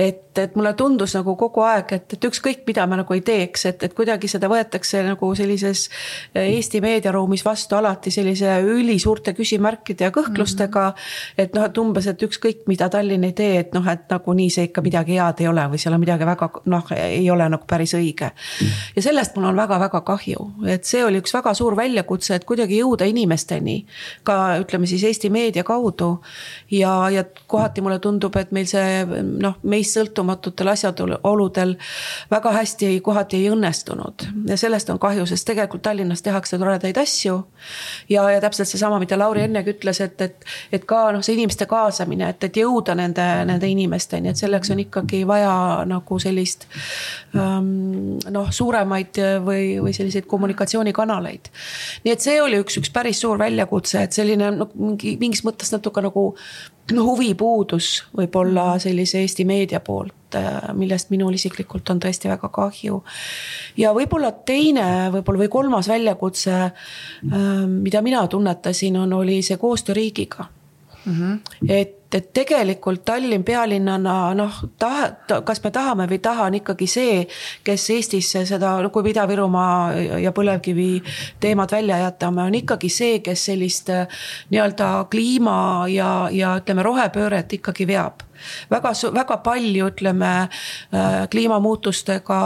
et, 0.00 0.38
et 0.38 0.56
mulle 0.56 0.72
tundus 0.78 1.14
nagu 1.16 1.34
kogu 1.38 1.64
aeg, 1.66 1.92
et, 1.96 2.14
et 2.16 2.26
ükskõik, 2.30 2.62
mida 2.68 2.86
me 2.88 3.00
nagu 3.00 3.14
ei 3.16 3.22
teeks, 3.24 3.66
et, 3.70 3.82
et 3.86 3.94
kuidagi 3.96 4.28
seda 4.30 4.48
võetakse 4.50 5.02
nagu 5.04 5.30
sellises 5.36 5.86
äh, 5.88 6.48
Eesti 6.60 6.80
meediaruumis 6.84 7.44
vastu 7.44 7.76
alati 7.78 8.12
sellise 8.14 8.58
ülisuurte 8.64 9.34
küsimärkide 9.36 10.08
ja 10.08 10.14
kõhklustega 10.14 10.84
mm. 10.88 10.96
-hmm. 10.96 11.44
et 11.44 11.54
noh, 11.56 11.66
et 11.68 11.78
umbes, 11.82 12.08
et 12.10 12.22
ükskõik, 12.26 12.64
mida 12.70 12.88
Tallinn 12.92 13.24
ei 13.28 13.34
tee, 13.36 13.58
et 13.64 13.74
noh, 13.76 13.86
et 13.88 14.06
nagunii 14.10 14.50
see 14.50 14.68
ikka 14.70 14.84
midagi 14.86 15.18
head 15.18 15.44
ei 15.44 15.48
ole 15.48 15.66
või 15.74 15.82
seal 15.82 15.96
on 15.96 16.02
midagi 16.02 16.26
väga 16.26 16.50
noh, 16.72 16.94
ei 16.96 17.30
ole 17.30 17.48
nagu 17.48 17.68
päris 17.68 17.94
õige. 17.98 18.30
ja 18.96 19.02
sellest 19.02 19.36
mul 19.36 19.50
on 19.50 19.56
väga-väga 19.56 20.00
kahju, 20.06 20.48
et 20.66 20.84
see 20.88 21.04
oli 21.04 21.20
üks 21.20 21.34
väga 21.34 21.54
suur 21.54 21.76
väljakutse, 21.76 22.34
et 22.34 22.44
kuidagi 22.48 22.80
jõuda 22.80 23.08
inimesteni 23.10 23.84
ka 24.24 24.60
ütleme 24.62 24.86
siis 24.86 25.04
Eesti 25.04 25.30
meedia 25.30 25.64
kaudu. 25.64 26.20
ja, 26.70 27.10
ja 27.10 27.24
kohati 27.46 27.80
mulle 27.80 27.98
tundub, 27.98 28.36
et 28.36 28.52
meil 28.52 28.66
see 28.66 29.04
noh, 29.38 29.56
meist 29.62 29.96
sõltumatutel 29.96 30.72
asjaoludel 30.72 31.76
väga 32.30 32.52
hästi 32.56 32.92
kohati 33.04 33.40
ei 33.40 33.50
õnnestunud. 33.52 34.26
ja 34.48 34.56
sellest 34.60 34.90
on 34.90 34.98
kahju, 34.98 35.26
sest 35.26 35.46
tegelikult 35.46 35.82
Tallinnas 35.82 36.22
tehakse 36.22 36.58
toredaid 36.58 36.98
asju. 36.98 37.36
ja, 38.08 38.30
ja 38.30 38.40
täpselt 38.40 38.68
seesama, 38.68 38.98
mida 38.98 39.18
Lauri 39.18 39.44
ennegi 39.46 39.74
ütles, 39.74 40.00
et, 40.00 40.20
et, 40.20 40.44
et 40.72 40.84
ka 40.84 41.10
noh, 41.12 41.22
see 41.22 41.36
inimeste 41.38 41.66
kaasamine, 41.70 42.30
et, 42.34 42.44
et 42.44 42.60
jõuda 42.62 42.94
nende, 42.98 43.26
nende 43.48 43.70
inimesteni, 43.70 44.32
et 44.32 44.40
selleks 44.40 44.70
on 44.74 44.82
ikkagi 44.84 45.22
vaja 45.28 45.54
nagu 45.88 46.18
sellist 46.18 46.66
ähm, 47.36 48.18
noh, 48.30 48.50
suuremaid 48.50 49.22
või, 49.46 49.78
või 49.82 49.94
selliseid 49.96 50.26
kommunikatsioonikanaleid. 50.30 51.52
nii 52.04 52.12
et 52.16 52.24
see 52.24 52.40
oli 52.42 52.60
üks, 52.64 52.80
üks 52.80 52.92
päris 52.92 53.22
suur 53.22 53.38
väljakutse, 53.38 54.04
et 54.04 54.16
selline 54.16 54.50
noh, 54.56 54.74
mingi 54.74 55.16
mingis 55.20 55.44
mõttes 55.46 55.72
natuke 55.74 56.02
nagu 56.04 56.30
no 56.92 57.04
huvi 57.08 57.34
puudus 57.38 57.90
võib-olla 58.16 58.74
sellise 58.82 59.20
Eesti 59.20 59.44
meedia 59.48 59.80
poolt, 59.84 60.36
äh, 60.38 60.70
millest 60.76 61.10
minul 61.10 61.34
isiklikult 61.36 61.90
on 61.90 62.00
tõesti 62.02 62.30
väga 62.30 62.48
kahju. 62.48 63.02
ja 63.76 63.92
võib-olla 63.96 64.32
teine, 64.46 65.10
võib-olla 65.14 65.44
või 65.44 65.52
kolmas 65.52 65.88
väljakutse, 65.88 66.56
äh, 66.64 67.46
mida 67.66 68.02
mina 68.02 68.26
tunnetasin, 68.26 68.96
on, 68.96 69.12
oli 69.12 69.42
see 69.42 69.56
koostöö 69.56 69.94
riigiga 69.94 70.48
mm. 71.04 71.12
-hmm. 71.12 71.40
et 71.68 71.99
et 72.14 72.32
tegelikult 72.34 73.04
Tallinn 73.06 73.44
pealinnana 73.46 74.34
noh, 74.34 74.60
taha 74.78 75.10
ta,, 75.28 75.40
kas 75.46 75.62
me 75.64 75.70
tahame 75.74 76.06
või 76.10 76.18
ei 76.18 76.24
taha, 76.24 76.48
on 76.50 76.58
ikkagi 76.60 76.88
see, 76.90 77.20
kes 77.64 77.88
Eestisse 77.94 78.44
seda, 78.48 78.76
no 78.82 78.90
kui 78.94 79.06
me 79.06 79.12
Ida-Virumaa 79.14 80.18
ja 80.22 80.32
põlevkivi 80.36 80.88
teemad 81.40 81.72
välja 81.72 82.00
jätame, 82.04 82.46
on 82.48 82.58
ikkagi 82.62 82.90
see, 82.92 83.20
kes 83.24 83.46
sellist 83.50 83.92
nii-öelda 84.50 84.90
kliima 85.10 85.86
ja, 85.92 86.10
ja 86.34 86.56
ütleme, 86.60 86.86
rohepööret 86.86 87.58
ikkagi 87.60 87.86
veab 87.90 88.29
väga, 88.70 88.92
väga 89.14 89.36
palju, 89.44 89.86
ütleme 89.90 90.30
äh, 90.40 91.28
kliimamuutustega 91.30 92.40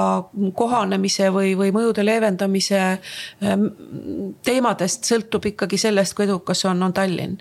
kohanemise 0.55 1.31
või, 1.35 1.55
või 1.59 1.73
mõjude 1.75 2.05
leevendamise 2.05 2.81
ähm, 3.43 3.67
teemadest 4.45 5.05
sõltub 5.09 5.47
ikkagi 5.53 5.79
sellest, 5.79 6.15
kui 6.15 6.27
edukas 6.27 6.65
on, 6.65 6.83
on 6.83 6.93
Tallinn. 6.93 7.39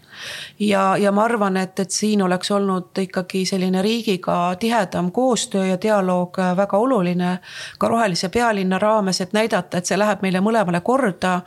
ja, 0.59 0.97
ja 0.97 1.11
ma 1.11 1.25
arvan, 1.25 1.57
et, 1.57 1.79
et 1.79 1.91
siin 1.91 2.21
oleks 2.21 2.51
olnud 2.51 2.97
ikkagi 3.05 3.45
selline 3.45 3.81
riigiga 3.81 4.55
tihedam 4.59 5.11
koostöö 5.11 5.65
ja 5.65 5.77
dialoog 5.81 6.39
äh, 6.39 6.55
väga 6.57 6.77
oluline. 6.77 7.39
ka 7.77 7.87
rohelise 7.87 8.29
pealinna 8.29 8.79
raames, 8.79 9.21
et 9.21 9.33
näidata, 9.33 9.77
et 9.77 9.85
see 9.85 9.97
läheb 9.97 10.21
meile 10.21 10.41
mõlemale 10.41 10.81
korda. 10.81 11.41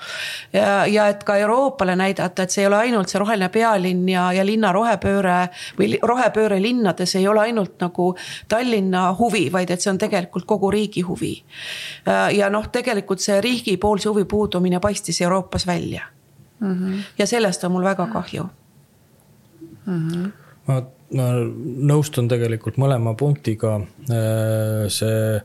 ja, 0.52 0.86
ja 0.86 1.08
et 1.08 1.24
ka 1.24 1.36
Euroopale 1.36 1.96
näidata, 1.96 2.42
et 2.42 2.50
see 2.50 2.62
ei 2.62 2.66
ole 2.66 2.76
ainult 2.76 3.08
see 3.08 3.18
roheline 3.20 3.48
pealinn 3.52 4.08
ja, 4.08 4.30
ja 4.32 4.44
linna 4.46 4.72
rohepööre 4.72 5.36
või 5.78 5.98
rohepööre 6.02 6.60
linnade 6.62 6.95
linnades 6.96 7.16
ei 7.16 7.28
ole 7.28 7.40
ainult 7.40 7.80
nagu 7.80 8.16
Tallinna 8.48 9.14
huvi, 9.18 9.50
vaid 9.52 9.70
et 9.70 9.80
see 9.80 9.90
on 9.90 9.98
tegelikult 9.98 10.46
kogu 10.46 10.70
riigi 10.70 11.02
huvi. 11.02 11.44
ja 12.36 12.50
noh, 12.50 12.68
tegelikult 12.72 13.20
see 13.20 13.40
riigipoolse 13.40 14.08
huvi 14.08 14.24
puudumine 14.24 14.80
paistis 14.80 15.20
Euroopas 15.20 15.66
välja 15.66 16.02
mm. 16.60 16.72
-hmm. 16.72 17.00
ja 17.18 17.26
sellest 17.26 17.64
on 17.64 17.72
mul 17.72 17.84
väga 17.84 18.06
kahju 18.06 18.48
mm. 19.86 20.08
-hmm. 20.08 20.30
ma, 20.66 20.82
ma 21.12 21.22
nõustun 21.92 22.28
tegelikult 22.28 22.76
mõlema 22.76 23.14
punktiga. 23.14 23.80
see, 24.88 25.40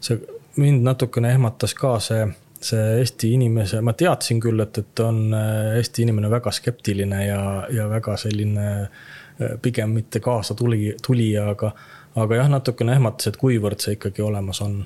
see 0.00 0.20
mind 0.56 0.82
natukene 0.82 1.32
ehmatas 1.32 1.74
ka 1.74 1.98
see 2.00 2.26
see 2.60 2.98
Eesti 2.98 3.32
inimese, 3.32 3.80
ma 3.80 3.92
teadsin 3.92 4.40
küll, 4.40 4.60
et, 4.60 4.78
et 4.78 5.00
on 5.00 5.34
Eesti 5.76 6.02
inimene 6.02 6.30
väga 6.30 6.50
skeptiline 6.50 7.26
ja, 7.26 7.66
ja 7.70 7.88
väga 7.88 8.16
selline 8.16 8.82
äh, 8.82 8.88
Äh, 8.88 9.25
pigem 9.62 9.90
mitte 9.96 10.20
kaasa 10.24 10.54
tuli, 10.54 10.94
tulija, 11.06 11.50
aga, 11.52 11.72
aga 12.16 12.40
jah, 12.40 12.48
natukene 12.52 12.96
ehmatas, 12.96 13.30
et 13.30 13.36
kuivõrd 13.40 13.82
see 13.82 13.96
ikkagi 13.98 14.24
olemas 14.24 14.62
on. 14.64 14.78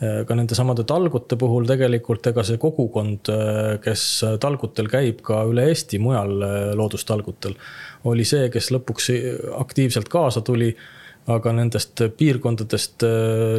Äh, 0.00 0.22
ka 0.28 0.36
nende 0.36 0.56
samade 0.56 0.86
talgute 0.88 1.36
puhul 1.40 1.68
tegelikult 1.68 2.30
ega 2.32 2.44
see 2.46 2.60
kogukond, 2.60 3.32
äh, 3.32 3.74
kes 3.84 4.06
talgutel 4.40 4.88
käib 4.92 5.20
ka 5.26 5.42
üle 5.50 5.68
Eesti 5.68 6.00
mujal 6.00 6.32
loodustalgutel, 6.80 7.58
oli 8.10 8.24
see, 8.24 8.48
kes 8.52 8.72
lõpuks 8.76 9.12
aktiivselt 9.60 10.08
kaasa 10.12 10.40
tuli 10.46 10.72
aga 11.28 11.52
nendest 11.54 12.00
piirkondadest, 12.16 13.04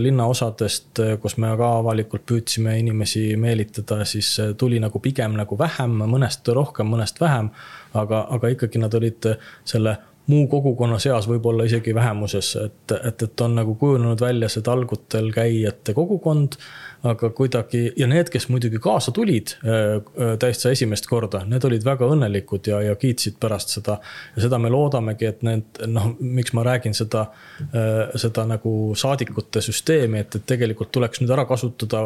linnaosadest, 0.01 1.01
kus 1.21 1.37
me 1.41 1.51
ka 1.59 1.69
avalikult 1.79 2.25
püüdsime 2.29 2.73
inimesi 2.81 3.35
meelitada, 3.39 4.01
siis 4.09 4.33
tuli 4.57 4.79
nagu 4.81 4.99
pigem 5.03 5.37
nagu 5.37 5.57
vähem, 5.59 6.01
mõnest 6.09 6.47
rohkem, 6.55 6.89
mõnest 6.91 7.21
vähem. 7.21 7.51
aga, 7.93 8.25
aga 8.31 8.47
ikkagi 8.47 8.79
nad 8.79 8.93
olid 8.95 9.25
selle 9.67 9.97
muu 10.27 10.47
kogukonna 10.47 10.99
seas 10.99 11.27
võib-olla 11.29 11.65
isegi 11.65 11.95
vähemuses, 11.95 12.55
et, 12.61 12.93
et, 13.07 13.23
et 13.23 13.41
on 13.41 13.55
nagu 13.57 13.75
kujunenud 13.75 14.21
välja 14.21 14.49
see 14.49 14.63
talgutel 14.65 15.31
käijate 15.33 15.95
kogukond 15.97 16.59
aga 17.03 17.29
kuidagi 17.33 17.81
ja 17.97 18.05
need, 18.09 18.29
kes 18.29 18.45
muidugi 18.51 18.79
kaasa 18.81 19.11
tulid 19.15 19.55
äh, 19.65 19.95
äh, 19.97 20.33
täitsa 20.41 20.69
esimest 20.73 21.07
korda, 21.09 21.41
need 21.49 21.65
olid 21.65 21.85
väga 21.85 22.05
õnnelikud 22.13 22.69
ja, 22.69 22.81
ja 22.85 22.95
kiitsid 22.99 23.39
pärast 23.41 23.73
seda. 23.73 23.97
ja 24.35 24.43
seda 24.45 24.59
me 24.61 24.69
loodamegi, 24.69 25.25
et 25.25 25.41
need 25.45 25.81
noh, 25.89 26.11
miks 26.19 26.53
ma 26.57 26.65
räägin 26.67 26.93
seda, 26.97 27.25
äh, 27.71 28.13
seda 28.21 28.45
nagu 28.49 28.93
saadikute 28.97 29.63
süsteemi, 29.65 30.21
et, 30.21 30.37
et 30.37 30.47
tegelikult 30.53 30.93
tuleks 30.93 31.23
nüüd 31.23 31.33
ära 31.33 31.47
kasutada, 31.49 32.03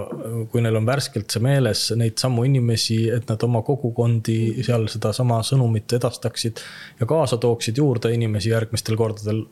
kui 0.52 0.64
neil 0.64 0.80
on 0.80 0.88
värskelt 0.88 1.32
see 1.34 1.43
meeles, 1.43 1.89
neid 2.00 2.20
samu 2.22 2.48
inimesi, 2.48 3.02
et 3.12 3.28
nad 3.32 3.43
oma 3.43 3.66
kogukondi 3.68 4.64
seal 4.64 4.88
sedasama 4.91 5.41
sõnumit 5.46 5.98
edastaksid 6.00 6.64
ja 7.02 7.10
kaasa 7.10 7.41
tooksid 7.41 7.84
juurde 7.84 8.14
inimesi 8.16 8.54
järgmistel 8.54 8.96
kordadel 9.00 9.43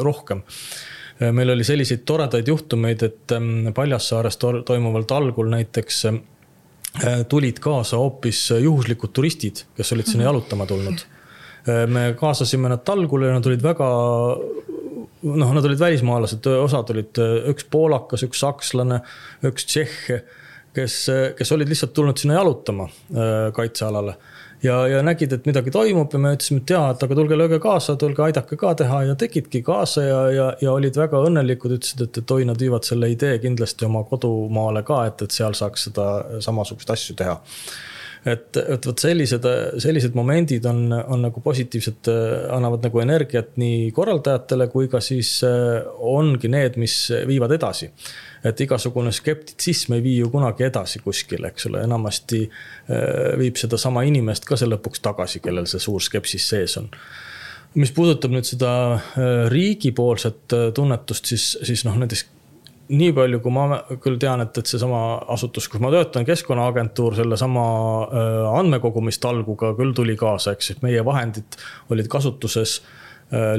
rohkem 0.00 0.40
meil 1.32 1.50
oli 1.50 1.64
selliseid 1.64 2.04
toredaid 2.08 2.48
juhtumeid, 2.48 3.02
et 3.02 3.32
ähm, 3.32 3.68
Paljassaares 3.74 4.38
toimuval 4.40 5.06
talgul 5.08 5.48
näiteks 5.52 6.04
äh, 6.10 6.18
tulid 7.28 7.60
kaasa 7.64 8.00
hoopis 8.00 8.50
juhuslikud 8.60 9.14
turistid, 9.16 9.64
kes 9.76 9.92
olid 9.96 10.08
sinna 10.08 10.24
mhm. 10.24 10.28
jalutama 10.28 10.66
tulnud. 10.66 11.04
Äh, 11.68 11.84
me 11.88 12.06
kaasasime 12.18 12.68
nad 12.72 12.84
talgule 12.84 13.30
ja 13.30 13.38
nad 13.38 13.48
olid 13.48 13.64
väga 13.64 13.90
noh, 15.26 15.52
nad 15.56 15.64
olid 15.64 15.80
välismaalased, 15.80 16.46
osad 16.60 16.92
olid 16.94 17.22
üks 17.52 17.66
poolakas, 17.70 18.26
üks 18.28 18.44
sakslane, 18.44 19.00
üks 19.48 19.66
tšehh, 19.66 20.00
kes, 20.76 20.98
kes 21.38 21.52
olid 21.56 21.72
lihtsalt 21.72 21.96
tulnud 21.96 22.20
sinna 22.20 22.36
jalutama 22.36 22.86
kaitsealale 23.56 24.14
ja, 24.66 24.76
ja 24.90 25.02
nägid, 25.06 25.32
et 25.32 25.46
midagi 25.48 25.72
toimub 25.74 26.12
ja 26.12 26.20
me 26.20 26.34
ütlesime, 26.36 26.62
et 26.62 26.72
jaa, 26.74 26.90
et 26.92 27.02
aga 27.06 27.18
tulge 27.18 27.38
lööge 27.38 27.58
kaasa, 27.62 27.96
tulge 28.00 28.22
aidake 28.26 28.58
ka 28.60 28.74
teha 28.82 29.02
ja 29.10 29.16
tegidki 29.18 29.62
kaasa 29.66 30.04
ja, 30.06 30.20
ja, 30.34 30.46
ja 30.62 30.76
olid 30.76 30.98
väga 30.98 31.22
õnnelikud, 31.28 31.76
ütlesid, 31.78 32.06
et, 32.08 32.22
et 32.22 32.36
oi, 32.36 32.46
nad 32.48 32.60
viivad 32.60 32.86
selle 32.88 33.10
idee 33.12 33.38
kindlasti 33.42 33.88
oma 33.88 34.04
kodumaale 34.08 34.84
ka, 34.86 35.04
et, 35.10 35.26
et 35.26 35.40
seal 35.40 35.56
saaks 35.56 35.88
seda 35.90 36.08
samasugust 36.44 36.96
asju 36.96 37.18
teha. 37.18 37.36
Et, 38.26 38.58
et 38.58 38.86
vot 38.88 38.98
sellised, 38.98 39.44
sellised 39.78 40.16
momendid 40.18 40.64
on, 40.66 40.88
on 40.90 41.20
nagu 41.28 41.40
positiivsed, 41.44 42.08
annavad 42.50 42.82
nagu 42.88 42.98
energiat 42.98 43.52
nii 43.60 43.92
korraldajatele 43.94 44.66
kui 44.72 44.88
ka 44.90 44.98
siis 45.04 45.36
ongi 45.46 46.50
need, 46.50 46.74
mis 46.82 46.96
viivad 47.28 47.54
edasi 47.54 47.92
et 48.48 48.60
igasugune 48.60 49.12
skeptitsism 49.14 49.96
ei 49.96 50.02
vii 50.04 50.18
ju 50.20 50.30
kunagi 50.30 50.66
edasi 50.68 51.00
kuskile, 51.04 51.50
eks 51.52 51.68
ole, 51.70 51.82
enamasti 51.86 52.42
äh, 52.46 53.34
viib 53.40 53.58
sedasama 53.60 54.04
inimest 54.06 54.46
ka 54.46 54.58
see 54.58 54.68
lõpuks 54.70 55.02
tagasi, 55.04 55.42
kellel 55.44 55.68
see 55.70 55.82
suur 55.82 56.02
skepsis 56.02 56.48
sees 56.52 56.76
on. 56.80 56.90
Mis 57.76 57.92
puudutab 57.92 58.32
nüüd 58.32 58.46
seda 58.48 58.70
äh, 58.94 59.46
riigipoolset 59.52 60.56
äh, 60.56 60.68
tunnetust, 60.76 61.32
siis, 61.32 61.52
siis 61.66 61.84
noh, 61.88 61.96
näiteks 62.00 62.26
nii 62.86 63.10
palju, 63.16 63.40
kui 63.42 63.50
ma 63.50 63.80
küll 64.02 64.20
tean, 64.22 64.44
et, 64.44 64.54
et 64.60 64.70
seesama 64.70 65.00
asutus, 65.34 65.66
kus 65.68 65.82
ma 65.82 65.90
töötan, 65.90 66.22
Keskkonnaagentuur, 66.28 67.16
sellesama 67.18 67.64
andmekogumistalguga 68.60 69.72
küll 69.74 69.90
tuli 69.96 70.14
kaasa, 70.20 70.54
eks, 70.54 70.70
et 70.76 70.86
meie 70.86 71.02
vahendid 71.04 71.58
olid 71.90 72.06
kasutuses 72.12 72.76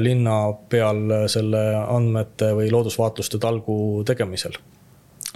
linna 0.00 0.38
peal 0.72 1.28
selle 1.28 1.60
andmete 1.82 2.54
või 2.56 2.72
loodusvaatluste 2.72 3.36
talgu 3.42 3.76
tegemisel 4.08 4.56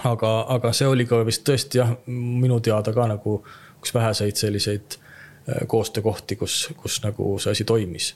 aga, 0.09 0.33
aga 0.57 0.73
see 0.77 0.89
oli 0.89 1.07
ka 1.09 1.23
vist 1.27 1.45
tõesti 1.47 1.81
jah, 1.81 1.95
minu 2.07 2.61
teada 2.65 2.95
ka 2.95 3.07
nagu 3.11 3.39
üks 3.83 3.95
väheseid 3.95 4.39
selliseid 4.39 4.97
äh, 4.97 5.63
koostöökohti, 5.71 6.39
kus, 6.41 6.57
kus 6.79 7.01
nagu 7.05 7.35
see 7.43 7.55
asi 7.55 7.67
toimis. 7.69 8.15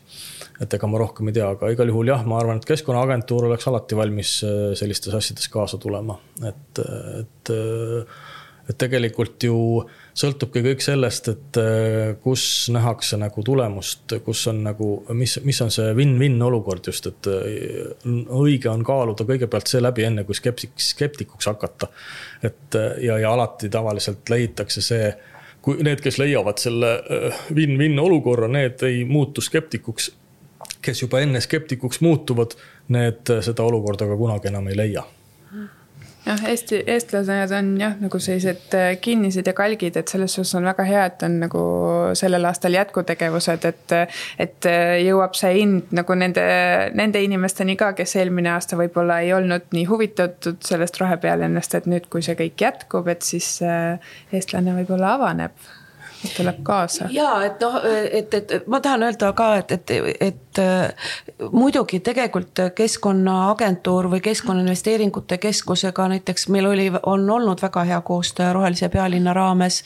et 0.61 0.73
ega 0.73 0.89
ma 0.89 1.01
rohkem 1.03 1.29
ei 1.31 1.37
tea, 1.37 1.51
aga 1.57 1.71
igal 1.75 1.93
juhul 1.93 2.13
jah, 2.13 2.25
ma 2.27 2.41
arvan, 2.41 2.63
et 2.63 2.69
Keskkonnaagentuur 2.69 3.51
oleks 3.51 3.69
alati 3.69 3.99
valmis 3.99 4.39
äh, 4.47 4.73
sellistes 4.79 5.15
asjades 5.15 5.49
kaasa 5.53 5.79
tulema, 5.83 6.19
et, 6.49 6.83
et, 7.21 7.55
et 8.71 8.79
tegelikult 8.79 9.49
ju 9.49 9.59
sõltubki 10.17 10.63
kõik 10.65 10.83
sellest, 10.85 11.29
et 11.33 11.59
äh, 11.61 12.15
kus 12.23 12.43
nähakse 12.73 13.19
nagu 13.21 13.43
tulemust, 13.45 14.17
kus 14.25 14.47
on 14.51 14.63
nagu, 14.65 14.91
mis, 15.17 15.37
mis 15.45 15.61
on 15.65 15.73
see 15.73 15.93
win-win 15.97 16.39
olukord 16.43 16.89
just, 16.89 17.09
et 17.11 17.29
äh, 17.31 17.49
õige 18.41 18.71
on 18.73 18.85
kaaluda 18.87 19.27
kõigepealt 19.29 19.69
see 19.71 19.83
läbi, 19.85 20.07
enne 20.09 20.25
kui 20.29 20.37
skeptik, 20.39 20.73
skeptikuks 20.81 21.51
hakata. 21.53 21.91
et 22.43 22.79
äh, 22.79 22.93
ja, 23.05 23.19
ja 23.23 23.33
alati 23.37 23.69
tavaliselt 23.73 24.33
leitakse 24.33 24.85
see, 24.85 25.11
kui 25.63 25.83
need, 25.85 26.01
kes 26.01 26.21
leiavad 26.23 26.63
selle 26.63 26.95
win-win 27.55 27.99
olukorra, 28.01 28.49
need 28.49 28.83
ei 28.89 29.05
muutu 29.05 29.45
skeptikuks. 29.45 30.15
kes 30.83 31.03
juba 31.03 31.21
enne 31.21 31.41
skeptikuks 31.41 32.01
muutuvad, 32.01 32.57
need 32.95 33.37
seda 33.43 33.65
olukorda 33.67 34.07
ka 34.07 34.17
kunagi 34.17 34.49
enam 34.49 34.69
ei 34.71 34.77
leia 34.79 35.05
jah, 36.27 36.43
Eesti, 36.51 36.81
eestlased 36.91 37.53
on 37.55 37.71
jah, 37.81 37.95
nagu 38.01 38.19
sellised 38.23 38.75
äh, 38.77 38.89
kinnised 39.03 39.47
ja 39.47 39.55
kalgid, 39.57 39.97
et 39.99 40.11
selles 40.11 40.35
suhtes 40.37 40.55
on 40.59 40.67
väga 40.67 40.87
hea, 40.89 41.05
et 41.11 41.25
on 41.27 41.39
nagu 41.45 41.63
sellel 42.19 42.49
aastal 42.51 42.77
jätkutegevused, 42.77 43.69
et. 43.71 43.97
et 44.43 44.69
äh, 44.71 44.97
jõuab 45.07 45.37
see 45.39 45.53
hind 45.61 45.95
nagu 45.97 46.17
nende, 46.19 46.45
nende 46.97 47.23
inimesteni 47.23 47.77
ka, 47.79 47.93
kes 47.97 48.17
eelmine 48.21 48.51
aasta 48.57 48.79
võib-olla 48.79 49.21
ei 49.25 49.33
olnud 49.37 49.71
nii 49.77 49.87
huvitatud 49.89 50.61
sellest 50.67 51.01
rohepealinnast, 51.03 51.79
et 51.79 51.91
nüüd, 51.91 52.11
kui 52.11 52.25
see 52.27 52.37
kõik 52.39 52.67
jätkub, 52.67 53.09
et 53.13 53.27
siis 53.27 53.57
äh, 53.65 54.15
eestlane 54.35 54.75
võib-olla 54.81 55.17
avaneb 55.17 55.67
tuleb 56.37 56.63
kaasa. 56.67 57.09
ja 57.13 57.31
et 57.47 57.61
noh, 57.61 57.77
et, 57.87 58.35
et 58.35 58.67
ma 58.71 58.81
tahan 58.83 59.05
öelda 59.07 59.31
ka, 59.37 59.51
et, 59.61 59.73
et, 59.77 59.93
et 60.21 60.46
muidugi 61.53 62.01
tegelikult 62.01 62.61
Keskkonnaagentuur 62.75 64.11
või 64.11 64.21
Keskkonnainvesteeringute 64.25 65.39
Keskusega 65.39 66.09
näiteks 66.09 66.49
meil 66.49 66.67
oli, 66.67 66.91
on 67.07 67.31
olnud 67.31 67.63
väga 67.63 67.85
hea 67.85 68.01
koostöö 68.01 68.53
Rohelise 68.53 68.89
pealinna 68.89 69.33
raames. 69.33 69.83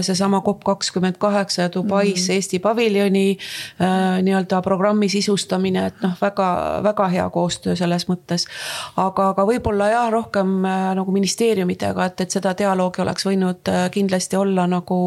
seesama 0.00 0.40
COP 0.40 0.64
kakskümmend 0.64 1.18
kaheksa 1.18 1.62
ja 1.62 1.72
Dubais 1.74 2.28
mm. 2.28 2.34
Eesti 2.34 2.58
paviljoni 2.58 3.38
äh, 3.80 4.22
nii-öelda 4.22 4.62
programmi 4.62 5.08
sisustamine, 5.08 5.86
et 5.86 6.02
noh, 6.02 6.14
väga, 6.20 6.48
väga 6.82 7.08
hea 7.08 7.28
koostöö 7.30 7.76
selles 7.76 8.08
mõttes. 8.08 8.46
aga, 8.96 9.28
aga 9.34 9.46
võib-olla 9.48 9.90
jah, 9.92 10.10
rohkem 10.12 10.64
äh, 10.64 10.88
nagu 10.98 11.12
ministeeriumidega, 11.12 12.10
et, 12.10 12.20
et 12.20 12.38
seda 12.38 12.54
dialoogi 12.58 13.02
oleks 13.02 13.26
võinud 13.26 13.72
äh, 13.72 13.88
kindlasti 13.94 14.36
olla 14.36 14.66
nagu 14.66 15.00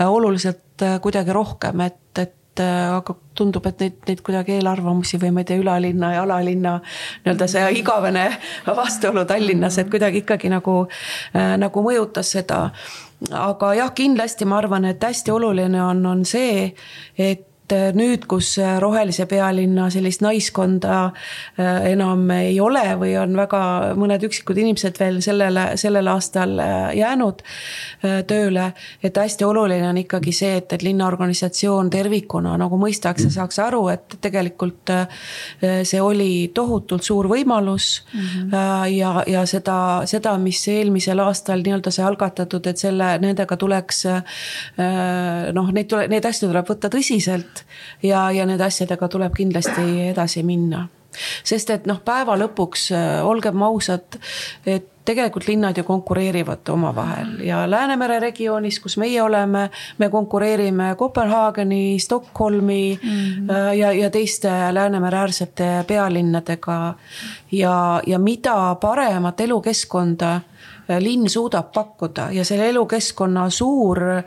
oluliselt 0.00 0.82
kuidagi 1.02 1.32
rohkem, 1.32 1.80
et, 1.84 2.18
et 2.18 2.34
aga 2.60 3.14
tundub, 3.34 3.66
et 3.66 3.80
neid, 3.80 3.94
neid 4.08 4.20
kuidagi 4.24 4.56
eelarvamusi 4.58 5.20
või 5.22 5.30
ma 5.32 5.42
ei 5.42 5.48
tea, 5.48 5.60
ülalinna 5.62 6.12
ja 6.14 6.24
alalinna 6.26 6.74
nii-öelda 7.24 7.48
see 7.48 7.62
igavene 7.78 8.26
vastuolu 8.66 9.24
Tallinnas, 9.28 9.78
et 9.78 9.90
kuidagi 9.90 10.22
ikkagi 10.24 10.50
nagu 10.52 10.82
äh,, 10.84 11.54
nagu 11.60 11.84
mõjutas 11.84 12.34
seda. 12.36 12.64
aga 13.30 13.74
jah, 13.78 13.94
kindlasti 13.94 14.44
ma 14.44 14.58
arvan, 14.58 14.84
et 14.84 15.02
hästi 15.02 15.30
oluline 15.30 15.82
on, 15.84 16.04
on 16.06 16.24
see, 16.26 16.74
et 17.18 17.48
et 17.72 17.78
äh, 17.78 17.92
nüüd, 17.96 18.26
kus 18.28 18.54
äh, 18.60 18.76
rohelise 18.82 19.26
pealinna 19.30 19.88
sellist 19.92 20.22
naiskonda 20.24 20.98
äh, 21.08 21.90
enam 21.92 22.28
ei 22.34 22.58
ole 22.60 22.84
või 23.00 23.14
on 23.20 23.34
väga 23.36 23.62
mõned 23.98 24.24
üksikud 24.28 24.58
inimesed 24.60 24.98
veel 25.00 25.20
sellele, 25.24 25.72
sellel 25.80 26.10
aastal 26.12 26.58
jäänud 26.96 27.42
tööle. 28.28 28.72
et 29.02 29.16
hästi 29.16 29.44
oluline 29.44 29.88
on 29.88 29.98
ikkagi 30.02 30.32
see, 30.34 30.56
et, 30.60 30.72
et 30.72 30.82
linnaorganisatsioon 30.82 31.90
tervikuna 31.90 32.56
nagu 32.60 32.78
mõistaks 32.80 33.26
ja 33.26 33.30
saaks 33.32 33.58
aru, 33.62 33.86
et 33.92 34.16
tegelikult 34.20 34.92
see 35.60 36.00
oli 36.02 36.50
tohutult 36.54 37.04
suur 37.04 37.28
võimalus 37.30 38.02
mm. 38.12 38.20
-hmm. 38.20 38.94
ja, 38.96 39.12
ja 39.26 39.44
seda, 39.46 40.02
seda, 40.06 40.36
mis 40.38 40.60
eelmisel 40.68 41.22
aastal 41.22 41.62
nii-öelda 41.64 41.90
sai 41.94 42.06
algatatud, 42.08 42.66
et 42.66 42.78
selle, 42.78 43.14
nendega 43.22 43.56
tuleks 43.56 44.04
noh, 45.52 45.72
neid 45.72 45.88
tule, 45.88 46.08
neid 46.08 46.26
asju 46.26 46.50
tuleb 46.50 46.68
võtta 46.68 46.90
tõsiselt 46.92 47.61
ja, 48.02 48.30
ja 48.30 48.46
nende 48.46 48.64
asjadega 48.64 49.08
tuleb 49.08 49.34
kindlasti 49.36 50.08
edasi 50.12 50.42
minna 50.42 50.88
sest 51.44 51.70
et 51.70 51.86
noh, 51.86 52.00
päeva 52.04 52.36
lõpuks 52.40 52.88
äh, 52.96 53.20
olgem 53.26 53.62
ausad, 53.62 54.18
et 54.66 54.88
tegelikult 55.04 55.48
linnad 55.48 55.76
ju 55.76 55.82
konkureerivad 55.84 56.68
omavahel 56.70 57.40
ja 57.42 57.64
Läänemere 57.70 58.20
regioonis, 58.22 58.78
kus 58.80 58.96
meie 59.02 59.22
oleme, 59.22 59.64
me 59.98 60.08
konkureerime 60.08 60.94
Kopenhaageni, 60.98 61.98
Stockholmi 61.98 62.98
mm 63.02 63.08
-hmm. 63.10 63.74
ja, 63.74 63.92
ja 63.92 64.10
teiste 64.10 64.48
Läänemere 64.70 65.18
äärsete 65.18 65.84
pealinnadega. 65.86 66.94
ja, 67.52 68.02
ja 68.06 68.18
mida 68.18 68.76
paremat 68.80 69.40
elukeskkonda 69.40 70.40
linn 70.88 71.28
suudab 71.30 71.72
pakkuda 71.72 72.30
ja 72.30 72.44
selle 72.44 72.68
elukeskkonna 72.68 73.50
suur 73.50 74.02
äh, 74.02 74.24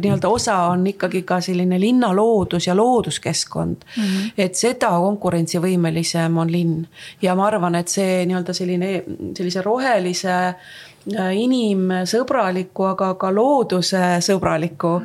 nii-öelda 0.00 0.28
osa 0.28 0.56
on 0.72 0.86
ikkagi 0.86 1.22
ka 1.22 1.40
selline 1.40 1.80
linnaloodus 1.80 2.66
ja 2.66 2.76
looduskeskkond 2.76 3.76
mm. 3.96 4.02
-hmm. 4.02 4.30
et 4.38 4.54
seda 4.54 4.90
konkurentsivõimelisem 4.90 6.38
on 6.38 6.52
linn 6.52 6.86
ja 7.22 7.34
ma 7.34 7.46
arvan, 7.46 7.74
et 7.74 7.88
see 7.88 8.26
nii-öelda 8.26 8.52
selline, 8.52 8.92
sellise 9.36 9.62
rohelise 9.62 10.34
äh, 10.48 11.32
inimsõbraliku, 11.36 12.84
aga 12.94 13.14
ka 13.14 13.34
loodusesõbraliku 13.34 15.00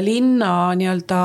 linna 0.00 0.74
nii-öelda 0.74 1.22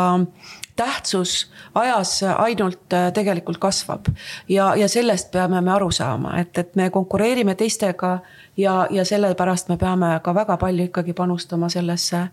tähtsus 0.80 1.52
ajas 1.76 2.24
ainult 2.24 2.94
tegelikult 3.14 3.58
kasvab. 3.58 4.08
ja, 4.50 4.76
ja 4.76 4.88
sellest 4.88 5.32
peame 5.32 5.62
me 5.62 5.72
aru 5.72 5.92
saama, 5.92 6.38
et, 6.40 6.58
et 6.58 6.76
me 6.76 6.90
konkureerime 6.90 7.56
teistega 7.56 8.20
ja, 8.60 8.88
ja 8.92 9.06
sellepärast 9.06 9.70
me 9.70 9.78
peame 9.78 10.12
ka 10.24 10.34
väga 10.36 10.58
palju 10.58 10.90
ikkagi 10.90 11.14
panustama 11.14 11.70
sellesse 11.70 12.26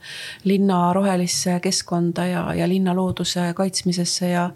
linna 0.45 0.93
rohelisse 0.93 1.61
keskkonda 1.63 2.27
ja, 2.27 2.43
ja 2.55 2.69
linna 2.69 2.95
looduse 2.97 3.53
kaitsmisesse 3.55 4.31
ja, 4.31 4.51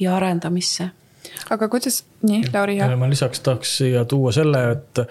ja 0.00 0.16
arendamisse. 0.16 0.90
aga 1.50 1.68
kuidas, 1.68 2.04
nii, 2.22 2.42
Lauri, 2.54 2.78
jah? 2.80 2.96
ma 2.98 3.08
lisaks 3.10 3.40
tahaks 3.40 3.76
siia 3.82 4.04
tuua 4.04 4.32
selle, 4.32 4.64
et 4.72 5.04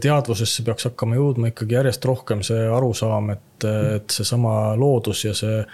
teadvusesse 0.00 0.62
peaks 0.62 0.86
hakkama 0.86 1.18
jõudma 1.18 1.50
ikkagi 1.50 1.74
järjest 1.74 2.04
rohkem 2.06 2.44
see 2.46 2.68
arusaam, 2.70 3.32
et, 3.34 3.66
et 3.96 4.14
seesama 4.14 4.76
loodus 4.78 5.24
ja 5.24 5.34
see 5.34 5.64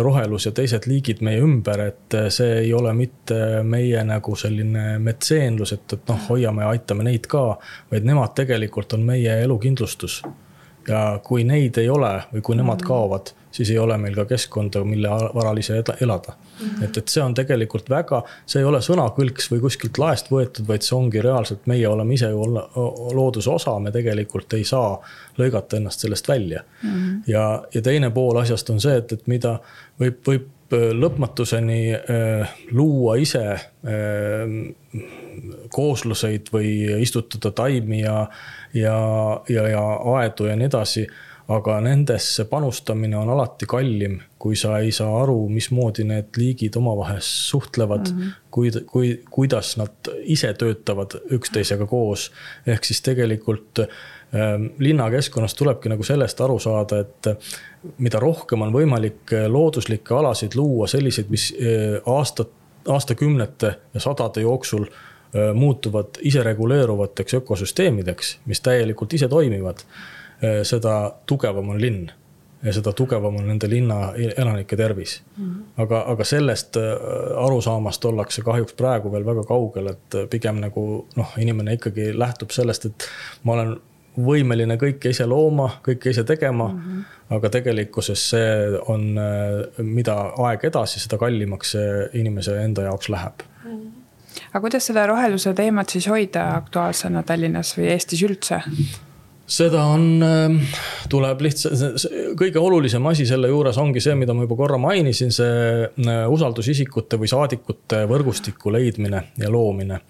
rohelus 0.00 0.46
ja 0.46 0.52
teised 0.56 0.86
liigid 0.88 1.20
meie 1.24 1.40
ümber, 1.44 1.80
et 1.90 2.16
see 2.32 2.54
ei 2.62 2.72
ole 2.74 2.92
mitte 2.96 3.62
meie 3.66 4.04
nagu 4.08 4.36
selline 4.36 4.96
metseenlus, 5.02 5.74
et, 5.76 5.84
et 5.92 6.08
noh, 6.08 6.22
hoiame 6.30 6.64
ja 6.64 6.72
aitame 6.72 7.04
neid 7.06 7.28
ka, 7.30 7.44
vaid 7.90 8.08
nemad 8.08 8.34
tegelikult 8.38 8.96
on 8.96 9.04
meie 9.06 9.42
elukindlustus. 9.44 10.22
ja 10.88 11.20
kui 11.22 11.44
neid 11.44 11.78
ei 11.78 11.88
ole 11.88 12.16
või 12.32 12.40
kui 12.42 12.56
nemad 12.58 12.80
kaovad 12.82 13.30
siis 13.52 13.70
ei 13.70 13.78
ole 13.78 13.96
meil 13.98 14.14
ka 14.16 14.24
keskkonda, 14.30 14.82
mille 14.84 15.08
varal 15.34 15.58
ise 15.60 15.82
elada 16.00 16.32
mm. 16.32 16.66
-hmm. 16.66 16.84
et, 16.84 16.96
et 16.96 17.08
see 17.08 17.22
on 17.22 17.34
tegelikult 17.34 17.90
väga, 17.90 18.22
see 18.46 18.62
ei 18.62 18.68
ole 18.68 18.80
sõnakõlks 18.80 19.50
või 19.52 19.60
kuskilt 19.66 19.98
laest 19.98 20.30
võetud, 20.32 20.66
vaid 20.68 20.86
see 20.86 20.96
ongi 20.96 21.22
reaalselt, 21.22 21.66
meie 21.66 21.88
oleme 21.88 22.14
ise 22.14 22.30
ju 22.32 22.46
looduse 23.14 23.50
osa, 23.50 23.78
me 23.78 23.92
tegelikult 23.92 24.52
ei 24.58 24.64
saa 24.64 24.96
lõigata 25.38 25.76
ennast 25.76 26.00
sellest 26.00 26.28
välja 26.28 26.64
mm. 26.82 26.90
-hmm. 26.90 27.22
ja, 27.26 27.62
ja 27.74 27.82
teine 27.82 28.10
pool 28.10 28.36
asjast 28.40 28.70
on 28.70 28.80
see, 28.80 28.96
et, 28.96 29.12
et 29.12 29.26
mida 29.26 29.58
võib, 30.00 30.20
võib 30.26 30.50
lõpmatuseni 30.72 31.94
äh, 31.94 32.52
luua 32.70 33.16
ise 33.20 33.44
äh, 33.52 33.60
koosluseid 35.72 36.48
või 36.52 37.02
istutada 37.02 37.50
taimi 37.50 38.00
ja, 38.00 38.26
ja, 38.74 38.96
ja, 39.48 39.68
ja 39.68 39.82
aedu 40.16 40.48
ja 40.48 40.56
nii 40.56 40.68
edasi 40.68 41.06
aga 41.52 41.80
nendesse 41.84 42.44
panustamine 42.48 43.16
on 43.18 43.30
alati 43.32 43.66
kallim, 43.68 44.18
kui 44.38 44.56
sa 44.58 44.78
ei 44.82 44.92
saa 44.94 45.22
aru, 45.22 45.36
mismoodi 45.52 46.04
need 46.08 46.38
liigid 46.38 46.76
omavahel 46.78 47.20
suhtlevad 47.20 48.12
mm, 48.12 48.20
-hmm. 48.20 48.30
kui, 48.50 48.70
kui, 48.86 49.10
kuidas 49.30 49.76
nad 49.76 50.12
ise 50.22 50.54
töötavad 50.54 51.18
üksteisega 51.30 51.86
koos. 51.86 52.32
ehk 52.66 52.84
siis 52.84 53.02
tegelikult 53.02 53.78
äh, 53.78 53.88
linnakeskkonnas 54.78 55.54
tulebki 55.54 55.88
nagu 55.88 56.02
sellest 56.02 56.40
aru 56.40 56.58
saada, 56.58 56.98
et 57.00 57.26
mida 57.98 58.20
rohkem 58.20 58.62
on 58.62 58.72
võimalik 58.72 59.34
looduslikke 59.48 60.14
alasid 60.14 60.54
luua, 60.54 60.86
selliseid, 60.86 61.28
mis 61.28 61.54
äh, 61.54 62.00
aastat, 62.06 62.48
aastakümnete 62.88 63.74
ja 63.94 64.00
sadade 64.00 64.40
jooksul 64.40 64.86
äh, 64.86 65.54
muutuvad 65.54 66.18
isereguleeruvateks 66.20 67.34
ökosüsteemideks, 67.34 68.38
mis 68.46 68.60
täielikult 68.60 69.12
ise 69.12 69.28
toimivad 69.28 69.84
seda 70.66 71.12
tugevam 71.26 71.68
on 71.68 71.80
linn 71.80 72.10
ja 72.62 72.72
seda 72.72 72.92
tugevam 72.92 73.36
on 73.36 73.46
nende 73.46 73.70
linna 73.70 74.12
elanike 74.36 74.76
tervis 74.76 75.22
mm. 75.36 75.44
-hmm. 75.44 75.82
aga, 75.82 76.04
aga 76.06 76.24
sellest 76.24 76.76
eh, 76.76 76.82
arusaamast 77.44 78.04
ollakse 78.04 78.42
kahjuks 78.42 78.72
praegu 78.72 79.12
veel 79.12 79.26
väga 79.26 79.44
kaugel, 79.44 79.86
et 79.86 80.30
pigem 80.30 80.60
nagu 80.60 81.06
noh, 81.16 81.32
inimene 81.38 81.72
ikkagi 81.78 82.18
lähtub 82.18 82.50
sellest, 82.50 82.84
et 82.84 83.08
ma 83.42 83.52
olen 83.52 83.76
võimeline 84.16 84.76
kõike 84.76 85.08
ise 85.08 85.26
looma, 85.26 85.70
kõike 85.88 86.10
ise 86.10 86.24
tegema 86.24 86.68
mm. 86.68 86.80
-hmm. 86.80 87.36
aga 87.36 87.50
tegelikkuses 87.50 88.30
see 88.30 88.80
on, 88.86 89.08
eh, 89.18 89.84
mida 89.84 90.16
aeg 90.48 90.64
edasi, 90.64 91.00
seda 91.00 91.18
kallimaks 91.18 91.70
see 91.70 92.08
inimese 92.12 92.62
enda 92.64 92.82
jaoks 92.82 93.08
läheb 93.08 93.46
mm. 93.64 93.70
-hmm. 93.70 93.90
aga 94.50 94.60
kuidas 94.60 94.86
seda 94.86 95.06
roheluse 95.06 95.54
teemat 95.54 95.88
siis 95.88 96.08
hoida 96.08 96.50
aktuaalsena 96.56 97.22
Tallinnas 97.22 97.78
või 97.78 97.90
Eestis 97.96 98.22
üldse? 98.22 98.62
Seda 99.52 99.84
on, 99.92 100.04
ähm, 100.24 100.58
tuleb 101.12 101.42
lihtsalt, 101.44 102.06
kõige 102.38 102.60
olulisem 102.62 103.06
asi 103.10 103.26
selle 103.28 103.50
juures 103.50 103.78
ongi 103.80 104.00
see, 104.02 104.14
mida 104.18 104.34
ma 104.36 104.46
juba 104.46 104.58
korra 104.62 104.78
mainisin, 104.80 105.32
see 105.34 105.84
äh, 105.84 106.22
usaldusisikute 106.32 107.20
või 107.20 107.30
saadikute 107.30 108.04
võrgustiku 108.10 108.72
leidmine 108.74 109.26
ja 109.40 109.52
loomine. 109.52 110.00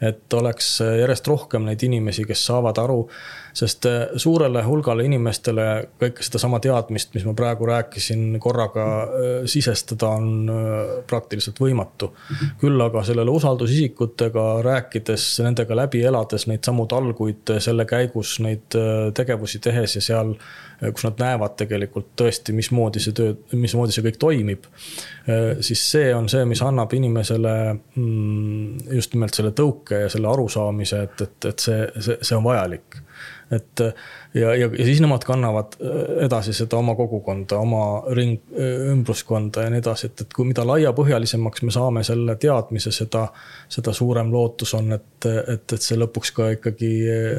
Et 0.00 0.34
oleks 0.34 0.80
järjest 0.82 1.28
rohkem 1.28 1.64
neid 1.64 1.82
inimesi, 1.86 2.26
kes 2.28 2.46
saavad 2.50 2.78
aru 2.82 3.04
sest 3.56 3.86
äh, 3.88 4.02
suurele 4.20 4.60
hulgale 4.66 5.06
inimestele 5.08 5.66
kõike 6.00 6.24
sedasama 6.24 6.58
teadmist, 6.62 7.14
mis 7.16 7.24
ma 7.24 7.32
praegu 7.36 7.68
rääkisin, 7.68 8.36
korraga 8.42 8.86
äh, 9.04 9.30
sisestada 9.48 10.10
on 10.18 10.50
äh, 10.52 10.92
praktiliselt 11.08 11.60
võimatu. 11.62 12.10
küll 12.60 12.80
aga 12.80 13.02
sellele 13.06 13.32
usaldusisikutega 13.32 14.44
rääkides, 14.66 15.28
nendega 15.46 15.76
läbi 15.78 16.02
elades 16.04 16.46
neid 16.50 16.64
samu 16.68 16.86
talguid 16.90 17.56
selle 17.62 17.86
käigus, 17.88 18.36
neid 18.44 18.76
tegevusi 19.16 19.60
tehes 19.64 19.96
ja 19.96 20.02
seal, 20.04 20.34
kus 20.80 21.06
nad 21.06 21.22
näevad 21.22 21.56
tegelikult 21.60 22.10
tõesti, 22.20 22.54
mismoodi 22.56 23.00
see 23.02 23.16
töö, 23.16 23.36
mismoodi 23.56 23.96
see 23.96 24.04
kõik 24.04 24.20
toimib. 24.20 24.68
siis 25.60 25.82
see 25.90 26.12
on 26.14 26.28
see, 26.30 26.44
mis 26.46 26.62
annab 26.62 26.92
inimesele 26.94 27.54
mm, 27.74 28.92
just 28.98 29.16
nimelt 29.16 29.34
selle 29.34 29.50
tõuke 29.56 30.04
ja 30.04 30.12
selle 30.12 30.28
arusaamise, 30.30 31.02
et, 31.08 31.26
et, 31.26 31.50
et 31.50 31.66
see, 31.68 31.82
see, 31.98 32.18
see 32.22 32.36
on 32.38 32.44
vajalik 32.46 33.00
et 33.50 33.80
ja, 34.34 34.54
ja, 34.54 34.66
ja 34.78 34.84
siis 34.84 35.00
nemad 35.00 35.22
kannavad 35.24 35.76
äh, 35.78 36.24
edasi 36.26 36.52
seda 36.56 36.80
oma 36.80 36.96
kogukonda, 36.98 37.58
oma 37.62 37.82
ring, 38.14 38.40
äh, 38.58 38.88
ümbruskonda 38.90 39.66
ja 39.66 39.72
nii 39.72 39.82
edasi, 39.82 40.10
et, 40.10 40.24
et 40.24 40.34
kui 40.34 40.48
mida 40.48 40.64
laiapõhjalisemaks 40.66 41.62
me 41.62 41.74
saame 41.74 42.02
selle 42.06 42.36
teadmise, 42.42 42.90
seda, 42.94 43.26
seda 43.72 43.94
suurem 43.94 44.32
lootus 44.34 44.74
on, 44.78 44.90
et, 44.98 45.28
et, 45.30 45.76
et 45.78 45.82
see 45.82 45.98
lõpuks 46.00 46.34
ka 46.36 46.50
ikkagi 46.56 46.90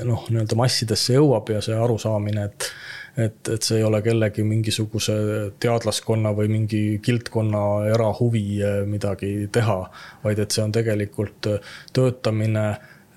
noh, 0.08 0.24
nii-öelda 0.32 0.60
massidesse 0.60 1.18
jõuab 1.18 1.52
ja 1.52 1.64
see 1.66 1.76
arusaamine, 1.76 2.48
et 2.48 2.72
et, 3.18 3.50
et 3.50 3.64
see 3.64 3.80
ei 3.80 3.84
ole 3.84 4.02
kellegi 4.06 4.44
mingisuguse 4.46 5.16
teadlaskonna 5.60 6.34
või 6.38 6.52
mingi 6.54 6.82
kildkonna 7.04 7.64
erahuvi 7.94 8.46
äh, 8.62 8.84
midagi 8.90 9.48
teha, 9.52 9.80
vaid 10.24 10.44
et 10.44 10.54
see 10.54 10.66
on 10.66 10.76
tegelikult 10.76 11.50
töötamine 11.94 12.68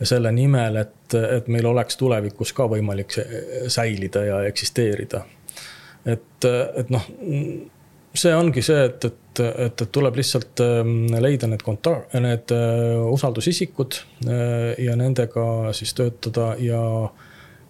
selle 0.03 0.33
nimel, 0.33 0.79
et, 0.81 1.15
et 1.15 1.49
meil 1.53 1.67
oleks 1.69 1.99
tulevikus 2.01 2.55
ka 2.57 2.65
võimalik 2.71 3.19
säilida 3.69 4.25
ja 4.25 4.39
eksisteerida. 4.49 5.25
et, 6.09 6.47
et 6.49 6.91
noh, 6.91 7.05
see 8.15 8.33
ongi 8.35 8.63
see, 8.65 8.85
et, 8.89 9.05
et, 9.05 9.43
et, 9.45 9.83
et 9.83 9.93
tuleb 9.93 10.17
lihtsalt 10.17 10.63
leida 11.21 11.51
need 11.51 11.63
konta-, 11.67 11.99
need 12.17 12.55
usaldusisikud 13.13 14.01
ja 14.81 14.97
nendega 14.97 15.45
siis 15.77 15.93
töötada 15.99 16.55
ja, 16.59 16.81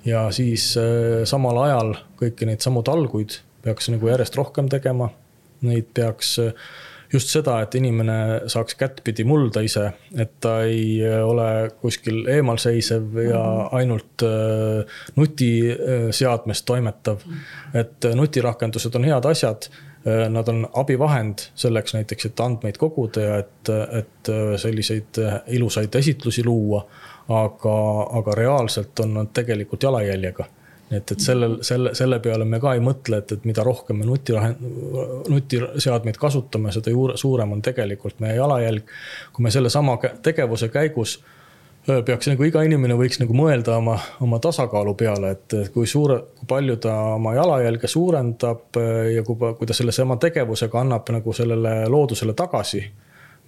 ja 0.05 0.27
siis 0.35 0.73
äh, 0.81 1.25
samal 1.29 1.59
ajal 1.65 1.95
kõiki 2.21 2.49
neid 2.49 2.65
samu 2.65 2.83
talguid 2.87 3.41
peaks 3.65 3.91
nagu 3.93 4.09
järjest 4.09 4.39
rohkem 4.39 4.71
tegema. 4.73 5.11
Neid 5.67 5.91
peaks 5.97 6.39
äh, 6.41 6.55
just 7.13 7.33
seda, 7.33 7.59
et 7.65 7.75
inimene 7.79 8.17
saaks 8.51 8.77
kättpidi 8.79 9.25
mulda 9.29 9.63
ise, 9.67 9.91
et 10.17 10.33
ta 10.43 10.61
ei 10.69 11.01
äh, 11.05 11.21
ole 11.27 11.71
kuskil 11.83 12.23
eemalseisev 12.31 13.19
ja 13.27 13.43
mhm. 13.43 13.77
ainult 13.81 14.27
nutiseadmes 15.17 16.65
toimetav. 16.69 17.25
et 17.75 18.05
äh, 18.05 18.17
nutirakendused 18.17 18.95
on 18.95 19.09
head 19.09 19.31
asjad 19.31 19.71
Nad 20.05 20.49
on 20.49 20.63
abivahend 20.81 21.43
selleks 21.61 21.93
näiteks, 21.93 22.31
et 22.31 22.41
andmeid 22.41 22.79
koguda 22.81 23.21
ja 23.21 23.35
et, 23.43 23.69
et 23.99 24.31
selliseid 24.57 25.19
ilusaid 25.53 25.95
esitlusi 25.95 26.45
luua. 26.45 26.87
aga, 27.29 27.75
aga 28.19 28.33
reaalselt 28.35 29.01
on 29.01 29.13
nad 29.15 29.29
tegelikult 29.37 29.83
jalajäljega 29.83 30.47
et, 30.91 31.13
et 31.13 31.21
sellel, 31.21 31.59
selle, 31.67 31.93
selle 31.95 32.19
peale 32.23 32.45
me 32.49 32.61
ka 32.63 32.75
ei 32.75 32.83
mõtle, 32.85 33.21
et, 33.23 33.35
et 33.37 33.45
mida 33.49 33.65
rohkem 33.67 34.01
me 34.01 34.09
nutirahend-, 34.09 34.63
nutiseadmeid 35.31 36.19
kasutame, 36.21 36.73
seda 36.75 36.93
juure, 36.93 37.17
suurem 37.21 37.55
on 37.55 37.63
tegelikult 37.63 38.21
meie 38.23 38.37
jalajälg. 38.39 38.95
kui 39.33 39.47
me 39.47 39.53
sellesama 39.55 39.99
tegevuse 40.23 40.69
käigus 40.69 41.21
peaks 41.87 42.29
nagu 42.29 42.45
iga 42.45 42.63
inimene 42.67 42.95
võiks 42.99 43.21
nagu 43.23 43.35
mõelda 43.37 43.79
oma, 43.81 43.97
oma 44.21 44.39
tasakaalu 44.43 44.95
peale, 45.01 45.31
et 45.37 45.55
kui 45.75 45.89
suure, 45.89 46.19
kui 46.39 46.49
palju 46.49 46.77
ta 46.83 46.97
oma 47.17 47.35
jalajälge 47.35 47.89
suurendab 47.89 48.81
ja 49.15 49.23
kui, 49.27 49.37
kui 49.59 49.69
ta 49.69 49.77
sellesama 49.77 50.19
tegevusega 50.21 50.83
annab 50.83 51.09
nagu 51.15 51.33
sellele 51.37 51.75
loodusele 51.89 52.37
tagasi 52.37 52.85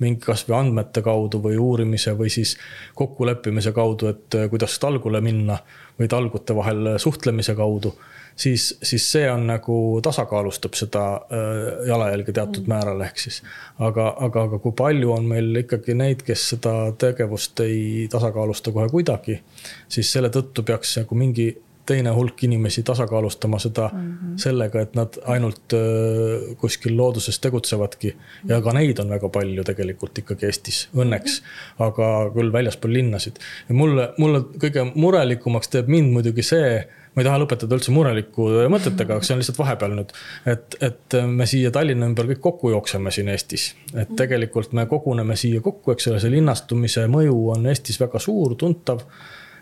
mingi 0.02 0.24
kasvõi 0.24 0.56
andmete 0.58 1.02
kaudu 1.04 1.40
või 1.42 1.58
uurimise 1.60 2.14
või 2.18 2.30
siis 2.32 2.56
kokkuleppimise 2.98 3.72
kaudu, 3.76 4.08
et 4.12 4.38
kuidas 4.50 4.78
talgule 4.82 5.20
minna 5.20 5.58
või 5.98 6.08
talgute 6.10 6.56
vahel 6.56 6.94
suhtlemise 7.02 7.54
kaudu. 7.58 7.94
Siis, 8.36 8.78
siis 8.82 9.08
see 9.12 9.30
on 9.30 9.46
nagu 9.46 9.76
tasakaalustab 10.02 10.76
seda 10.78 11.04
äh, 11.14 11.86
jalajälge 11.88 12.32
teatud 12.32 12.62
mm. 12.66 12.74
määral, 12.74 13.00
ehk 13.06 13.18
siis. 13.18 13.42
aga, 13.78 14.08
aga, 14.20 14.46
aga 14.48 14.62
kui 14.62 14.72
palju 14.78 15.12
on 15.12 15.28
meil 15.34 15.62
ikkagi 15.64 15.96
neid, 15.98 16.22
kes 16.26 16.48
seda 16.54 16.76
tegevust 16.98 17.60
ei 17.66 18.08
tasakaalusta 18.12 18.72
kohe 18.72 18.88
kuidagi, 18.92 19.40
siis 19.88 20.12
selle 20.12 20.32
tõttu 20.32 20.64
peaks 20.66 20.96
nagu 21.02 21.18
mingi 21.18 21.52
teine 21.86 22.10
hulk 22.14 22.44
inimesi 22.44 22.82
tasakaalustama 22.82 23.58
seda 23.58 23.90
mm 23.92 24.12
-hmm. 24.12 24.36
sellega, 24.36 24.80
et 24.80 24.94
nad 24.94 25.18
ainult 25.26 25.72
äh, 25.72 26.56
kuskil 26.56 26.96
looduses 26.96 27.38
tegutsevadki. 27.38 28.16
ja 28.48 28.60
ka 28.62 28.72
neid 28.72 28.98
on 28.98 29.08
väga 29.08 29.28
palju 29.28 29.64
tegelikult 29.64 30.18
ikkagi 30.18 30.46
Eestis, 30.46 30.88
õnneks, 30.94 31.42
aga 31.78 32.30
küll 32.34 32.52
väljaspool 32.52 32.92
linnasid. 32.92 33.36
ja 33.68 33.74
mulle, 33.74 34.08
mulle 34.18 34.38
kõige 34.38 34.92
murelikumaks 34.94 35.68
teeb 35.68 35.88
mind 35.88 36.12
muidugi 36.12 36.42
see, 36.42 36.88
ma 37.12 37.20
ei 37.20 37.26
taha 37.28 37.40
lõpetada 37.42 37.76
üldse 37.76 37.92
mureliku 37.92 38.46
mõtetega, 38.72 39.18
aga 39.18 39.26
see 39.26 39.34
on 39.36 39.42
lihtsalt 39.42 39.60
vahepeal 39.60 39.96
nüüd. 39.98 40.14
et, 40.48 40.78
et 40.80 41.18
me 41.28 41.46
siia 41.48 41.72
Tallinna 41.74 42.08
ümber 42.08 42.30
kõik 42.30 42.40
kokku 42.46 42.72
jookseme 42.72 43.12
siin 43.12 43.28
Eestis. 43.32 43.72
et 43.92 44.14
tegelikult 44.16 44.72
me 44.72 44.86
koguneme 44.90 45.36
siia 45.36 45.60
kokku, 45.60 45.92
eks 45.92 46.08
ole, 46.08 46.22
see 46.22 46.32
linnastumise 46.32 47.06
mõju 47.12 47.38
on 47.56 47.68
Eestis 47.72 48.00
väga 48.00 48.22
suur, 48.22 48.56
tuntav 48.60 49.04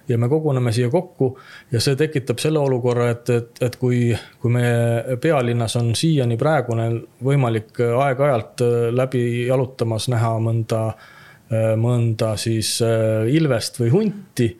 ja 0.09 0.19
me 0.19 0.29
koguneme 0.29 0.73
siia 0.73 0.91
kokku 0.91 1.33
ja 1.73 1.81
see 1.83 1.97
tekitab 1.99 2.39
selle 2.43 2.59
olukorra, 2.63 3.11
et, 3.15 3.31
et, 3.35 3.63
et 3.67 3.77
kui, 3.81 4.11
kui 4.43 4.55
meie 4.55 5.17
pealinnas 5.23 5.77
on 5.81 5.95
siiani 5.99 6.39
praegune 6.41 6.91
võimalik 7.25 7.83
aeg-ajalt 7.83 8.65
läbi 8.95 9.25
jalutamas 9.47 10.09
näha 10.13 10.37
mõnda, 10.43 10.83
mõnda 11.83 12.35
siis 12.39 12.77
ilvest 13.31 13.81
või 13.83 13.91
hunti 13.95 14.53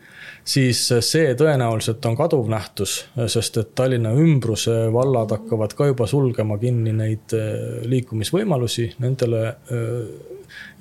siis 0.51 0.81
see 1.05 1.35
tõenäoliselt 1.37 2.05
on 2.09 2.17
kaduv 2.19 2.49
nähtus, 2.51 2.97
sest 3.31 3.59
et 3.61 3.71
Tallinna 3.77 4.11
ümbruse 4.17 4.75
vallad 4.93 5.31
hakkavad 5.35 5.75
ka 5.77 5.87
juba 5.91 6.07
sulgema 6.09 6.57
kinni 6.61 6.93
neid 6.95 7.35
äh, 7.37 7.79
liikumisvõimalusi 7.91 8.91
nendele. 9.03 9.45
Äh, 9.71 10.29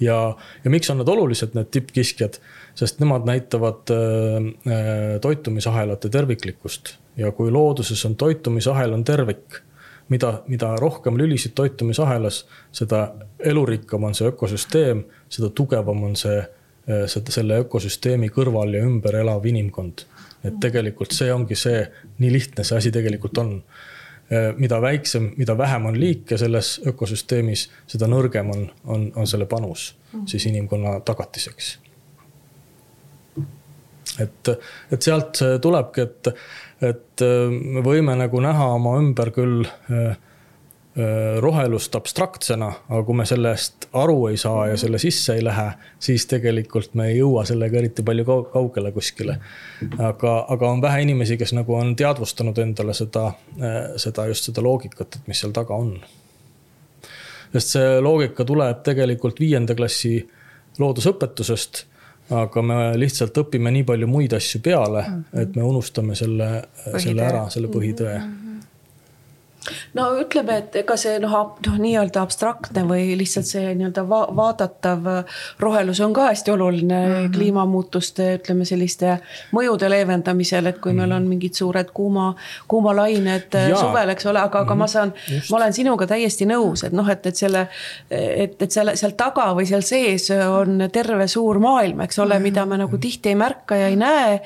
ja, 0.02 0.18
ja 0.64 0.72
miks 0.72 0.90
on 0.90 0.98
need 1.00 1.10
olulised, 1.12 1.54
need 1.54 1.70
tippkiskjad, 1.70 2.40
sest 2.78 3.02
nemad 3.02 3.28
näitavad 3.28 3.92
äh, 3.94 4.50
toitumisahelate 5.22 6.10
terviklikkust 6.10 6.96
ja 7.20 7.30
kui 7.36 7.52
looduses 7.54 8.02
on 8.08 8.16
toitumisahel 8.18 8.96
on 8.96 9.04
tervik 9.04 9.60
mida, 10.10 10.42
mida 10.50 10.74
rohkem 10.76 11.18
lülisid 11.18 11.54
toitumisahelas, 11.54 12.44
seda 12.74 13.12
elurikkam 13.38 14.04
on 14.08 14.16
see 14.18 14.28
ökosüsteem, 14.30 15.04
seda 15.30 15.50
tugevam 15.54 16.02
on 16.10 16.16
see 16.18 16.40
seda, 17.10 17.32
selle 17.34 17.60
ökosüsteemi 17.64 18.30
kõrval 18.34 18.74
ja 18.76 18.82
ümber 18.86 19.20
elav 19.20 19.46
inimkond. 19.46 20.06
et 20.44 20.54
tegelikult 20.60 21.12
see 21.12 21.32
ongi 21.32 21.56
see, 21.56 21.82
nii 22.18 22.30
lihtne 22.32 22.64
see 22.64 22.76
asi 22.78 22.90
tegelikult 22.90 23.38
on. 23.38 23.50
Äh, 24.32 24.54
mida 24.56 24.78
väiksem, 24.80 25.32
mida 25.36 25.58
vähem 25.58 25.86
on 25.86 26.00
liike 26.00 26.38
selles 26.38 26.80
ökosüsteemis, 26.86 27.66
seda 27.86 28.06
nõrgem 28.08 28.48
on, 28.54 28.66
on, 28.84 29.12
on 29.16 29.26
selle 29.26 29.46
panus 29.46 29.94
siis 30.26 30.46
inimkonna 30.46 31.00
tagatiseks. 31.00 31.78
et, 34.20 34.48
et 34.92 35.02
sealt 35.02 35.36
see 35.36 35.58
tulebki, 35.58 36.00
et, 36.00 36.32
et 36.88 37.26
äh, 37.26 37.50
me 37.50 37.84
võime 37.84 38.16
nagu 38.16 38.40
näha 38.40 38.72
oma 38.78 38.96
ümber 39.02 39.30
küll 39.34 39.66
äh, 39.66 40.16
rohelust 41.40 41.94
abstraktsena, 41.94 42.66
aga 42.88 43.02
kui 43.06 43.14
me 43.14 43.24
sellest 43.28 43.86
aru 43.94 44.24
ei 44.26 44.38
saa 44.40 44.64
ja 44.72 44.78
selle 44.80 44.98
sisse 44.98 45.36
ei 45.38 45.44
lähe, 45.44 45.68
siis 46.02 46.26
tegelikult 46.26 46.96
me 46.98 47.06
ei 47.12 47.20
jõua 47.20 47.44
sellega 47.46 47.78
eriti 47.78 48.02
palju 48.02 48.24
kaugele 48.50 48.90
kuskile. 48.92 49.36
aga, 49.98 50.32
aga 50.48 50.70
on 50.70 50.82
vähe 50.82 51.04
inimesi, 51.06 51.36
kes 51.38 51.54
nagu 51.54 51.74
on 51.78 51.94
teadvustanud 51.96 52.58
endale 52.58 52.94
seda, 52.94 53.30
seda 53.96 54.26
just 54.26 54.50
seda 54.50 54.66
loogikat, 54.66 55.20
et 55.20 55.30
mis 55.30 55.40
seal 55.40 55.54
taga 55.54 55.78
on. 55.78 55.94
sest 57.52 57.76
see 57.78 57.94
loogika 58.02 58.44
tuleb 58.44 58.82
tegelikult 58.82 59.40
viienda 59.40 59.78
klassi 59.78 60.18
loodusõpetusest 60.78 61.84
aga 62.30 62.62
me 62.62 62.82
lihtsalt 62.98 63.38
õpime 63.44 63.70
nii 63.74 63.86
palju 63.86 64.06
muid 64.10 64.34
asju 64.34 64.60
peale, 64.62 65.06
et 65.38 65.54
me 65.54 65.62
unustame 65.62 66.14
selle, 66.18 66.52
selle 66.98 67.26
ära, 67.26 67.48
selle 67.50 67.70
põhitõe 67.70 68.14
mm. 68.18 68.30
-hmm 68.30 68.49
no 69.94 70.06
ütleme, 70.20 70.58
et 70.62 70.76
ega 70.82 70.96
see 71.00 71.18
noh, 71.22 71.36
noh 71.66 71.78
nii-öelda 71.80 72.22
abstraktne 72.22 72.84
või 72.88 73.16
lihtsalt 73.18 73.48
see 73.48 73.74
nii-öelda 73.74 74.04
va 74.08 74.20
vaadatav 74.36 75.08
rohelus 75.60 76.00
on 76.04 76.14
ka 76.16 76.28
hästi 76.30 76.54
oluline 76.54 77.00
mm 77.00 77.14
-hmm. 77.14 77.32
kliimamuutuste, 77.36 78.34
ütleme 78.40 78.64
selliste 78.64 79.18
mõjude 79.56 79.90
leevendamisel, 79.90 80.66
et 80.66 80.78
kui 80.78 80.92
meil 80.92 81.12
on 81.12 81.28
mingid 81.28 81.54
suured 81.54 81.90
kuuma, 81.94 82.34
kuumalained 82.68 83.54
ja. 83.54 83.76
suvel, 83.76 84.08
eks 84.14 84.26
ole, 84.26 84.40
aga, 84.40 84.64
aga 84.64 84.74
ma 84.74 84.84
mhm. 84.84 84.92
saan, 84.92 85.12
ma 85.50 85.56
olen 85.56 85.72
sinuga 85.72 86.06
täiesti 86.06 86.46
nõus, 86.46 86.84
et 86.86 86.92
noh, 86.92 87.08
et, 87.08 87.26
et 87.26 87.36
selle, 87.36 87.66
et, 88.10 88.62
et 88.62 88.70
selle 88.70 88.96
seal 88.96 89.14
taga 89.18 89.50
või 89.56 89.66
seal 89.68 89.84
sees 89.86 90.28
on 90.30 90.84
terve 90.92 91.26
suur 91.30 91.58
maailm, 91.62 92.00
eks 92.04 92.18
ole 92.22 92.38
mida 92.42 92.64
me 92.66 92.78
nagu 92.80 92.98
tihti 93.00 93.32
ei 93.32 93.38
märka 93.38 93.76
ja 93.76 93.88
ei 93.90 93.96
näe. 94.00 94.40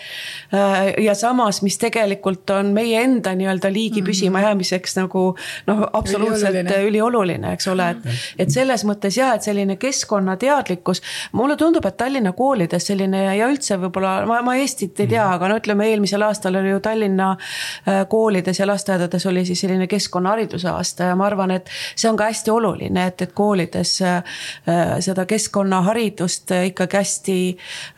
ja 1.05 1.15
samas, 1.15 1.63
mis 1.63 1.79
tegelikult 1.81 2.51
on 2.55 2.73
meie 2.77 3.03
enda 3.03 3.35
nii-öelda 3.35 3.73
liigi 3.73 4.01
-hmm. 4.01 4.07
püsimajäämiseks 4.11 4.97
nagu 5.01 5.14
nagu 5.15 5.37
noh, 5.67 5.83
absoluutselt 5.93 6.51
ülioluline, 6.51 6.89
ülioluline, 6.89 7.53
eks 7.55 7.69
ole, 7.69 7.89
et, 7.95 8.21
et 8.39 8.51
selles 8.51 8.85
mõttes 8.87 9.17
jah, 9.19 9.35
et 9.37 9.43
selline 9.47 9.77
keskkonnateadlikkus. 9.81 11.03
mulle 11.33 11.57
tundub, 11.57 11.85
et 11.87 11.97
Tallinna 11.97 12.33
koolides 12.33 12.87
selline 12.87 13.25
ja 13.37 13.49
üldse 13.49 13.79
võib-olla 13.81 14.25
ma, 14.27 14.41
ma 14.43 14.57
Eestit 14.59 15.01
ei 15.01 15.11
tea, 15.15 15.27
aga 15.37 15.49
no 15.49 15.59
ütleme, 15.61 15.87
eelmisel 15.91 16.23
aastal 16.27 16.59
oli 16.61 16.73
ju 16.73 16.81
Tallinna 16.81 17.31
äh, 17.37 18.03
koolides 18.09 18.59
ja 18.61 18.67
lasteaedades 18.67 19.27
oli 19.27 19.45
siis 19.47 19.61
selline 19.65 19.87
keskkonnahariduse 19.91 20.69
aasta 20.71 21.11
ja 21.13 21.19
ma 21.19 21.29
arvan, 21.29 21.55
et 21.55 21.71
see 21.95 22.11
on 22.11 22.19
ka 22.19 22.29
hästi 22.31 22.51
oluline, 22.51 23.07
et, 23.07 23.23
et 23.23 23.33
koolides 23.33 23.97
äh, 24.03 24.39
seda 25.05 25.27
keskkonnaharidust 25.31 26.55
ikkagi 26.71 27.01
hästi 27.01 27.39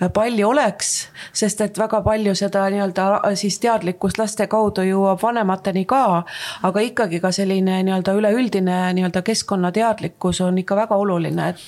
äh, 0.02 0.12
palju 0.12 0.48
oleks. 0.48 1.08
sest 1.32 1.60
et 1.60 1.78
väga 1.78 2.00
palju 2.02 2.34
seda 2.34 2.66
nii-öelda 2.70 3.34
siis 3.38 3.58
teadlikkust 3.62 4.18
laste 4.18 4.46
kaudu 4.50 4.84
jõuab 4.86 5.22
vanemateni 5.22 5.84
ka, 5.88 6.22
aga 6.66 6.80
ikka 6.80 6.95
ikkagi 6.96 7.20
ka 7.20 7.30
selline 7.34 7.78
nii-öelda 7.86 8.16
üleüldine 8.16 8.80
nii-öelda 8.96 9.22
keskkonnateadlikkus 9.22 10.40
on 10.46 10.58
ikka 10.64 10.80
väga 10.82 10.96
oluline, 10.96 11.52
et. 11.52 11.64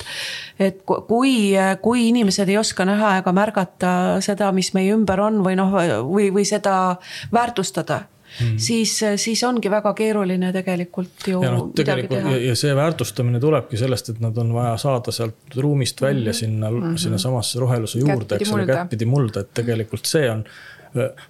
et 0.59 0.83
kui, 0.85 1.53
kui 1.85 2.09
inimesed 2.09 2.49
ei 2.49 2.59
oska 2.59 2.89
näha 2.89 3.19
ega 3.21 3.33
märgata 3.37 3.91
seda, 4.25 4.51
mis 4.57 4.73
meie 4.75 4.97
ümber 4.97 5.21
on 5.29 5.43
või 5.45 5.59
noh, 5.61 5.75
või, 6.09 6.33
või 6.35 6.47
seda 6.49 6.97
väärtustada 7.33 8.07
Mm. 8.41 8.59
siis, 8.61 8.93
siis 9.17 9.41
ongi 9.49 9.71
väga 9.73 9.95
keeruline 9.97 10.51
tegelikult 10.53 11.25
ju. 11.27 11.41
ja 11.43 11.53
noh, 11.55 11.71
tegelikult 11.75 12.27
ja, 12.29 12.35
ja 12.51 12.57
see 12.61 12.75
väärtustamine 12.77 13.41
tulebki 13.41 13.81
sellest, 13.81 14.13
et 14.13 14.21
nad 14.21 14.37
on 14.39 14.53
vaja 14.53 14.75
saada 14.79 15.15
sealt 15.17 15.57
ruumist 15.57 16.03
välja 16.05 16.21
mm 16.21 16.29
-hmm. 16.29 16.39
sinna 16.41 16.71
mm 16.71 16.83
-hmm., 16.83 16.99
sinnasamasse 16.99 17.61
roheluse 17.61 17.99
juurde, 17.99 18.37
eks 18.37 18.53
ole, 18.53 18.67
kättpidi 18.67 19.09
mulda, 19.09 19.41
et 19.41 19.55
tegelikult 19.55 20.05
see 20.05 20.31
on 20.31 20.45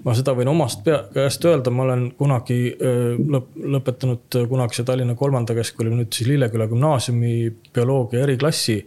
ma 0.05 0.15
seda 0.15 0.35
võin 0.39 0.51
omast 0.53 0.83
pea, 0.87 1.01
käest 1.13 1.45
öelda, 1.49 1.73
ma 1.75 1.85
olen 1.87 2.05
kunagi 2.19 2.59
lõp, 2.79 3.51
lõpetanud 3.77 4.39
kunagise 4.51 4.85
Tallinna 4.87 5.17
kolmanda 5.19 5.57
keskkooli, 5.57 5.93
nüüd 5.95 6.13
siis 6.15 6.29
Lilleküla 6.31 6.69
gümnaasiumi 6.71 7.33
bioloogia 7.75 8.23
eriklassi. 8.27 8.79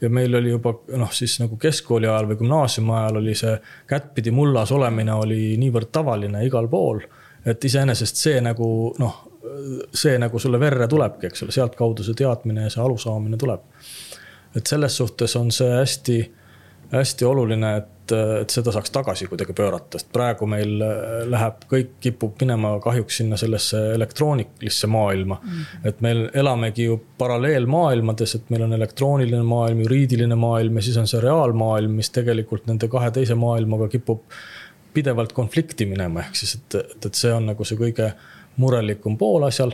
ja 0.00 0.10
meil 0.10 0.34
oli 0.34 0.50
juba 0.50 0.74
noh, 0.96 1.12
siis 1.12 1.40
nagu 1.40 1.56
keskkooli 1.56 2.06
ajal 2.06 2.28
või 2.30 2.40
gümnaasiumi 2.42 2.92
ajal 2.94 3.16
oli 3.22 3.34
see 3.34 3.56
kättpidi 3.86 4.30
mullas 4.30 4.72
olemine 4.72 5.14
oli 5.14 5.56
niivõrd 5.58 5.90
tavaline 5.92 6.44
igal 6.46 6.68
pool. 6.68 7.00
et 7.44 7.64
iseenesest 7.64 8.16
see 8.16 8.40
nagu 8.40 8.94
noh, 8.98 9.24
see 9.94 10.18
nagu 10.18 10.38
sulle 10.38 10.60
verre 10.60 10.88
tulebki, 10.88 11.26
eks 11.26 11.42
ole, 11.42 11.54
sealtkaudu 11.54 12.04
see 12.04 12.18
teadmine 12.18 12.66
ja 12.66 12.72
see 12.72 12.82
arusaamine 12.84 13.36
tuleb. 13.36 13.60
et 14.56 14.66
selles 14.66 14.96
suhtes 14.96 15.36
on 15.36 15.50
see 15.52 15.70
hästi, 15.70 16.18
hästi 16.92 17.24
oluline, 17.24 17.76
et 17.76 17.94
et, 18.12 18.50
seda 18.52 18.72
saaks 18.74 18.92
tagasi 18.92 19.26
kuidagi 19.28 19.54
pöörata, 19.56 19.98
sest 19.98 20.10
praegu 20.12 20.46
meil 20.50 20.82
äh, 20.84 21.24
läheb, 21.30 21.64
kõik 21.70 21.96
kipub 22.04 22.38
minema 22.42 22.74
kahjuks 22.84 23.20
sinna 23.20 23.38
sellesse 23.40 23.80
elektroonilisse 23.94 24.90
maailma 24.90 25.40
mm. 25.42 25.50
-hmm. 25.50 25.88
et 25.88 26.00
meil 26.00 26.22
elamegi 26.34 26.88
ju 26.88 27.00
paralleelmaailmades, 27.18 28.34
et 28.34 28.50
meil 28.50 28.62
on 28.62 28.72
elektrooniline 28.72 29.42
maailm, 29.42 29.80
juriidiline 29.80 30.34
maailm 30.34 30.76
ja 30.76 30.82
siis 30.82 30.96
on 30.96 31.08
see 31.08 31.20
reaalmaailm, 31.20 31.90
mis 31.90 32.10
tegelikult 32.10 32.66
nende 32.66 32.88
kahe 32.88 33.10
teise 33.10 33.34
maailmaga 33.34 33.88
kipub 33.88 34.22
pidevalt 34.94 35.32
konflikti 35.32 35.86
minema, 35.86 36.20
ehk 36.20 36.36
siis, 36.36 36.54
et, 36.54 36.74
et, 36.74 37.06
et 37.06 37.14
see 37.14 37.32
on 37.32 37.46
nagu 37.52 37.64
see 37.64 37.78
kõige 37.78 38.12
murelikum 38.58 39.18
pool 39.18 39.44
asjal. 39.46 39.72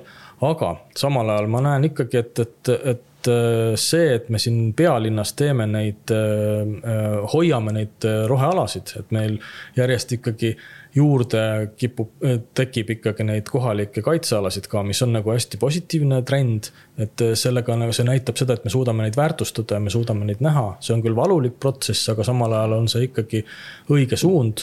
Aga 0.51 0.77
samal 0.97 1.33
ajal 1.35 1.51
ma 1.53 1.65
näen 1.65 1.91
ikkagi, 1.91 2.21
et, 2.21 2.39
et, 2.45 2.73
et 2.93 3.11
Äh, 3.29 3.75
see, 3.81 4.15
et 4.15 4.29
me 4.29 4.39
siin 4.43 4.73
pealinnas 4.77 5.33
teeme 5.39 5.67
neid, 5.71 6.11
äh, 6.13 6.63
äh, 6.93 7.19
hoiame 7.33 7.73
neid 7.77 8.07
rohealasid, 8.29 8.95
et 9.01 9.13
meil 9.15 9.39
järjest 9.77 10.17
ikkagi 10.19 10.55
juurde 10.95 11.41
kipub, 11.81 12.13
tekib 12.55 12.93
ikkagi 12.95 13.27
neid 13.27 13.49
kohalikke 13.51 14.03
kaitsealasid 14.05 14.69
ka, 14.71 14.85
mis 14.87 15.01
on 15.03 15.17
nagu 15.17 15.33
hästi 15.33 15.59
positiivne 15.59 16.21
trend. 16.23 16.71
et 16.99 17.19
sellega 17.35 17.75
nagu 17.75 17.91
see 17.91 18.07
näitab 18.07 18.39
seda, 18.39 18.55
et 18.55 18.65
me 18.65 18.71
suudame 18.71 19.03
neid 19.03 19.17
väärtustada 19.19 19.75
ja 19.75 19.83
me 19.83 19.91
suudame 19.91 20.29
neid 20.29 20.39
näha, 20.45 20.77
see 20.79 20.95
on 20.95 21.03
küll 21.03 21.17
valulik 21.17 21.57
protsess, 21.59 22.07
aga 22.13 22.23
samal 22.23 22.53
ajal 22.55 22.77
on 22.77 22.87
see 22.89 23.09
ikkagi 23.09 23.43
õige 23.91 24.17
suund 24.21 24.63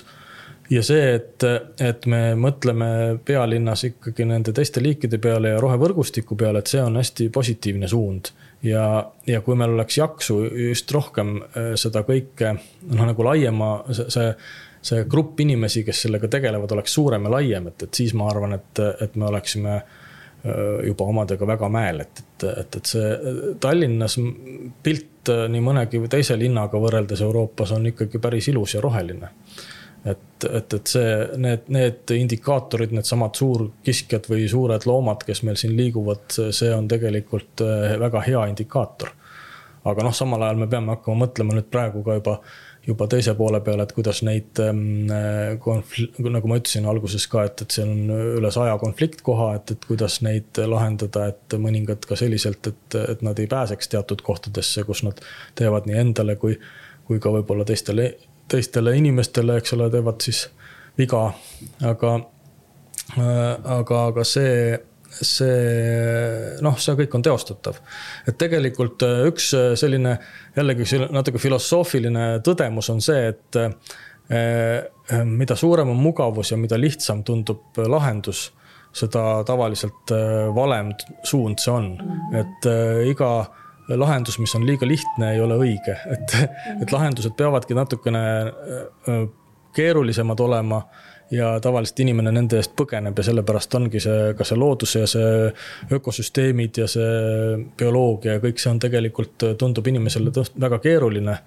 ja 0.69 0.83
see, 0.85 1.15
et, 1.15 1.43
et 1.81 2.05
me 2.09 2.21
mõtleme 2.39 2.87
pealinnas 3.25 3.83
ikkagi 3.89 4.25
nende 4.27 4.53
teiste 4.55 4.83
liikide 4.83 5.19
peale 5.21 5.55
ja 5.55 5.61
rohevõrgustiku 5.63 6.37
peale, 6.39 6.61
et 6.61 6.71
see 6.71 6.81
on 6.83 6.99
hästi 6.99 7.29
positiivne 7.33 7.89
suund. 7.91 8.31
Ja, 8.63 8.83
ja 9.25 9.41
kui 9.41 9.57
meil 9.57 9.73
oleks 9.73 9.97
jaksu 9.97 10.43
just 10.69 10.91
rohkem 10.93 11.39
äh, 11.41 11.71
seda 11.81 12.03
kõike 12.07 12.53
noh, 12.53 13.07
nagu 13.09 13.25
laiema, 13.25 13.71
see, 13.89 14.27
see 14.85 15.07
grupp 15.09 15.41
inimesi, 15.41 15.83
kes 15.87 16.05
sellega 16.05 16.29
tegelevad, 16.29 16.77
oleks 16.77 16.93
suurem 16.93 17.25
ja 17.25 17.33
laiem, 17.39 17.71
et, 17.71 17.87
et 17.87 18.01
siis 18.03 18.13
ma 18.17 18.29
arvan, 18.29 18.53
et, 18.59 18.83
et 19.01 19.17
me 19.17 19.27
oleksime 19.31 19.75
äh, 19.79 20.85
juba 20.85 21.09
omadega 21.09 21.49
väga 21.55 21.71
mäel, 21.73 22.05
et, 22.05 22.21
et, 22.21 22.47
et, 22.53 22.79
et 22.79 22.93
see 22.93 23.35
Tallinnas 23.65 24.19
pilt 24.85 25.33
äh, 25.33 25.47
nii 25.49 25.65
mõnegi 25.65 26.05
teise 26.13 26.37
linnaga 26.37 26.79
võrreldes 26.79 27.25
Euroopas 27.25 27.73
on 27.75 27.89
ikkagi 27.91 28.21
päris 28.21 28.53
ilus 28.53 28.77
ja 28.77 28.85
roheline 28.85 29.33
et, 30.05 30.45
et, 30.49 30.73
et 30.73 30.93
see, 30.93 31.13
need, 31.37 31.67
need 31.73 32.15
indikaatorid, 32.15 32.95
needsamad 32.97 33.37
suurkiskjad 33.37 34.29
või 34.31 34.47
suured 34.49 34.87
loomad, 34.89 35.25
kes 35.27 35.43
meil 35.47 35.59
siin 35.61 35.75
liiguvad, 35.77 36.25
see 36.55 36.71
on 36.73 36.89
tegelikult 36.91 37.63
eh, 37.65 37.95
väga 38.01 38.25
hea 38.27 38.47
indikaator. 38.53 39.13
aga 39.85 40.03
noh, 40.05 40.13
samal 40.13 40.43
ajal 40.45 40.59
me 40.61 40.67
peame 40.69 40.93
hakkama 40.95 41.25
mõtlema 41.25 41.57
nüüd 41.57 41.69
praegu 41.73 42.03
ka 42.05 42.19
juba 42.19 42.41
juba 42.87 43.05
teise 43.07 43.33
poole 43.37 43.59
peale, 43.61 43.85
et 43.85 43.93
kuidas 43.93 44.21
neid 44.25 44.59
ähm, 44.63 45.09
konfl-, 45.61 46.09
nagu 46.33 46.49
ma 46.49 46.57
ütlesin 46.57 46.87
alguses 46.89 47.27
ka, 47.29 47.43
et, 47.45 47.61
et 47.61 47.75
see 47.75 47.85
on 47.85 48.09
üle 48.39 48.51
saja 48.53 48.73
konfliktkoha, 48.81 49.51
et, 49.59 49.75
et 49.75 49.85
kuidas 49.85 50.17
neid 50.25 50.57
lahendada, 50.65 51.27
et 51.29 51.57
mõningad 51.61 52.07
ka 52.09 52.17
selliselt, 52.17 52.71
et, 52.71 52.97
et 53.03 53.21
nad 53.25 53.37
ei 53.39 53.49
pääseks 53.51 53.93
teatud 53.93 54.25
kohtadesse, 54.25 54.85
kus 54.87 55.03
nad 55.05 55.21
teevad 55.59 55.89
nii 55.89 55.99
endale 56.01 56.37
kui, 56.41 56.57
kui 57.05 57.21
ka 57.21 57.33
võib-olla 57.37 57.67
teistele, 57.69 58.15
teistele 58.51 58.95
inimestele, 58.99 59.57
eks 59.61 59.75
ole, 59.77 59.89
teevad 59.93 60.21
siis 60.23 60.45
viga, 60.99 61.25
aga, 61.87 62.13
äh, 63.17 63.57
aga, 63.79 64.05
aga 64.11 64.27
see 64.27 64.55
see 65.11 66.59
noh, 66.63 66.77
see 66.79 66.95
kõik 67.01 67.17
on 67.17 67.23
teostatav. 67.25 67.81
et 68.27 68.37
tegelikult 68.39 69.03
äh, 69.03 69.25
üks 69.27 69.49
äh, 69.57 69.73
selline 69.75 70.15
jällegi 70.55 71.01
natuke 71.11 71.41
filosoofiline 71.41 72.39
tõdemus 72.45 72.89
on 72.93 73.03
see, 73.03 73.27
et 73.33 73.61
mida 75.27 75.57
suurem 75.59 75.89
on 75.91 75.97
mugavus 75.99 76.53
ja 76.53 76.57
mida 76.57 76.77
lihtsam 76.79 77.19
tundub 77.27 77.75
lahendus, 77.75 78.45
seda 78.95 79.41
tavaliselt 79.43 80.13
valem 80.55 80.93
suund 81.27 81.59
see 81.59 81.73
on, 81.73 81.89
et 82.39 82.69
iga 83.11 83.31
lahendus, 83.89 84.39
mis 84.39 84.55
on 84.55 84.65
liiga 84.65 84.87
lihtne, 84.87 85.33
ei 85.33 85.41
ole 85.41 85.57
õige, 85.59 85.97
et, 86.11 86.35
et 86.81 86.91
lahendused 86.91 87.35
peavadki 87.37 87.77
natukene 87.77 88.21
keerulisemad 89.73 90.39
olema 90.39 90.81
ja 91.31 91.59
tavaliselt 91.59 91.99
inimene 92.03 92.31
nende 92.35 92.57
eest 92.59 92.73
põgeneb 92.75 93.17
ja 93.17 93.23
sellepärast 93.23 93.75
ongi 93.79 94.01
see, 94.03 94.33
ka 94.37 94.43
see 94.47 94.57
loodus 94.59 94.95
ja 94.97 95.05
see 95.07 95.47
ökosüsteemid 95.95 96.81
ja 96.81 96.87
see 96.91 97.61
bioloogia 97.79 98.35
ja 98.35 98.43
kõik 98.43 98.59
see 98.59 98.71
on 98.73 98.81
tegelikult, 98.83 99.47
tundub 99.59 99.87
inimesele 99.87 100.33
väga 100.59 100.81
keeruline. 100.83 101.37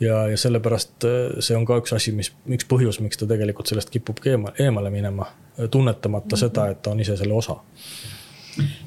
ja, 0.00 0.24
ja 0.32 0.36
sellepärast 0.36 1.06
see 1.38 1.56
on 1.56 1.66
ka 1.66 1.78
üks 1.78 1.94
asi, 1.94 2.12
mis, 2.12 2.32
üks 2.50 2.66
põhjus, 2.68 2.98
miks 3.04 3.20
ta 3.20 3.30
tegelikult 3.30 3.70
sellest 3.70 3.94
eemale, 3.94 4.54
eemale 4.58 4.90
minema, 4.90 5.30
tunnetamata 5.70 6.26
mm 6.26 6.30
-hmm. 6.34 6.40
seda, 6.40 6.68
et 6.70 6.82
ta 6.82 6.90
on 6.90 7.00
ise 7.00 7.16
selle 7.16 7.34
osa 7.34 7.60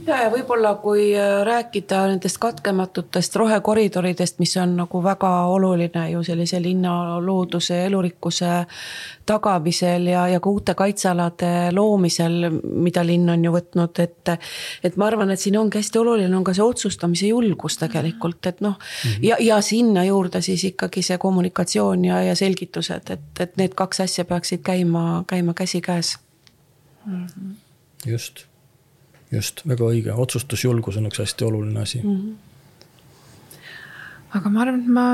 ja, 0.08 0.18
ja 0.24 0.30
võib-olla 0.32 0.74
kui 0.82 1.12
äh, 1.18 1.42
rääkida 1.48 2.02
nendest 2.10 2.38
katkematutest 2.42 3.36
rohekoridoridest, 3.40 4.40
mis 4.42 4.56
on 4.62 4.76
nagu 4.80 5.02
väga 5.04 5.30
oluline 5.52 6.08
ju 6.12 6.24
sellise 6.26 6.62
linna 6.62 7.20
looduse 7.24 7.78
ja 7.78 7.86
elurikkuse 7.90 8.52
tagamisel 9.26 10.08
ja, 10.12 10.26
ja 10.32 10.40
ka 10.44 10.50
uute 10.50 10.76
kaitsealade 10.78 11.72
loomisel, 11.76 12.50
mida 12.62 13.06
linn 13.06 13.30
on 13.30 13.46
ju 13.46 13.54
võtnud, 13.56 14.04
et. 14.04 14.34
et 14.84 14.98
ma 15.00 15.08
arvan, 15.08 15.32
et 15.32 15.40
siin 15.40 15.58
ongi 15.60 15.80
hästi 15.80 16.02
oluline 16.02 16.36
on 16.38 16.44
ka 16.44 16.56
see 16.58 16.66
otsustamise 16.66 17.32
julgus 17.32 17.78
tegelikult, 17.82 18.46
et 18.46 18.62
noh 18.62 18.78
mm 18.78 19.10
-hmm. 19.10 19.24
ja, 19.30 19.38
ja 19.40 19.62
sinna 19.62 20.04
juurde 20.04 20.42
siis 20.42 20.64
ikkagi 20.64 21.02
see 21.02 21.18
kommunikatsioon 21.18 22.06
ja, 22.06 22.22
ja 22.24 22.36
selgitused, 22.36 23.10
et, 23.10 23.40
et 23.40 23.58
need 23.58 23.76
kaks 23.76 24.00
asja 24.00 24.26
peaksid 24.26 24.62
käima, 24.64 25.24
käima 25.28 25.54
käsikäes 25.54 26.18
mm. 27.06 27.28
-hmm. 27.28 27.54
just 28.06 28.51
just, 29.32 29.62
väga 29.68 29.86
õige, 29.88 30.14
otsustusjulgus 30.14 30.98
on 31.02 31.10
üks 31.12 31.22
hästi 31.24 31.48
oluline 31.48 31.82
asi 31.82 32.02
mm. 32.04 32.16
-hmm. 32.16 32.34
aga 34.40 34.50
ma 34.50 34.62
arvan, 34.66 34.82
et 34.82 34.88
ma 34.88 35.06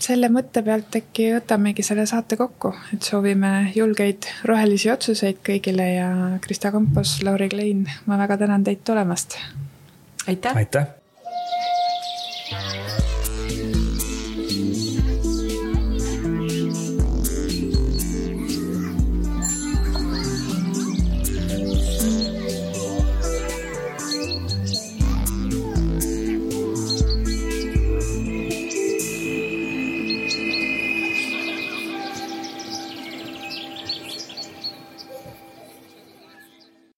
selle 0.00 0.28
mõtte 0.28 0.62
pealt 0.66 0.96
äkki 0.98 1.30
võtamegi 1.36 1.82
selle 1.86 2.06
saate 2.06 2.36
kokku, 2.36 2.74
et 2.94 3.02
soovime 3.02 3.72
julgeid 3.76 4.26
rohelisi 4.44 4.90
otsuseid 4.90 5.40
kõigile 5.46 5.86
ja 5.94 6.10
Krista 6.40 6.72
Kompos, 6.74 7.22
Lauri 7.22 7.48
Klein, 7.48 7.86
ma 8.06 8.18
väga 8.18 8.36
tänan 8.44 8.64
teid 8.64 8.84
tulemast. 8.84 9.38
aitäh. 10.26 10.56
aitäh 10.56 11.03